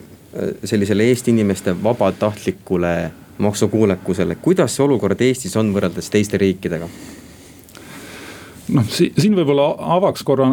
sellisele 0.65 1.05
Eesti 1.11 1.31
inimeste 1.31 1.77
vabatahtlikule 1.83 2.97
maksukuulekusele, 3.39 4.39
kuidas 4.43 4.77
see 4.77 4.85
olukord 4.85 5.21
Eestis 5.21 5.57
on 5.57 5.73
võrreldes 5.75 6.11
teiste 6.11 6.39
riikidega? 6.41 6.89
noh, 8.75 8.87
siin 8.91 9.37
võib-olla 9.37 9.69
avaks 9.97 10.25
korra 10.27 10.49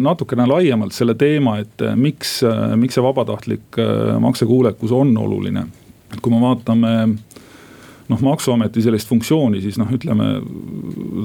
natukene 0.00 0.46
laiemalt 0.48 0.94
selle 0.96 1.14
teema, 1.18 1.58
et 1.60 1.84
miks, 1.96 2.40
miks 2.80 2.96
see 2.96 3.04
vabatahtlik 3.04 3.80
äh, 3.82 4.16
maksekuulekus 4.22 4.92
on 4.92 5.16
oluline. 5.18 5.66
et 6.12 6.20
kui 6.20 6.32
me 6.32 6.40
vaatame 6.40 6.94
noh, 8.08 8.20
maksuameti 8.24 8.82
sellist 8.82 9.08
funktsiooni, 9.10 9.60
siis 9.64 9.76
noh, 9.80 9.90
ütleme, 9.92 10.30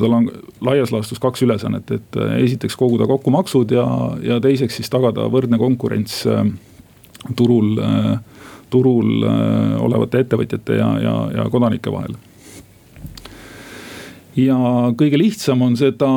tal 0.01 0.17
on 0.17 0.27
laias 0.65 0.91
laastus 0.93 1.21
kaks 1.23 1.45
ülesannet, 1.45 1.91
et 1.95 2.19
esiteks 2.43 2.75
koguda 2.79 3.07
kokku 3.09 3.31
maksud 3.33 3.71
ja, 3.71 3.85
ja 4.23 4.39
teiseks 4.43 4.79
siis 4.79 4.91
tagada 4.91 5.29
võrdne 5.31 5.59
konkurents 5.61 6.23
turul, 7.39 7.77
turul 8.73 9.25
olevate 9.79 10.23
ettevõtjate 10.25 10.79
ja, 10.79 10.89
ja, 11.03 11.15
ja 11.37 11.47
kodanike 11.53 11.91
vahel. 11.93 12.17
ja 14.35 14.57
kõige 14.99 15.19
lihtsam 15.21 15.61
on 15.63 15.77
seda, 15.79 16.09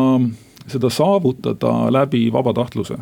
seda 0.66 0.90
saavutada 0.90 1.92
läbi 1.94 2.26
vabatahtluse. 2.33 2.98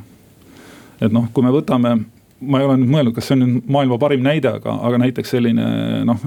et 1.00 1.12
noh, 1.12 1.30
kui 1.32 1.44
me 1.46 1.54
võtame 1.54 1.96
ma 2.40 2.60
ei 2.60 2.66
ole 2.66 2.78
nüüd 2.80 2.90
mõelnud, 2.92 3.14
kas 3.16 3.28
see 3.28 3.36
on 3.38 3.44
nüüd 3.44 3.68
maailma 3.70 3.98
parim 4.02 4.24
näide, 4.24 4.56
aga, 4.58 4.76
aga 4.88 5.00
näiteks 5.04 5.34
selline 5.36 5.66
noh, 6.08 6.24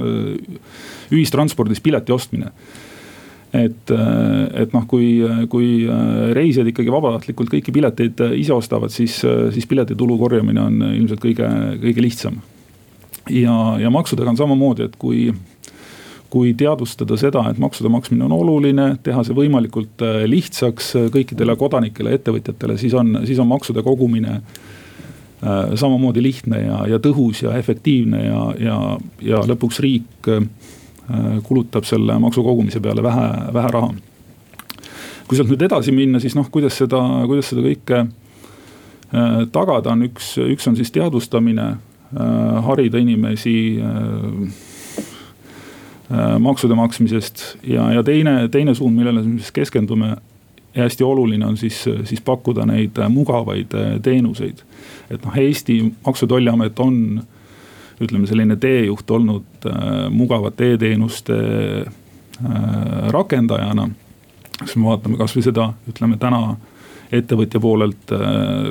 ühistranspordis 1.13 1.81
pileti 1.83 2.15
ostmine 2.15 2.51
et, 3.55 3.91
et 3.91 4.73
noh, 4.75 4.85
kui, 4.89 5.09
kui 5.51 5.69
reisijad 6.35 6.67
ikkagi 6.71 6.93
vabatahtlikult 6.93 7.51
kõiki 7.51 7.73
pileteid 7.75 8.23
ise 8.37 8.55
ostavad, 8.55 8.93
siis, 8.93 9.19
siis 9.55 9.67
piletitulu 9.69 10.17
korjamine 10.19 10.63
on 10.63 10.87
ilmselt 10.89 11.23
kõige, 11.23 11.49
kõige 11.83 12.03
lihtsam. 12.03 12.41
ja, 13.29 13.53
ja 13.81 13.91
maksudega 13.93 14.33
on 14.33 14.39
samamoodi, 14.39 14.87
et 14.87 14.97
kui, 14.99 15.31
kui 16.31 16.53
teadvustada 16.59 17.17
seda, 17.19 17.45
et 17.49 17.59
maksude 17.61 17.91
maksmine 17.91 18.27
on 18.27 18.35
oluline, 18.35 18.89
teha 19.03 19.23
see 19.23 19.37
võimalikult 19.37 20.03
lihtsaks 20.27 20.93
kõikidele 21.13 21.55
kodanikele, 21.59 22.17
ettevõtjatele, 22.19 22.77
siis 22.77 22.95
on, 22.97 23.21
siis 23.27 23.39
on 23.39 23.51
maksude 23.51 23.83
kogumine 23.83 24.41
Äh, 24.41 24.86
samamoodi 25.75 26.21
lihtne 26.23 26.61
ja, 26.63 26.81
ja 26.89 26.97
tõhus 27.01 27.43
ja 27.43 27.53
efektiivne 27.57 28.23
ja, 28.25 28.43
ja, 28.59 28.77
ja 29.21 29.41
lõpuks 29.45 29.79
riik 29.83 30.29
äh, 30.33 30.45
kulutab 31.45 31.85
selle 31.85 32.17
maksu 32.19 32.43
kogumise 32.43 32.81
peale 32.81 33.03
vähe, 33.05 33.27
vähe 33.53 33.73
raha. 33.73 33.91
kui 35.27 35.37
sealt 35.37 35.51
nüüd 35.51 35.61
edasi 35.67 35.93
minna, 35.93 36.19
siis 36.23 36.35
noh, 36.35 36.47
kuidas 36.49 36.79
seda, 36.81 37.01
kuidas 37.29 37.51
seda 37.51 37.61
kõike 37.67 37.99
äh, 38.01 39.43
tagada, 39.53 39.93
on 39.93 40.07
üks, 40.09 40.33
üks 40.41 40.67
on 40.69 40.79
siis 40.79 40.93
teadvustamine, 40.95 41.75
harida 42.63 42.95
inimesi 43.03 43.75
maksude 46.39 46.75
maksmisest 46.79 47.41
ja, 47.67 47.89
ja 47.91 48.03
teine, 48.07 48.45
teine 48.47 48.71
suund, 48.75 48.95
millele 48.95 49.25
me 49.25 49.41
siis 49.41 49.51
keskendume 49.51 50.13
ja 50.77 50.85
hästi 50.85 51.03
oluline 51.03 51.45
on 51.45 51.57
siis, 51.57 51.81
siis 52.05 52.21
pakkuda 52.21 52.65
neid 52.69 52.99
mugavaid 53.09 53.73
teenuseid 54.05 54.61
et 55.09 55.25
noh, 55.25 55.37
Eesti 55.37 55.93
Maksu- 56.05 56.25
ja 56.25 56.27
Tolliamet 56.27 56.79
on 56.79 57.21
ütleme, 58.01 58.27
selline 58.27 58.55
teejuht 58.55 59.11
olnud 59.11 59.65
äh, 59.65 60.09
mugavate 60.09 60.73
e-teenuste 60.73 61.37
äh, 61.85 63.09
rakendajana. 63.09 63.89
siis 64.65 64.75
me 64.75 64.85
vaatame 64.85 65.17
kasvõi 65.17 65.43
seda, 65.43 65.71
ütleme 65.89 66.17
täna 66.17 66.57
ettevõtja 67.11 67.59
poolelt 67.59 68.11
äh, 68.11 68.19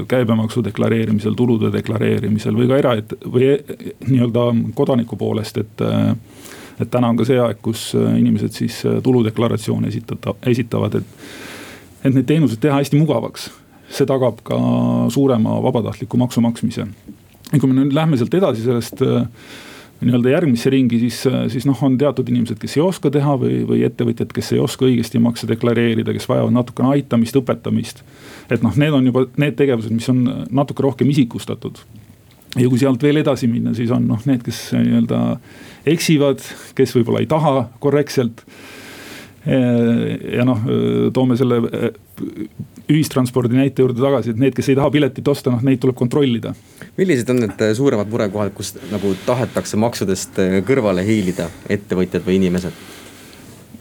käibemaksu 0.09 0.62
deklareerimisel, 0.64 1.35
tulude 1.35 1.73
deklareerimisel 1.73 2.55
või 2.55 2.69
ka 2.69 2.79
era- 2.79 2.95
või 3.25 3.49
e, 3.49 3.59
nii-öelda 4.07 4.47
kodaniku 4.75 5.16
poolest, 5.16 5.59
et 5.59 5.83
äh, 5.83 6.14
et 6.81 6.90
täna 6.92 7.09
on 7.09 7.16
ka 7.16 7.25
see 7.25 7.38
aeg, 7.40 7.59
kus 7.64 7.95
äh, 7.97 8.19
inimesed 8.21 8.53
siis 8.53 8.83
äh, 8.87 9.01
tuludeklaratsioone 9.03 9.88
esitata, 9.88 10.35
esitavad, 10.47 11.01
et, 11.01 11.29
et 12.07 12.14
neid 12.14 12.27
teenuseid 12.29 12.62
teha 12.62 12.79
hästi 12.79 12.99
mugavaks 13.01 13.51
see 13.92 14.07
tagab 14.09 14.42
ka 14.47 14.59
suurema 15.12 15.61
vabatahtliku 15.62 16.19
maksu 16.19 16.42
maksmise. 16.45 16.87
ja 17.53 17.59
kui 17.59 17.71
me 17.71 17.79
nüüd 17.79 17.95
lähme 17.95 18.19
sealt 18.19 18.35
edasi 18.35 18.64
sellest 18.64 19.03
äh, 19.07 19.27
nii-öelda 20.03 20.33
järgmisse 20.33 20.71
ringi, 20.73 20.99
siis, 21.05 21.21
äh, 21.31 21.45
siis 21.53 21.66
noh, 21.69 21.79
on 21.87 21.95
teatud 21.99 22.29
inimesed, 22.29 22.59
kes 22.61 22.77
ei 22.77 22.83
oska 22.85 23.12
teha 23.14 23.37
või, 23.40 23.61
või 23.69 23.85
ettevõtjad, 23.87 24.33
kes 24.35 24.53
ei 24.57 24.62
oska 24.62 24.88
õigesti 24.88 25.23
makse 25.23 25.49
deklareerida, 25.49 26.14
kes 26.16 26.27
vajavad 26.29 26.57
natukene 26.57 26.90
aitamist, 26.97 27.38
õpetamist. 27.38 28.03
et 28.51 28.66
noh, 28.66 28.75
need 28.77 28.97
on 28.97 29.07
juba 29.07 29.27
need 29.38 29.57
tegevused, 29.59 29.95
mis 29.95 30.11
on 30.12 30.25
natuke 30.51 30.83
rohkem 30.83 31.11
isikustatud. 31.14 31.79
ja 32.57 32.66
kui 32.69 32.83
sealt 32.83 33.03
veel 33.03 33.23
edasi 33.23 33.47
minna, 33.47 33.75
siis 33.79 33.95
on 33.95 34.09
noh, 34.11 34.21
need, 34.27 34.42
kes 34.42 34.73
nii-öelda 34.75 35.23
eksivad, 35.87 36.42
kes 36.75 36.97
võib-olla 36.99 37.23
ei 37.23 37.31
taha 37.31 37.69
korrektselt 37.79 38.42
ja 39.47 40.45
noh, 40.47 40.65
toome 41.15 41.37
selle 41.39 41.61
ühistranspordi 42.91 43.59
näite 43.59 43.83
juurde 43.83 44.03
tagasi, 44.03 44.33
et 44.35 44.41
need, 44.41 44.55
kes 44.57 44.71
ei 44.71 44.79
taha 44.79 44.91
piletit 44.95 45.29
osta, 45.31 45.53
noh 45.55 45.63
neid 45.67 45.81
tuleb 45.83 45.97
kontrollida. 45.99 46.55
millised 46.97 47.31
on 47.31 47.43
need 47.43 47.65
suuremad 47.79 48.11
murekohad, 48.11 48.53
kus 48.55 48.75
nagu 48.93 49.15
tahetakse 49.27 49.79
maksudest 49.81 50.39
kõrvale 50.67 51.05
hiilida, 51.07 51.49
ettevõtjad 51.71 52.27
või 52.27 52.41
inimesed? 52.41 52.85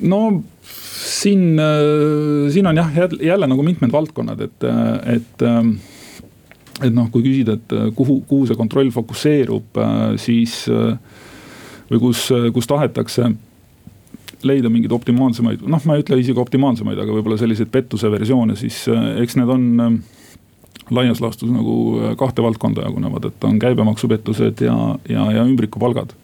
no 0.05 0.21
siin, 1.05 1.57
siin 2.51 2.69
on 2.69 2.81
jah, 2.81 2.89
jälle 3.21 3.47
nagu 3.47 3.65
mitmed 3.65 3.93
valdkonnad, 3.93 4.41
et, 4.41 4.69
et 5.15 5.45
et 6.83 6.91
noh, 6.91 7.07
kui 7.07 7.23
küsida, 7.23 7.55
et 7.55 7.75
kuhu, 7.95 8.19
kuhu 8.27 8.49
see 8.49 8.57
kontroll 8.59 8.89
fokusseerub, 8.91 9.77
siis 10.19 10.65
või 11.91 12.01
kus, 12.01 12.27
kus 12.53 12.67
tahetakse 12.67 13.29
leida 14.43 14.69
mingeid 14.71 14.93
optimaalsemaid, 14.95 15.63
noh, 15.69 15.81
ma 15.87 15.95
ei 15.95 16.03
ütle 16.03 16.19
isegi 16.19 16.41
optimaalsemaid, 16.41 16.99
aga 17.01 17.15
võib-olla 17.15 17.37
selliseid 17.39 17.71
pettuse 17.73 18.09
versioone, 18.11 18.57
siis 18.59 18.83
äh, 18.91 19.07
eks 19.23 19.37
need 19.39 19.51
on 19.51 19.65
äh, 19.83 19.95
laias 20.95 21.21
laastus 21.23 21.51
nagu 21.51 21.75
äh, 21.99 22.13
kahte 22.19 22.43
valdkonda 22.45 22.85
jagunevad, 22.87 23.29
et 23.29 23.47
on 23.47 23.59
käibemaksupettused 23.61 24.65
ja, 24.65 24.77
ja, 25.09 25.27
ja 25.37 25.45
ümbrikupalgad. 25.45 26.15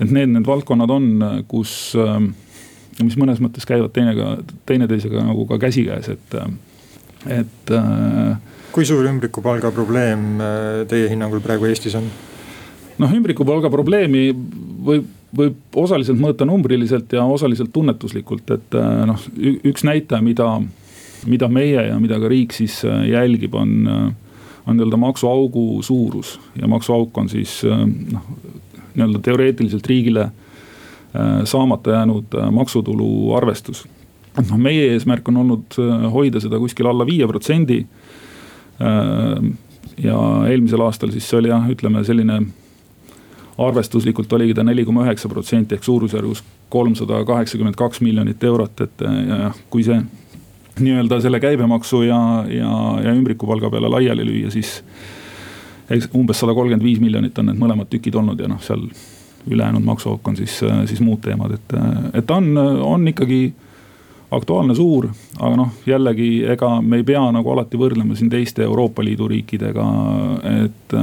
et 0.00 0.10
need, 0.10 0.32
need 0.34 0.48
valdkonnad 0.48 0.90
on, 0.90 1.08
kus, 1.48 1.94
mis 2.98 3.16
mõnes 3.20 3.38
mõttes 3.44 3.66
käivad 3.68 3.92
teinega, 3.94 4.36
teineteisega 4.66 5.22
nagu 5.28 5.46
ka 5.46 5.60
käsikäes, 5.62 6.08
et, 6.16 6.36
et. 7.30 7.72
kui 8.74 8.88
suur 8.88 9.06
ümbrikupalga 9.06 9.70
probleem 9.70 10.42
teie 10.90 11.10
hinnangul 11.12 11.44
praegu 11.44 11.68
Eestis 11.70 11.94
on? 12.00 12.08
noh, 12.98 13.14
ümbrikupalga 13.14 13.70
probleemi 13.70 14.30
võib 14.82 15.06
võib 15.36 15.78
osaliselt 15.80 16.20
mõõta 16.20 16.46
numbriliselt 16.48 17.12
ja 17.16 17.24
osaliselt 17.24 17.72
tunnetuslikult, 17.72 18.50
et 18.54 18.76
äh, 18.76 18.90
noh, 19.08 19.22
üks 19.68 19.84
näitaja, 19.88 20.22
mida, 20.24 20.48
mida 21.28 21.48
meie 21.52 21.86
ja 21.88 21.96
mida 22.00 22.20
ka 22.20 22.30
riik 22.30 22.54
siis 22.56 22.82
äh, 22.88 23.06
jälgib, 23.12 23.56
on, 23.58 23.72
äh, 23.88 24.36
on 24.66 24.78
nii-öelda 24.78 25.00
maksuaugu 25.00 25.82
suurus 25.82 26.36
ja 26.60 26.68
maksuauk 26.70 27.18
on 27.18 27.32
siis 27.32 27.62
noh, 27.64 28.28
nii-öelda 28.92 29.22
teoreetiliselt 29.24 29.86
riigile 29.88 30.30
saamata 31.44 31.90
jäänud 31.92 32.34
maksutulu 32.56 33.34
arvestus. 33.36 33.82
noh, 34.38 34.56
meie 34.56 34.86
eesmärk 34.94 35.26
on 35.28 35.40
olnud 35.42 35.76
hoida 36.12 36.40
seda 36.40 36.60
kuskil 36.60 36.88
alla 36.88 37.04
viie 37.04 37.26
protsendi. 37.28 37.82
ja 39.98 40.18
eelmisel 40.48 40.80
aastal 40.80 41.12
siis 41.12 41.28
see 41.28 41.40
oli 41.42 41.50
jah, 41.50 41.66
ütleme 41.68 42.04
selline 42.04 42.38
arvestuslikult 43.66 44.32
oligi 44.32 44.54
ta 44.54 44.64
neli 44.64 44.84
koma 44.84 45.04
üheksa 45.06 45.28
protsenti 45.28 45.76
ehk 45.76 45.84
suurusjärgus 45.84 46.42
kolmsada 46.72 47.22
kaheksakümmend 47.28 47.76
kaks 47.78 48.00
miljonit 48.00 48.44
eurot, 48.44 48.80
et 48.80 49.06
ja 49.28 49.50
kui 49.70 49.84
see 49.86 50.00
nii-öelda 50.80 51.20
selle 51.20 51.40
käibemaksu 51.40 52.02
ja, 52.02 52.20
ja, 52.48 52.76
ja 53.04 53.12
ümbrikupalga 53.12 53.70
peale 53.70 53.90
laiali 53.92 54.24
lüüa, 54.24 54.50
siis 54.50 54.78
eks 55.90 56.08
umbes 56.16 56.40
sada 56.40 56.54
kolmkümmend 56.54 56.84
viis 56.84 57.00
miljonit 57.02 57.38
on 57.38 57.50
need 57.50 57.60
mõlemad 57.60 57.90
tükid 57.92 58.16
olnud 58.16 58.40
ja 58.40 58.48
noh, 58.48 58.62
seal 58.64 58.86
ülejäänud 59.50 59.84
maksuauk 59.84 60.28
on 60.28 60.38
siis, 60.38 60.60
siis 60.86 61.02
muud 61.02 61.20
teemad, 61.24 61.56
et, 61.58 61.76
et 62.14 62.26
ta 62.26 62.38
on, 62.38 62.56
on 62.86 63.08
ikkagi 63.10 63.42
aktuaalne 64.32 64.74
suur, 64.74 65.10
aga 65.40 65.56
noh, 65.58 65.72
jällegi 65.86 66.30
ega 66.54 66.76
me 66.80 67.02
ei 67.02 67.06
pea 67.06 67.24
nagu 67.34 67.52
alati 67.52 67.80
võrdlema 67.80 68.16
siin 68.16 68.30
teiste 68.32 68.64
Euroopa 68.64 69.04
Liidu 69.04 69.28
riikidega, 69.28 69.86
et 70.64 70.96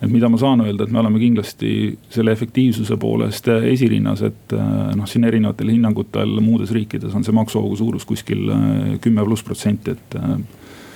et 0.00 0.08
mida 0.08 0.28
ma 0.32 0.38
saan 0.40 0.62
öelda, 0.64 0.86
et 0.86 0.92
me 0.92 1.00
oleme 1.02 1.20
kindlasti 1.20 1.72
selle 2.12 2.32
efektiivsuse 2.32 2.96
poolest 3.00 3.50
esirinnas, 3.52 4.22
et 4.24 4.54
äh, 4.56 4.70
noh, 4.96 5.08
siin 5.08 5.26
erinevatel 5.28 5.72
hinnangutel 5.74 6.40
muudes 6.44 6.72
riikides 6.76 7.14
on 7.16 7.26
see 7.26 7.36
maksuaugu 7.36 7.76
suurus 7.76 8.06
kuskil 8.08 8.48
äh, 8.54 8.62
kümme 9.04 9.24
pluss 9.26 9.44
protsenti, 9.46 9.96
et. 9.96 10.16
Äh, 10.16 10.30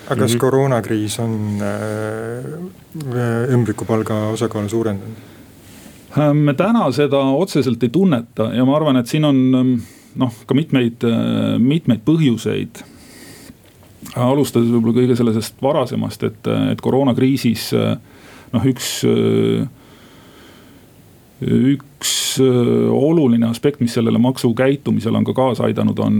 aga 0.04 0.20
kas 0.20 0.30
mm 0.30 0.34
-hmm. 0.34 0.40
koroonakriis 0.40 1.18
on 1.18 1.62
ümbrikupalga 3.48 4.14
osakaalu 4.28 4.68
suurendanud? 4.68 5.16
me 6.32 6.54
täna 6.54 6.92
seda 6.92 7.18
otseselt 7.18 7.82
ei 7.82 7.88
tunneta 7.88 8.54
ja 8.54 8.64
ma 8.64 8.76
arvan, 8.76 8.96
et 8.96 9.06
siin 9.06 9.24
on 9.24 9.80
noh, 10.14 10.32
ka 10.46 10.54
mitmeid, 10.54 11.02
mitmeid 11.58 12.00
põhjuseid 12.04 12.84
alustades 14.16 14.68
võib-olla 14.70 14.98
kõige 15.00 15.16
sellest 15.18 15.62
varasemast, 15.62 16.22
et, 16.28 16.50
et 16.72 16.80
koroonakriisis 16.80 17.70
äh, 17.78 17.96
noh, 18.52 18.66
üks, 18.68 18.88
äh, 19.08 19.66
üks 21.44 22.12
äh, 22.42 22.90
oluline 22.92 23.48
aspekt, 23.48 23.80
mis 23.80 23.94
sellele 23.96 24.18
maksukäitumisele 24.22 25.20
on 25.20 25.28
ka 25.28 25.34
kaasa 25.36 25.68
aidanud, 25.68 25.98
on, 25.98 26.18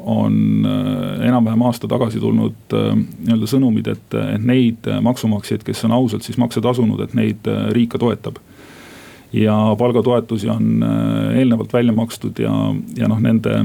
on 0.00 0.40
äh, 0.68 1.28
enam-vähem 1.28 1.62
aasta 1.68 1.90
tagasi 1.90 2.22
tulnud 2.22 2.74
nii-öelda 2.74 3.50
sõnumid, 3.50 3.92
et, 3.94 4.18
et 4.34 4.42
neid 4.44 4.90
maksumaksjaid, 5.04 5.64
kes 5.66 5.84
on 5.88 5.96
ausalt 5.96 6.26
siis 6.26 6.40
makse 6.40 6.62
tasunud, 6.64 7.00
et 7.04 7.14
neid 7.18 7.48
riik 7.76 7.94
ka 7.94 8.02
toetab 8.02 8.42
ja 9.34 9.54
palgatoetusi 9.78 10.46
on 10.52 10.84
eelnevalt 11.34 11.72
välja 11.72 11.92
makstud 11.92 12.38
ja, 12.38 12.52
ja 12.94 13.08
noh, 13.10 13.18
nende 13.18 13.64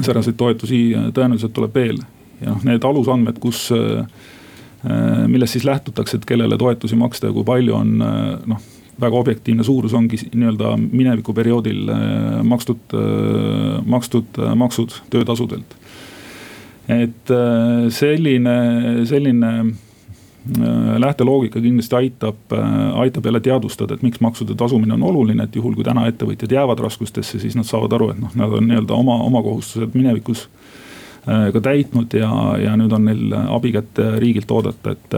säraseid 0.00 0.34
toetusi 0.40 0.80
tõenäoliselt 1.14 1.52
tuleb 1.54 1.74
veel. 1.76 2.00
ja 2.40 2.50
noh, 2.50 2.64
need 2.66 2.84
alusandmed, 2.84 3.38
kus, 3.38 3.68
millest 4.82 5.54
siis 5.54 5.64
lähtutakse, 5.64 6.16
et 6.18 6.24
kellele 6.26 6.56
toetusi 6.58 6.96
maksta 6.98 7.28
ja 7.28 7.34
kui 7.36 7.44
palju 7.46 7.74
on 7.76 7.92
noh 8.50 8.64
väga 9.00 9.16
objektiivne 9.16 9.64
suurus 9.64 9.94
ongi 9.94 10.18
nii-öelda 10.34 10.74
minevikuperioodil 10.80 11.88
äh, 11.88 12.42
makstud, 12.46 12.82
äh, 12.94 13.78
makstud 13.86 14.38
äh, 14.38 14.54
maksud 14.54 14.98
töötasudelt. 15.10 15.78
et 16.88 17.30
selline, 17.94 18.54
selline 19.06 19.50
lähteloogika 20.98 21.60
kindlasti 21.62 21.94
aitab, 21.94 22.52
aitab 22.98 23.24
jälle 23.24 23.40
teadvustada, 23.40 23.94
et 23.94 24.02
miks 24.02 24.20
maksude 24.20 24.56
tasumine 24.58 24.94
on 24.94 25.04
oluline, 25.06 25.46
et 25.46 25.56
juhul 25.56 25.76
kui 25.78 25.86
täna 25.86 26.08
ettevõtjad 26.10 26.52
jäävad 26.52 26.82
raskustesse, 26.82 27.38
siis 27.38 27.54
nad 27.56 27.68
saavad 27.70 27.94
aru, 27.94 28.10
et 28.10 28.18
noh, 28.20 28.34
nad 28.34 28.58
on 28.58 28.66
nii-öelda 28.66 28.98
oma, 28.98 29.14
oma 29.22 29.44
kohustused 29.46 29.94
minevikus 29.94 30.48
ka 31.24 31.60
täitnud 31.62 32.14
ja, 32.18 32.30
ja 32.58 32.76
nüüd 32.76 32.92
on 32.92 33.04
neil 33.06 33.34
abikätt 33.46 34.00
riigilt 34.18 34.50
oodata, 34.50 34.96
et. 34.96 35.14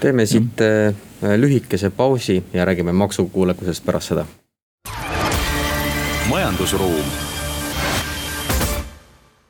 teeme 0.00 0.26
siit 0.28 0.60
Äh, 1.22 1.38
lühikese 1.40 1.90
pausi 1.90 2.44
ja 2.52 2.64
räägime 2.64 2.92
maksukuulekusest 2.92 3.84
pärast 3.84 4.08
seda. 4.08 4.26
majandusruum 6.28 7.25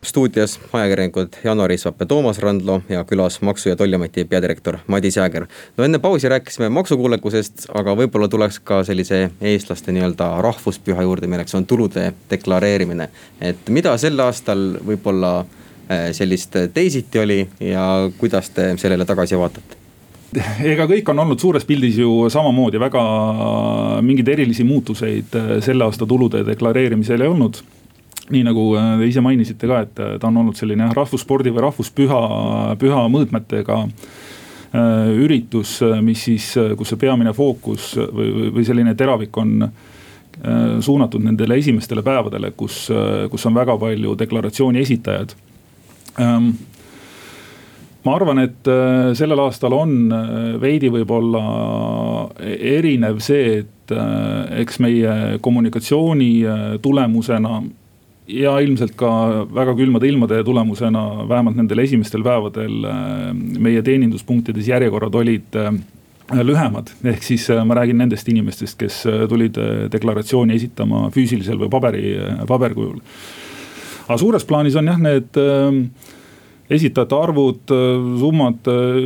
stuudios 0.07 0.61
ajakirjanikud 0.73 1.29
Janar 1.45 1.73
Isvap 1.73 2.01
ja 2.01 2.07
Toomas 2.07 2.39
Randlo 2.39 2.83
ja 2.89 3.05
külas 3.05 3.41
Maksu- 3.43 3.69
ja 3.69 3.77
Tolliameti 3.77 4.25
peadirektor 4.25 4.79
Madis 4.87 5.17
Jääger. 5.17 5.47
no 5.77 5.85
enne 5.85 5.99
pausi 5.99 6.29
rääkisime 6.29 6.69
maksukuulekusest, 6.69 7.67
aga 7.75 7.95
võib-olla 7.97 8.29
tuleks 8.29 8.61
ka 8.61 8.85
sellise 8.85 9.31
eestlaste 9.41 9.93
nii-öelda 9.93 10.31
rahvuspüha 10.43 11.03
juurde, 11.03 11.27
milleks 11.27 11.55
on 11.55 11.67
tulude 11.67 12.13
deklareerimine. 12.31 13.09
et 13.41 13.69
mida 13.69 13.97
sel 13.99 14.21
aastal 14.21 14.79
võib-olla 14.87 15.39
äh, 15.41 16.13
sellist 16.13 16.57
teisiti 16.75 17.19
oli 17.19 17.49
ja 17.61 18.11
kuidas 18.19 18.51
te 18.51 18.75
sellele 18.77 19.05
tagasi 19.05 19.39
vaatate? 19.39 19.77
ega 20.73 20.87
kõik 20.87 21.11
on 21.11 21.19
olnud 21.19 21.41
suures 21.41 21.65
pildis 21.65 21.99
ju 21.99 22.29
samamoodi, 22.31 22.81
väga 22.81 23.03
mingeid 24.03 24.29
erilisi 24.29 24.65
muutuseid 24.65 25.35
äh, 25.35 25.57
selle 25.65 25.85
aasta 25.85 26.07
tulude 26.07 26.45
deklareerimisel 26.47 27.21
ei 27.21 27.35
olnud 27.35 27.63
nii 28.31 28.43
nagu 28.47 28.71
äh, 28.77 28.95
te 29.01 29.09
ise 29.11 29.23
mainisite 29.25 29.69
ka, 29.71 29.81
et 29.87 30.01
äh, 30.03 30.15
ta 30.21 30.31
on 30.31 30.41
olnud 30.43 30.59
selline 30.59 30.91
rahvusspordi 30.97 31.53
või 31.55 31.67
rahvuspüha, 31.67 32.21
püha 32.81 33.03
mõõtmetega 33.13 33.81
äh, 33.87 35.11
üritus, 35.25 35.79
mis 36.05 36.27
siis, 36.29 36.53
kus 36.79 36.93
see 36.93 37.03
peamine 37.07 37.35
fookus 37.37 37.93
või, 37.97 38.51
või 38.55 38.67
selline 38.67 38.97
teravik 38.99 39.37
on 39.43 39.69
suunatud 40.85 41.23
nendele 41.25 41.57
esimestele 41.57 42.03
päevadele, 42.05 42.51
kus, 42.61 42.83
kus 43.33 43.47
on 43.49 43.55
väga 43.57 43.73
palju 43.81 44.11
deklaratsiooni 44.21 44.83
esitajad. 44.83 45.31
Ähm, 46.21 46.51
ma 48.05 48.17
arvan, 48.19 48.43
et 48.43 48.69
sellel 49.17 49.41
aastal 49.47 49.73
on 49.73 49.95
veidi 50.61 50.91
võib-olla 50.93 51.41
erinev 52.45 53.23
see, 53.25 53.63
et 53.63 53.97
eks 54.61 54.77
meie 54.85 55.17
kommunikatsiooni 55.41 56.31
tulemusena 56.85 57.63
ja 58.27 58.57
ilmselt 58.63 58.97
ka 58.99 59.11
väga 59.55 59.77
külmade 59.79 60.09
ilmade 60.09 60.41
tulemusena, 60.45 61.03
vähemalt 61.29 61.59
nendel 61.59 61.85
esimestel 61.85 62.25
päevadel 62.27 62.89
meie 63.63 63.83
teeninduspunktides 63.87 64.67
järjekorrad 64.67 65.15
olid 65.15 65.59
lühemad, 66.43 66.91
ehk 67.07 67.23
siis 67.23 67.47
ma 67.65 67.77
räägin 67.79 68.01
nendest 68.03 68.29
inimestest, 68.29 68.75
kes 68.81 69.05
tulid 69.31 69.61
deklaratsiooni 69.93 70.57
esitama 70.59 71.07
füüsilisel 71.15 71.61
või 71.61 71.71
paberi, 71.71 72.17
paberkujul. 72.51 72.99
aga 74.09 74.19
suures 74.19 74.47
plaanis 74.49 74.75
on 74.81 74.91
jah, 74.91 74.99
need 74.99 75.39
esitajate 76.71 77.15
arvud, 77.15 77.71
äh, 77.71 78.19
summad 78.21 78.69
äh, 78.71 78.99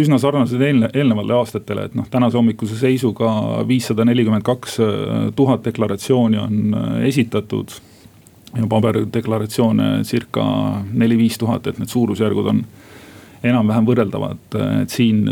üsna 0.00 0.18
sarnased 0.18 0.62
eelne, 0.62 0.90
eelnevatele 0.94 1.38
aastatele, 1.38 1.88
et 1.88 1.96
noh, 1.98 2.06
tänase 2.10 2.38
hommikuse 2.38 2.78
seisuga 2.80 3.30
viissada 3.68 4.06
nelikümmend 4.08 4.46
kaks 4.46 4.78
äh, 4.82 5.10
tuhat 5.36 5.64
deklaratsiooni 5.66 6.40
on 6.42 6.78
esitatud. 7.06 7.76
Ja 8.54 8.66
paberdeklaratsioone 8.70 9.90
circa 10.06 10.44
neli-viis 10.92 11.38
tuhat, 11.40 11.66
et 11.66 11.78
need 11.80 11.90
suurusjärgud 11.92 12.50
on 12.52 12.64
enam-vähem 13.44 13.86
võrreldavad, 13.88 14.58
et 14.82 14.92
siin 14.92 15.24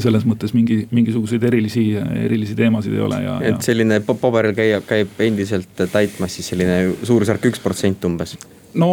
selles 0.00 0.24
mõttes 0.24 0.54
mingi, 0.56 0.86
mingisuguseid 0.94 1.42
erilisi, 1.44 1.84
erilisi 2.24 2.56
teemasid 2.56 2.94
ei 2.96 3.04
ole 3.04 3.20
ja. 3.26 3.36
et 3.44 3.64
selline 3.64 4.00
paberil 4.06 4.54
käia, 4.56 4.80
käib 4.86 5.20
endiselt 5.20 5.84
täitmas 5.92 6.38
siis 6.38 6.48
selline 6.52 6.78
suurusjärk 7.04 7.50
üks 7.50 7.60
protsent 7.60 8.04
umbes 8.08 8.36
no 8.78 8.88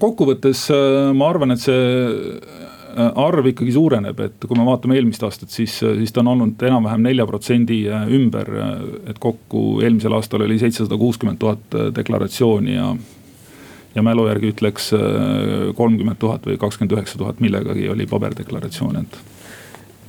kokkuvõttes 0.00 0.66
äh, 0.72 1.10
ma 1.16 1.28
arvan, 1.32 1.52
et 1.54 1.64
see 1.64 1.74
äh, 1.76 2.63
arv 2.96 3.48
ikkagi 3.50 3.74
suureneb, 3.74 4.20
et 4.20 4.46
kui 4.46 4.58
me 4.58 4.66
vaatame 4.66 4.98
eelmist 4.98 5.24
aastat, 5.26 5.50
siis, 5.54 5.76
äh, 5.82 5.96
siis 6.00 6.14
ta 6.14 6.22
on 6.22 6.32
olnud 6.34 6.62
enam-vähem 6.68 7.04
nelja 7.08 7.26
protsendi 7.26 7.84
ümber. 8.18 8.50
et 9.06 9.18
kokku 9.18 9.80
eelmisel 9.82 10.12
aastal 10.12 10.44
oli 10.46 10.58
seitsesada 10.58 10.96
kuuskümmend 11.00 11.38
tuhat 11.38 11.78
deklaratsiooni 11.96 12.74
ja, 12.74 12.94
ja 13.94 14.02
mälu 14.02 14.26
järgi 14.28 14.52
ütleks 14.54 14.90
kolmkümmend 15.74 16.18
tuhat 16.18 16.46
või 16.46 16.58
kakskümmend 16.58 16.96
üheksa 16.96 17.18
tuhat 17.18 17.40
millegagi 17.40 17.88
oli 17.88 18.06
paberdeklaratsioone, 18.10 19.00
et 19.00 19.33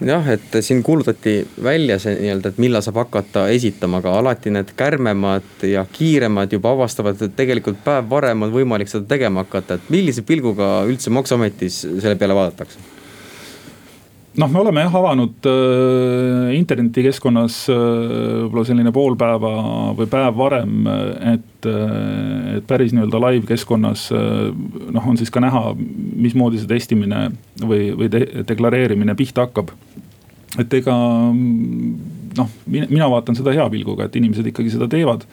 jah, 0.02 0.28
et 0.30 0.58
siin 0.62 0.84
kuulutati 0.84 1.48
välja 1.64 2.00
see 2.00 2.16
nii-öelda, 2.20 2.52
et 2.52 2.60
millal 2.62 2.84
saab 2.86 3.00
hakata 3.04 3.48
esitama, 3.54 4.02
aga 4.04 4.18
alati 4.20 4.52
need 4.54 4.74
kärmemad 4.78 5.64
ja 5.70 5.86
kiiremad 5.92 6.52
juba 6.52 6.74
avastavad, 6.76 7.22
et 7.22 7.36
tegelikult 7.38 7.80
päev 7.86 8.10
varem 8.10 8.48
on 8.48 8.54
võimalik 8.56 8.92
seda 8.92 9.08
tegema 9.16 9.46
hakata, 9.46 9.80
et 9.80 9.94
millise 9.94 10.26
pilguga 10.28 10.84
üldse 10.90 11.14
maksuametis 11.14 11.82
selle 11.86 12.18
peale 12.20 12.38
vaadatakse? 12.38 12.95
Noh, 14.38 14.52
me 14.52 14.60
oleme 14.60 14.84
jah 14.84 14.96
avanud 15.00 15.48
äh, 15.50 16.54
internetikeskkonnas 16.58 17.60
äh, 17.72 17.76
võib-olla 18.46 18.66
selline 18.68 18.94
pool 18.96 19.18
päeva 19.20 19.52
või 19.98 20.10
päev 20.12 20.40
varem, 20.40 20.88
et 21.34 21.70
äh,, 21.70 22.56
et 22.56 22.68
päris 22.68 22.94
nii-öelda 22.96 23.22
live 23.28 23.48
keskkonnas 23.50 24.08
äh, 24.16 24.50
noh, 24.96 25.08
on 25.12 25.20
siis 25.20 25.32
ka 25.34 25.44
näha, 25.44 25.74
mismoodi 25.76 26.62
see 26.62 26.72
testimine 26.72 27.30
või, 27.64 27.90
või 27.98 28.12
de 28.12 28.26
deklareerimine 28.48 29.16
pihta 29.18 29.48
hakkab. 29.48 29.72
et 30.60 30.74
ega 30.74 30.96
noh, 32.36 32.52
mina 32.68 33.10
vaatan 33.12 33.38
seda 33.38 33.54
hea 33.56 33.66
pilguga, 33.72 34.08
et 34.08 34.16
inimesed 34.20 34.52
ikkagi 34.52 34.74
seda 34.76 34.88
teevad. 34.92 35.26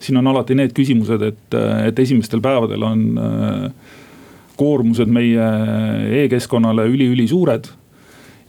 siin 0.00 0.18
on 0.20 0.26
alati 0.26 0.54
need 0.54 0.74
küsimused, 0.76 1.22
et, 1.22 1.54
et 1.86 1.98
esimestel 1.98 2.42
päevadel 2.44 2.82
on 2.84 3.02
äh, 3.18 3.70
koormused 4.56 5.10
meie 5.12 5.48
e-keskkonnale 6.22 6.86
üli-ülisuured 6.88 7.68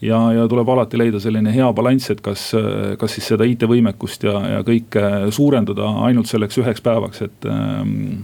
ja, 0.01 0.19
ja 0.33 0.45
tuleb 0.49 0.69
alati 0.69 0.99
leida 0.99 1.21
selline 1.21 1.53
hea 1.53 1.67
balanss, 1.73 2.11
et 2.13 2.21
kas, 2.25 2.51
kas 2.99 3.17
siis 3.17 3.31
seda 3.33 3.47
IT-võimekust 3.49 4.27
ja, 4.27 4.37
ja 4.57 4.61
kõike 4.67 5.31
suurendada 5.35 5.89
ainult 6.07 6.29
selleks 6.29 6.61
üheks 6.61 6.83
päevaks, 6.85 7.25
et 7.25 7.49
ähm, 7.51 8.23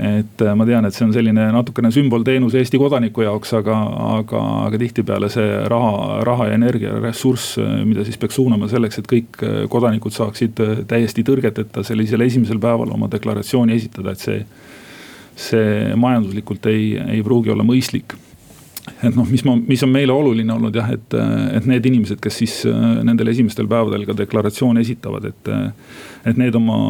et 0.00 0.42
ma 0.56 0.64
tean, 0.64 0.86
et 0.88 0.96
see 0.96 1.04
on 1.04 1.10
selline 1.12 1.50
natukene 1.52 1.90
sümbolteenus 1.92 2.54
Eesti 2.56 2.78
kodaniku 2.80 3.24
jaoks, 3.26 3.52
aga, 3.58 3.74
aga, 4.14 4.40
aga 4.68 4.80
tihtipeale 4.80 5.28
see 5.32 5.58
raha, 5.68 6.22
raha 6.24 6.46
ja 6.48 6.56
energia 6.56 6.94
ressurss, 7.02 7.58
mida 7.84 8.06
siis 8.06 8.16
peaks 8.20 8.38
suunama 8.40 8.70
selleks, 8.70 9.02
et 9.02 9.10
kõik 9.10 9.42
kodanikud 9.72 10.16
saaksid 10.16 10.62
täiesti 10.88 11.24
tõrgeteta 11.26 11.84
sellisel 11.84 12.24
esimesel 12.24 12.62
päeval 12.62 12.94
oma 12.96 13.10
deklaratsiooni 13.12 13.76
esitada, 13.76 14.16
et 14.16 14.24
see. 14.24 14.40
see 15.40 15.94
majanduslikult 15.96 16.66
ei, 16.68 16.96
ei 17.16 17.22
pruugi 17.24 17.52
olla 17.52 17.64
mõistlik 17.64 18.16
et 18.88 19.14
noh, 19.14 19.26
mis 19.28 19.42
ma, 19.46 19.54
mis 19.56 19.82
on 19.84 19.92
meile 19.92 20.14
oluline 20.14 20.52
olnud 20.54 20.76
jah, 20.76 20.90
et, 20.94 21.16
et 21.56 21.66
need 21.68 21.88
inimesed, 21.90 22.20
kes 22.22 22.40
siis 22.42 22.56
äh, 22.68 22.86
nendel 23.06 23.32
esimestel 23.32 23.68
päevadel 23.70 24.06
ka 24.08 24.16
deklaratsioone 24.18 24.82
esitavad, 24.84 25.28
et, 25.30 25.52
et 26.28 26.40
need 26.40 26.56
oma 26.58 26.80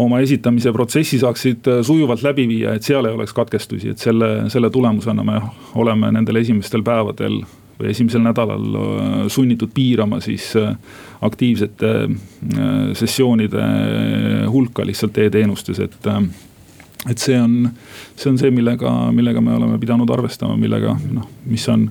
oma 0.00 0.20
esitamise 0.24 0.72
protsessi 0.72 1.18
saaksid 1.20 1.68
äh, 1.68 1.80
sujuvalt 1.86 2.24
läbi 2.24 2.46
viia, 2.48 2.74
et 2.76 2.86
seal 2.86 3.08
ei 3.08 3.16
oleks 3.16 3.34
katkestusi, 3.36 3.92
et 3.92 4.00
selle, 4.00 4.50
selle 4.52 4.70
tulemusena 4.72 5.24
me 5.26 5.40
oleme 5.80 6.12
nendel 6.16 6.40
esimestel 6.40 6.84
päevadel 6.86 7.42
või 7.80 7.90
esimesel 7.92 8.24
nädalal 8.24 8.78
äh, 8.80 9.16
sunnitud 9.32 9.74
piirama 9.76 10.22
siis 10.24 10.52
aktiivsete 11.20 11.90
sessioonide 12.96 13.64
hulka 14.48 14.86
lihtsalt 14.88 15.18
e-teenustes, 15.20 15.82
et 15.84 16.08
et 17.08 17.18
see 17.18 17.36
on, 17.40 17.70
see 18.16 18.30
on 18.30 18.38
see, 18.40 18.50
millega, 18.54 18.90
millega 19.16 19.40
me 19.44 19.54
oleme 19.56 19.78
pidanud 19.80 20.10
arvestama, 20.10 20.56
millega 20.60 20.96
noh, 21.10 21.28
mis 21.48 21.68
on 21.72 21.88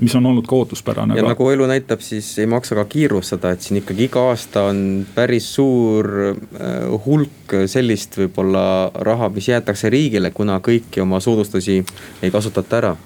mis 0.00 0.14
on 0.16 0.24
olnud 0.26 0.46
ka 0.48 0.56
ootuspärane. 0.56 1.14
ja 1.14 1.20
aga... 1.20 1.34
nagu 1.34 1.50
elu 1.52 1.66
näitab, 1.68 2.00
siis 2.00 2.30
ei 2.40 2.48
maksa 2.48 2.74
ka 2.78 2.86
kiirustada, 2.88 3.50
et 3.52 3.60
siin 3.60 3.82
ikkagi 3.82 4.06
iga 4.08 4.22
aasta 4.30 4.62
on 4.70 5.04
päris 5.14 5.50
suur 5.54 6.08
äh, 6.24 6.88
hulk 7.04 7.54
sellist 7.68 8.16
võib-olla 8.22 8.64
raha, 9.06 9.28
mis 9.34 9.50
jäetakse 9.52 9.92
riigile, 9.92 10.32
kuna 10.32 10.56
kõiki 10.64 11.04
oma 11.04 11.20
soodustusi 11.20 11.82
ei 12.22 12.32
kasutata 12.32 12.80
ära 12.80 12.96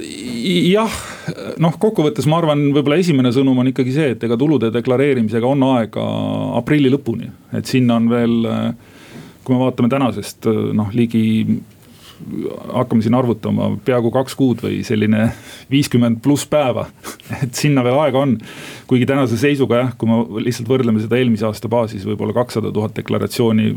jah, 0.00 0.92
noh, 1.60 1.74
kokkuvõttes 1.80 2.28
ma 2.30 2.40
arvan, 2.40 2.68
võib-olla 2.74 3.00
esimene 3.00 3.32
sõnum 3.34 3.58
on 3.62 3.70
ikkagi 3.72 3.94
see, 3.94 4.14
et 4.14 4.24
ega 4.26 4.38
tulude 4.40 4.70
deklareerimisega 4.74 5.48
on 5.48 5.64
aega 5.72 6.04
aprilli 6.60 6.92
lõpuni, 6.92 7.30
et 7.56 7.68
sinna 7.68 8.00
on 8.00 8.08
veel. 8.12 8.38
Kui 9.50 9.58
me 9.58 9.66
vaatame 9.66 9.90
tänasest 9.90 10.46
noh, 10.78 10.94
ligi 10.94 11.26
hakkame 12.72 13.02
siin 13.02 13.14
arvutama 13.16 13.70
peaaegu 13.84 14.10
kaks 14.14 14.36
kuud 14.38 14.60
või 14.62 14.80
selline 14.86 15.30
viiskümmend 15.70 16.20
pluss 16.22 16.46
päeva. 16.50 16.86
et 17.42 17.56
sinna 17.56 17.82
veel 17.86 17.98
aega 18.02 18.22
on, 18.22 18.36
kuigi 18.90 19.08
tänase 19.08 19.38
seisuga 19.40 19.82
jah, 19.82 19.92
kui 19.98 20.10
me 20.10 20.20
lihtsalt 20.44 20.68
võrdleme 20.70 21.02
seda 21.02 21.18
eelmise 21.18 21.48
aasta 21.48 21.70
baasis, 21.72 22.06
võib-olla 22.06 22.36
kakssada 22.36 22.72
tuhat 22.74 22.94
deklaratsiooni 23.00 23.72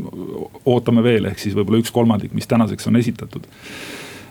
ootame 0.64 1.04
veel, 1.06 1.30
ehk 1.30 1.42
siis 1.42 1.56
võib-olla 1.56 1.82
üks 1.82 1.94
kolmandik, 1.94 2.34
mis 2.36 2.50
tänaseks 2.50 2.92
on 2.92 3.00
esitatud 3.00 3.48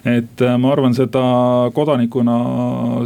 et 0.04 0.42
äh, 0.44 0.56
ma 0.60 0.74
arvan, 0.74 0.92
seda 0.96 1.22
kodanikuna 1.76 2.34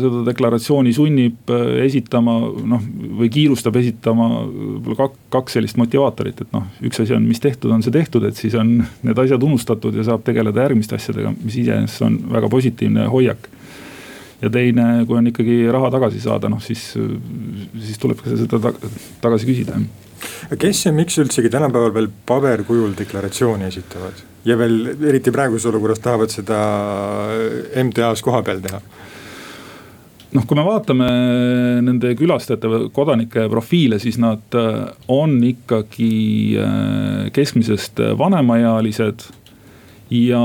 seda 0.02 0.24
deklaratsiooni 0.26 0.93
sunnib 0.98 1.52
äh, 1.54 1.84
esitama 1.86 2.38
noh, 2.72 2.88
või 3.20 3.30
kiirustab 3.34 3.78
esitama 3.78 4.30
võib-olla 4.48 5.12
kaks 5.34 5.60
sellist 5.60 5.78
motivaatorit, 5.78 6.41
et 6.41 6.56
noh, 6.56 6.66
üks 6.89 7.04
asi 7.04 7.14
on, 7.14 7.28
mis 7.30 7.41
tehtud 7.43 7.74
on, 7.74 7.86
see 7.86 7.93
tehtud, 7.93 8.26
et 8.26 8.39
siis 8.39 8.58
on 8.58 8.80
need 9.06 9.22
asjad 9.26 9.45
unustatud 9.45 9.98
ja 9.98 10.08
saab 10.08 10.26
tegeleda 10.26 10.66
järgmiste 10.66 10.98
asjadega, 10.98 11.36
mis 11.43 11.60
iseenesest 11.62 12.08
on 12.08 12.18
väga 12.34 12.50
positiivne 12.54 13.06
hoiak 13.14 13.45
ja 14.41 14.50
teine, 14.54 14.88
kui 15.06 15.22
on 15.22 15.30
ikkagi 15.30 15.60
raha 15.74 15.93
tagasi 15.93 16.22
saada, 16.22 16.50
noh 16.50 16.62
siis, 16.62 16.89
siis 16.98 18.02
tuleb 18.02 18.22
ka 18.22 18.34
seda 18.34 18.74
tagasi 19.22 19.50
küsida. 19.50 19.78
Kes 20.59 20.86
ja 20.86 20.93
miks 20.95 21.18
üldsegi 21.22 21.51
tänapäeval 21.53 21.93
veel 21.95 22.09
paberkujul 22.26 22.95
deklaratsiooni 22.97 23.68
esitavad? 23.68 24.24
ja 24.47 24.57
veel 24.57 24.95
eriti 25.09 25.32
praeguses 25.32 25.68
olukorras 25.72 25.99
tahavad 25.99 26.32
seda 26.32 26.61
MTA-s 27.84 28.24
kohapeal 28.26 28.61
teha 28.63 28.82
noh, 30.36 30.45
kui 30.45 30.57
me 30.59 30.65
vaatame 30.68 31.07
nende 31.86 32.13
külastajate 32.20 32.72
või 32.72 32.88
kodanike 32.95 33.47
profiile, 33.51 33.99
siis 34.03 34.20
nad 34.22 34.57
äh, 34.57 34.86
on 35.11 35.38
ikkagi 35.43 36.11
äh, 36.61 37.28
keskmisest 37.36 38.01
vanemaealised. 38.20 39.28
ja, 40.11 40.43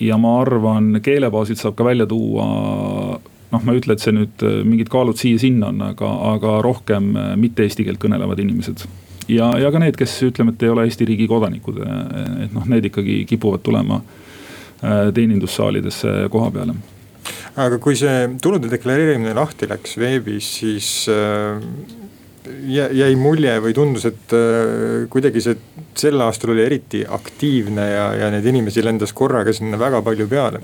ja 0.00 0.18
ma 0.18 0.34
arvan, 0.40 1.00
keelebaasilt 1.04 1.60
saab 1.60 1.76
ka 1.76 1.84
välja 1.84 2.06
tuua 2.08 3.20
noh, 3.54 3.62
ma 3.64 3.74
ei 3.74 3.80
ütle, 3.80 3.96
et 3.96 4.04
see 4.04 4.14
nüüd 4.16 4.44
äh, 4.44 4.60
mingid 4.66 4.90
kaalud 4.92 5.20
siia-sinna 5.20 5.70
on, 5.72 5.80
aga, 5.92 6.10
aga 6.34 6.58
rohkem 6.66 7.14
mitte 7.40 7.66
eesti 7.66 7.86
keelt 7.86 8.02
kõnelevad 8.02 8.42
inimesed. 8.42 8.84
Ja, 9.30 9.54
ja 9.56 9.70
ka 9.72 9.80
need, 9.80 9.96
kes 9.96 10.18
ütleme, 10.26 10.52
et 10.52 10.62
ei 10.64 10.72
ole 10.72 10.84
Eesti 10.84 11.06
riigi 11.08 11.26
kodanikud, 11.30 11.78
et 12.44 12.52
noh, 12.52 12.66
need 12.68 12.90
ikkagi 12.90 13.22
kipuvad 13.28 13.62
tulema 13.64 14.02
äh, 14.02 15.08
teenindussaalidesse 15.16 16.26
koha 16.32 16.50
peale. 16.52 16.76
Aga 17.56 17.78
kui 17.80 17.96
see 17.96 18.26
tulude 18.42 18.68
deklareerimine 18.68 19.32
lahti 19.38 19.68
läks 19.70 19.96
veebis, 20.00 20.50
siis 20.58 20.88
äh, 21.12 21.62
jäi 22.44 23.14
mulje 23.16 23.54
või 23.64 23.72
tundus, 23.76 24.04
et 24.08 24.34
äh, 24.36 25.06
kuidagi 25.10 25.40
see 25.40 25.56
sel 25.96 26.20
aastal 26.20 26.52
oli 26.52 26.64
eriti 26.64 27.00
aktiivne 27.08 27.86
ja, 27.88 28.04
ja 28.18 28.30
neid 28.34 28.44
inimesi 28.50 28.84
lendas 28.84 29.14
korraga 29.16 29.54
sinna 29.54 29.78
väga 29.80 30.02
palju 30.04 30.26
peale. 30.28 30.60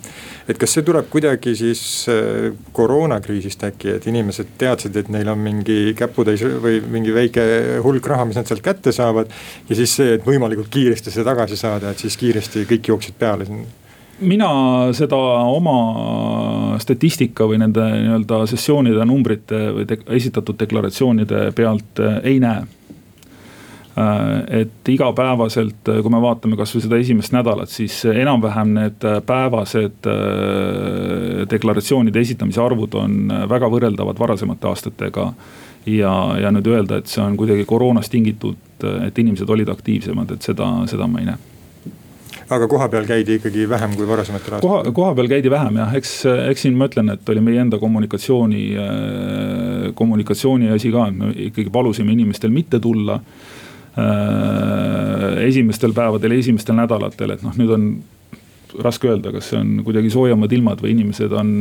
et 0.48 0.58
kas 0.60 0.74
see 0.76 0.84
tuleb 0.84 1.08
kuidagi 1.12 1.54
siis 1.56 1.82
äh, 2.12 2.50
koroonakriisist 2.76 3.64
äkki, 3.70 3.94
et 3.96 4.08
inimesed 4.10 4.54
teadsid, 4.60 4.96
et 4.96 5.08
neil 5.08 5.32
on 5.32 5.40
mingi 5.40 5.94
käputäis 5.96 6.44
või 6.62 6.82
mingi 6.84 7.14
väike 7.16 7.44
hulk 7.84 8.12
raha, 8.12 8.28
mis 8.28 8.40
nad 8.40 8.48
sealt 8.50 8.64
kätte 8.64 8.92
saavad. 8.92 9.32
ja 9.68 9.76
siis 9.76 9.96
see, 9.96 10.16
et 10.18 10.26
võimalikult 10.26 10.68
kiiresti 10.72 11.10
seda 11.14 11.32
tagasi 11.32 11.56
saada, 11.60 11.94
et 11.94 12.02
siis 12.02 12.16
kiiresti 12.20 12.66
kõik 12.68 12.92
jooksid 12.92 13.16
peale 13.20 13.48
sinna 13.48 13.79
mina 14.20 14.50
seda 14.96 15.16
oma 15.50 16.76
statistika 16.80 17.46
või 17.48 17.60
nende 17.62 17.84
nii-öelda 17.84 18.44
sessioonide 18.50 19.06
numbrite 19.08 19.62
või 19.76 19.86
de 19.88 19.98
esitatud 20.16 20.58
deklaratsioonide 20.60 21.48
pealt 21.56 22.02
äh, 22.02 22.20
ei 22.32 22.40
näe. 22.42 22.62
Äh, 24.00 24.60
et 24.62 24.88
igapäevaselt, 24.92 25.88
äh, 25.88 26.00
kui 26.04 26.12
me 26.12 26.20
vaatame 26.22 26.58
kasvõi 26.60 26.84
seda 26.84 27.00
esimest 27.00 27.34
nädalat, 27.36 27.72
siis 27.72 28.02
enam-vähem 28.12 28.74
need 28.76 29.08
päevased 29.26 30.08
deklaratsioonide 31.50 32.20
esitamise 32.20 32.62
arvud 32.62 32.96
on 33.00 33.20
väga 33.48 33.70
võrreldavad 33.72 34.20
varasemate 34.20 34.68
aastatega. 34.70 35.32
ja, 35.86 36.12
ja 36.40 36.50
nüüd 36.52 36.66
öelda, 36.68 36.98
et 37.00 37.08
see 37.08 37.22
on 37.24 37.38
kuidagi 37.40 37.64
koroonast 37.64 38.12
tingitud, 38.12 38.58
et 39.06 39.18
inimesed 39.18 39.48
olid 39.48 39.68
aktiivsemad, 39.72 40.36
et 40.36 40.42
seda, 40.44 40.68
seda 40.90 41.08
ma 41.08 41.22
ei 41.22 41.32
näe 41.32 41.49
aga 42.50 42.68
kohapeal 42.70 43.06
käidi 43.08 43.38
ikkagi 43.38 43.68
vähem 43.70 43.94
kui 43.98 44.08
varasematel 44.08 44.56
aastatel? 44.56 44.68
koha, 44.68 44.92
kohapeal 44.96 45.30
käidi 45.30 45.52
vähem 45.52 45.80
jah, 45.82 45.94
eks, 45.98 46.14
eks 46.50 46.66
siin 46.66 46.78
ma 46.78 46.90
ütlen, 46.90 47.12
et 47.14 47.32
oli 47.32 47.42
meie 47.44 47.62
enda 47.62 47.78
kommunikatsiooni, 47.82 48.64
äh, 48.74 49.88
kommunikatsiooni 49.98 50.70
asi 50.74 50.92
ka, 50.94 51.08
et 51.10 51.18
me 51.18 51.32
ikkagi 51.48 51.70
palusime 51.72 52.14
inimestel 52.16 52.54
mitte 52.54 52.80
tulla. 52.82 53.20
Äh, 54.00 55.40
esimestel 55.48 55.92
päevadel, 55.92 56.36
esimestel 56.38 56.76
nädalatel, 56.78 57.34
et 57.34 57.42
noh, 57.42 57.56
nüüd 57.58 57.72
on 57.74 57.86
raske 58.78 59.10
öelda, 59.10 59.32
kas 59.34 59.50
see 59.50 59.58
on 59.58 59.80
kuidagi 59.86 60.12
soojemad 60.14 60.52
ilmad 60.54 60.82
või 60.84 60.94
inimesed 60.94 61.32
on 61.34 61.56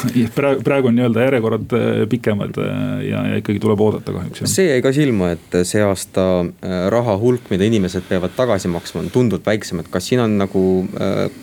praegu, 0.36 0.62
praegu 0.64 0.88
on 0.88 0.96
nii-öelda 0.96 1.26
järjekorrad 1.26 1.74
äh, 1.76 2.08
pikemad 2.08 2.58
äh, 2.58 3.02
ja, 3.08 3.26
ja 3.32 3.40
ikkagi 3.40 3.60
tuleb 3.62 3.80
oodata 3.80 4.14
kahjuks. 4.14 4.42
see 4.54 4.68
jäi 4.68 4.82
ka 4.84 4.92
silma, 4.94 5.32
et 5.36 5.58
see 5.68 5.82
aasta 5.84 6.24
äh, 6.42 6.78
raha 6.92 7.16
hulk, 7.20 7.50
mida 7.52 7.66
inimesed 7.68 8.06
peavad 8.08 8.34
tagasi 8.36 8.70
maksma, 8.72 9.04
on 9.04 9.12
tunduvalt 9.14 9.46
väiksem, 9.46 9.82
et 9.82 9.90
kas 9.92 10.08
siin 10.10 10.22
on 10.24 10.38
nagu 10.40 10.64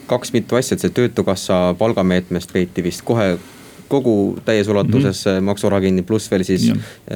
kaks 0.10 0.34
mitu 0.36 0.60
asja, 0.60 0.76
et 0.76 0.84
see 0.84 0.96
töötukassa 0.96 1.62
palgameetmest 1.80 2.54
peeti 2.54 2.84
vist 2.86 3.06
kohe 3.08 3.38
kogu 3.90 4.38
täies 4.46 4.68
ulatuses 4.70 5.24
mm 5.26 5.32
-hmm. 5.32 5.48
maksuraha 5.50 5.82
kinni, 5.82 6.02
pluss 6.06 6.32
veel 6.32 6.44
siis 6.44 6.68
ja. 6.68 6.76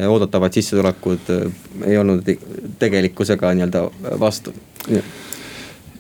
oodatavad 0.10 0.54
sissetulekud 0.54 1.30
ei 1.86 1.98
olnud 1.98 2.26
tegelikkusega 2.80 3.54
nii-öelda 3.54 3.84
vastu. 4.20 4.54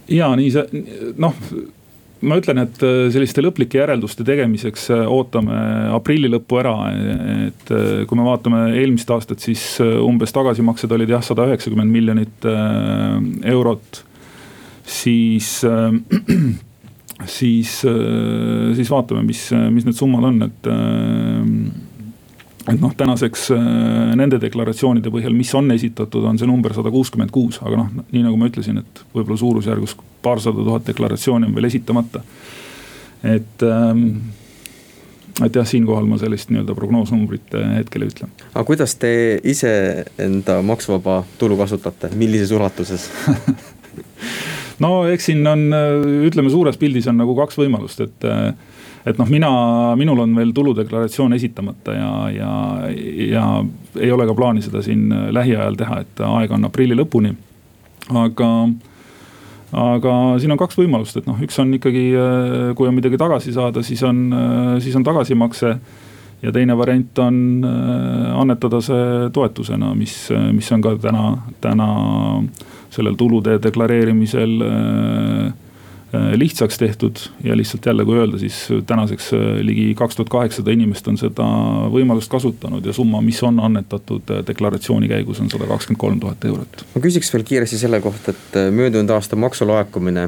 ja 0.07 0.35
nii 0.35 0.51
see 0.51 0.65
noh 1.17 1.35
ma 2.23 2.37
ütlen, 2.39 2.61
et 2.63 2.81
äh, 2.85 3.07
selliste 3.13 3.43
lõplike 3.43 3.79
järelduste 3.81 4.25
tegemiseks 4.27 4.87
äh, 4.93 5.03
ootame 5.11 5.57
aprilli 5.93 6.31
lõppu 6.31 6.59
ära, 6.61 6.73
et 7.49 7.73
äh, 7.73 8.03
kui 8.09 8.19
me 8.19 8.27
vaatame 8.27 8.65
eelmist 8.79 9.11
aastat, 9.13 9.43
siis 9.43 9.63
umbes 9.81 10.33
tagasimaksed 10.35 10.91
olid 10.95 11.13
jah, 11.13 11.23
sada 11.25 11.47
üheksakümmend 11.51 11.93
miljonit 11.93 12.47
eurot. 13.53 14.03
siis, 14.83 15.49
siis, 17.37 17.77
siis 18.77 18.91
vaatame, 18.91 19.23
mis, 19.27 19.47
mis 19.71 19.87
need 19.87 19.97
summad 19.97 20.29
on, 20.31 20.41
et 20.47 20.71
et 22.63 22.79
noh, 22.79 22.93
tänaseks 22.95 23.49
nende 24.15 24.39
deklaratsioonide 24.39 25.11
põhjal, 25.11 25.33
mis 25.35 25.51
on 25.57 25.71
esitatud, 25.75 26.23
on 26.29 26.37
see 26.39 26.47
number 26.47 26.75
sada 26.75 26.91
kuuskümmend 26.93 27.33
kuus, 27.33 27.59
aga 27.63 27.81
noh, 27.81 28.05
nii 28.13 28.23
nagu 28.23 28.39
ma 28.39 28.47
ütlesin, 28.47 28.79
et 28.79 29.01
võib-olla 29.15 29.39
suurusjärgus 29.41 29.97
paarsada 30.23 30.63
tuhat 30.63 30.87
deklaratsiooni 30.87 31.49
on 31.49 31.57
veel 31.57 31.67
esitamata. 31.67 32.23
et 33.23 33.63
ähm, 33.67 34.07
et 35.41 35.55
jah, 35.55 35.65
siinkohal 35.65 36.05
ma 36.05 36.19
sellist 36.21 36.51
nii-öelda 36.53 36.75
prognoosnumbrit 36.77 37.55
äh, 37.57 37.77
hetkel 37.79 38.05
ei 38.05 38.11
ütle. 38.11 38.29
aga 38.51 38.63
kuidas 38.67 38.93
te 39.01 39.13
ise 39.49 39.71
enda 40.21 40.59
maksuvaba 40.65 41.23
tulu 41.41 41.57
kasutate, 41.57 42.11
millises 42.19 42.53
ulatuses 42.53 43.07
no 44.83 44.91
eks 45.09 45.31
siin 45.31 45.41
on, 45.49 45.65
äh, 45.73 45.95
ütleme 46.29 46.53
suures 46.53 46.77
pildis 46.81 47.09
on 47.09 47.17
nagu 47.21 47.35
kaks 47.39 47.57
võimalust, 47.57 48.05
et 48.05 48.29
äh, 48.29 48.53
et 49.05 49.19
noh, 49.19 49.29
mina, 49.29 49.49
minul 49.99 50.23
on 50.23 50.35
veel 50.37 50.53
tuludeklaratsioon 50.55 51.35
esitamata 51.35 51.95
ja, 51.97 52.11
ja, 52.31 52.53
ja 53.27 53.43
ei 53.99 54.11
ole 54.11 54.27
ka 54.29 54.35
plaani 54.37 54.63
seda 54.63 54.81
siin 54.85 55.09
lähiajal 55.35 55.77
teha, 55.79 55.99
et 56.05 56.23
aega 56.27 56.55
on 56.55 56.69
aprilli 56.69 56.97
lõpuni. 56.97 57.33
aga 58.13 58.49
aga 59.73 60.13
siin 60.39 60.53
on 60.53 60.61
kaks 60.61 60.77
võimalust, 60.77 61.17
et 61.17 61.27
noh, 61.27 61.39
üks 61.41 61.57
on 61.59 61.73
ikkagi, 61.73 62.05
kui 62.77 62.87
on 62.87 62.95
midagi 62.95 63.17
tagasi 63.17 63.53
saada, 63.55 63.81
siis 63.83 64.03
on, 64.05 64.27
siis 64.83 64.95
on 64.95 65.03
tagasimakse. 65.03 65.75
ja 66.43 66.51
teine 66.51 66.75
variant 66.77 67.19
on 67.23 67.35
äh, 67.63 68.39
annetada 68.39 68.81
see 68.83 69.29
toetusena, 69.33 69.93
mis, 69.95 70.29
mis 70.51 70.71
on 70.75 70.81
ka 70.83 70.97
täna, 70.99 71.37
täna 71.63 71.87
sellel 72.91 73.15
tulude 73.15 73.55
deklareerimisel 73.63 74.59
Äh, 74.67 75.62
lihtsaks 76.13 76.77
tehtud 76.77 77.15
ja 77.43 77.57
lihtsalt 77.57 77.85
jälle, 77.85 78.05
kui 78.05 78.17
öelda, 78.17 78.37
siis 78.37 78.67
tänaseks 78.85 79.33
äh, 79.33 79.39
ligi 79.61 79.95
kaks 79.97 80.15
tuhat 80.15 80.29
kaheksasada 80.29 80.71
inimest 80.71 81.07
on 81.07 81.17
seda 81.17 81.45
võimalust 81.93 82.29
kasutanud 82.31 82.85
ja 82.85 82.93
summa, 82.93 83.21
mis 83.21 83.39
on 83.43 83.57
annetatud 83.63 84.29
äh, 84.29 84.43
deklaratsiooni 84.47 85.09
käigus, 85.09 85.41
on 85.41 85.49
sada 85.49 85.65
kakskümmend 85.69 86.01
kolm 86.03 86.19
tuhat 86.21 86.45
eurot. 86.45 86.85
ma 86.93 87.01
küsiks 87.01 87.33
veel 87.33 87.45
kiiresti 87.49 87.81
selle 87.81 88.01
kohta, 88.03 88.35
et 88.35 88.59
möödunud 88.75 89.09
aasta 89.15 89.39
maksulaekumine 89.39 90.27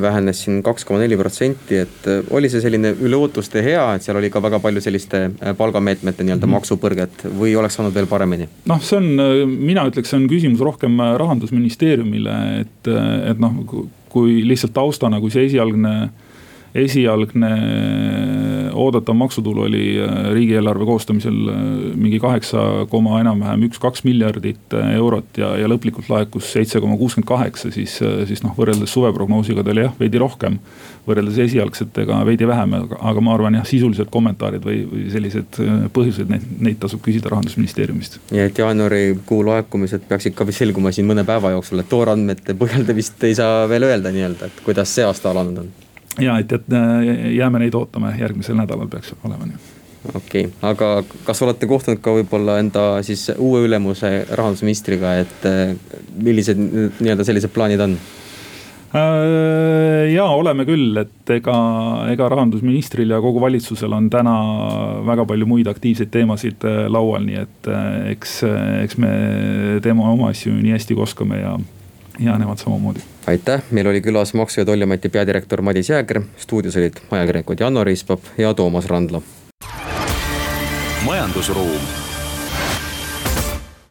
vähenes 0.00 0.44
siin 0.44 0.60
kaks 0.62 0.84
koma 0.84 1.00
neli 1.00 1.16
protsenti, 1.16 1.80
et 1.86 2.08
oli 2.30 2.52
see 2.52 2.60
selline 2.60 2.92
üle 3.00 3.16
ootuste 3.16 3.64
hea, 3.64 3.86
et 3.96 4.04
seal 4.04 4.20
oli 4.20 4.30
ka 4.32 4.42
väga 4.44 4.60
palju 4.60 4.84
selliste 4.84 5.24
palgameetmete 5.56 6.24
nii-öelda 6.24 6.46
mm 6.46 6.50
-hmm. 6.50 6.60
maksupõrget 6.60 7.26
või 7.40 7.56
oleks 7.56 7.80
saanud 7.80 7.94
veel 7.96 8.10
paremini? 8.10 8.48
noh, 8.68 8.82
see 8.82 9.00
on, 9.00 9.48
mina 9.48 9.88
ütleks, 9.88 10.12
see 10.12 10.20
on 10.20 10.28
küsimus 10.28 10.60
rohkem 10.60 11.00
rahandusministeeriumile, 11.16 12.40
et, 12.60 12.94
et 13.30 13.40
noh 13.40 13.64
kui 14.14 14.42
lihtsalt 14.46 14.74
taustana, 14.76 15.18
kui 15.20 15.32
see 15.34 15.48
esialgne 15.48 15.94
esialgne 16.74 17.50
oodatav 18.74 19.14
maksutulu 19.14 19.62
oli 19.62 19.84
äh, 20.02 20.32
riigieelarve 20.32 20.84
koostamisel 20.84 21.48
äh, 21.48 21.60
mingi 21.94 22.20
kaheksa 22.20 22.86
koma 22.90 23.20
enam-vähem 23.20 23.66
üks-kaks 23.68 24.04
miljardit 24.04 24.74
äh, 24.74 24.94
eurot 24.98 25.38
ja, 25.38 25.54
ja 25.60 25.68
lõplikult 25.70 26.10
laekus 26.10 26.52
seitse 26.52 26.80
koma 26.82 26.96
kuuskümmend 27.00 27.28
kaheksa, 27.28 27.70
siis, 27.74 27.96
siis 28.28 28.42
noh, 28.44 28.54
võrreldes 28.58 28.92
suveprognoosiga 28.94 29.64
ta 29.64 29.74
oli 29.74 29.86
jah, 29.86 29.94
veidi 30.00 30.20
rohkem. 30.22 30.58
võrreldes 31.04 31.38
esialgsetega 31.44 32.22
veidi 32.24 32.46
vähem, 32.48 32.74
aga 32.96 33.20
ma 33.20 33.34
arvan 33.34 33.58
jah, 33.58 33.66
sisulised 33.68 34.08
kommentaarid 34.12 34.64
või, 34.64 34.78
või 34.88 35.04
sellised 35.12 35.58
põhjused, 35.92 36.30
neid, 36.32 36.46
neid 36.64 36.80
tasub 36.80 37.02
küsida 37.04 37.28
rahandusministeeriumist. 37.34 38.20
nii 38.32 38.46
et 38.46 38.58
jaanuarikuu 38.58 39.42
laekumised 39.50 40.08
peaksid 40.08 40.36
ka 40.38 40.48
vist 40.48 40.64
selguma 40.64 40.92
siin 40.96 41.08
mõne 41.10 41.26
päeva 41.28 41.52
jooksul, 41.56 41.84
et 41.84 41.92
toorandmete 41.92 42.56
põhjal 42.56 42.88
te 42.88 42.96
vist 42.96 43.24
ei 43.24 43.36
saa 43.36 43.68
veel 43.68 43.90
öelda 43.90 44.14
nii-öelda, 44.14 44.48
et 44.48 44.64
kuidas 44.64 44.94
see 44.96 45.04
aasta 45.04 45.34
alanud 45.34 45.64
on 45.66 45.72
ja 46.20 46.38
et, 46.38 46.52
et 46.52 46.72
äh, 46.72 47.34
jääme 47.34 47.62
neid 47.62 47.74
ootama, 47.74 48.14
järgmisel 48.18 48.58
nädalal 48.58 48.90
peaks 48.90 49.14
olema 49.24 49.48
nii 49.48 49.60
okei 50.14 50.46
okay., 50.46 50.52
aga 50.70 50.90
kas 51.26 51.42
olete 51.46 51.68
kohtunud 51.70 52.02
ka 52.04 52.14
võib-olla 52.18 52.58
enda 52.62 52.84
siis 53.06 53.30
uue 53.38 53.64
ülemuse 53.68 54.16
rahandusministriga, 54.30 55.16
et 55.24 55.48
äh, 55.48 55.72
millised 56.14 56.60
nii-öelda 56.60 57.26
sellised 57.26 57.54
plaanid 57.54 57.82
on? 57.82 57.96
Äh, 58.94 60.12
ja 60.12 60.28
oleme 60.30 60.66
küll, 60.68 60.92
et 61.00 61.34
ega, 61.34 61.56
ega 62.12 62.28
rahandusministril 62.30 63.16
ja 63.16 63.22
kogu 63.24 63.42
valitsusel 63.42 63.96
on 63.96 64.10
täna 64.12 64.34
väga 65.08 65.26
palju 65.30 65.48
muid 65.50 65.70
aktiivseid 65.72 66.12
teemasid 66.14 66.68
laual, 66.92 67.24
nii 67.26 67.40
et 67.42 67.72
eks, 68.14 68.42
eks 68.84 69.00
me 69.02 69.14
teeme 69.82 70.06
oma 70.14 70.30
asju 70.30 70.54
nii 70.60 70.76
hästi 70.76 70.94
kui 70.94 71.08
oskame 71.08 71.42
ja 71.42 71.56
ja 72.22 72.38
nemad 72.38 72.60
samamoodi. 72.62 73.02
Aitäh, 73.26 73.62
meil 73.70 73.86
oli 73.86 74.00
külas 74.00 74.34
Maksu- 74.34 74.60
ja 74.60 74.64
Tolliameti 74.64 75.08
peadirektor 75.08 75.62
Madis 75.62 75.90
Jääger, 75.90 76.22
stuudios 76.36 76.76
olid 76.76 76.92
ajakirjanikud 77.10 77.60
Janno 77.60 77.84
Riispap 77.84 78.20
ja 78.38 78.54
Toomas 78.54 78.86
Randlo. 78.86 79.22
majandusruum 81.04 82.03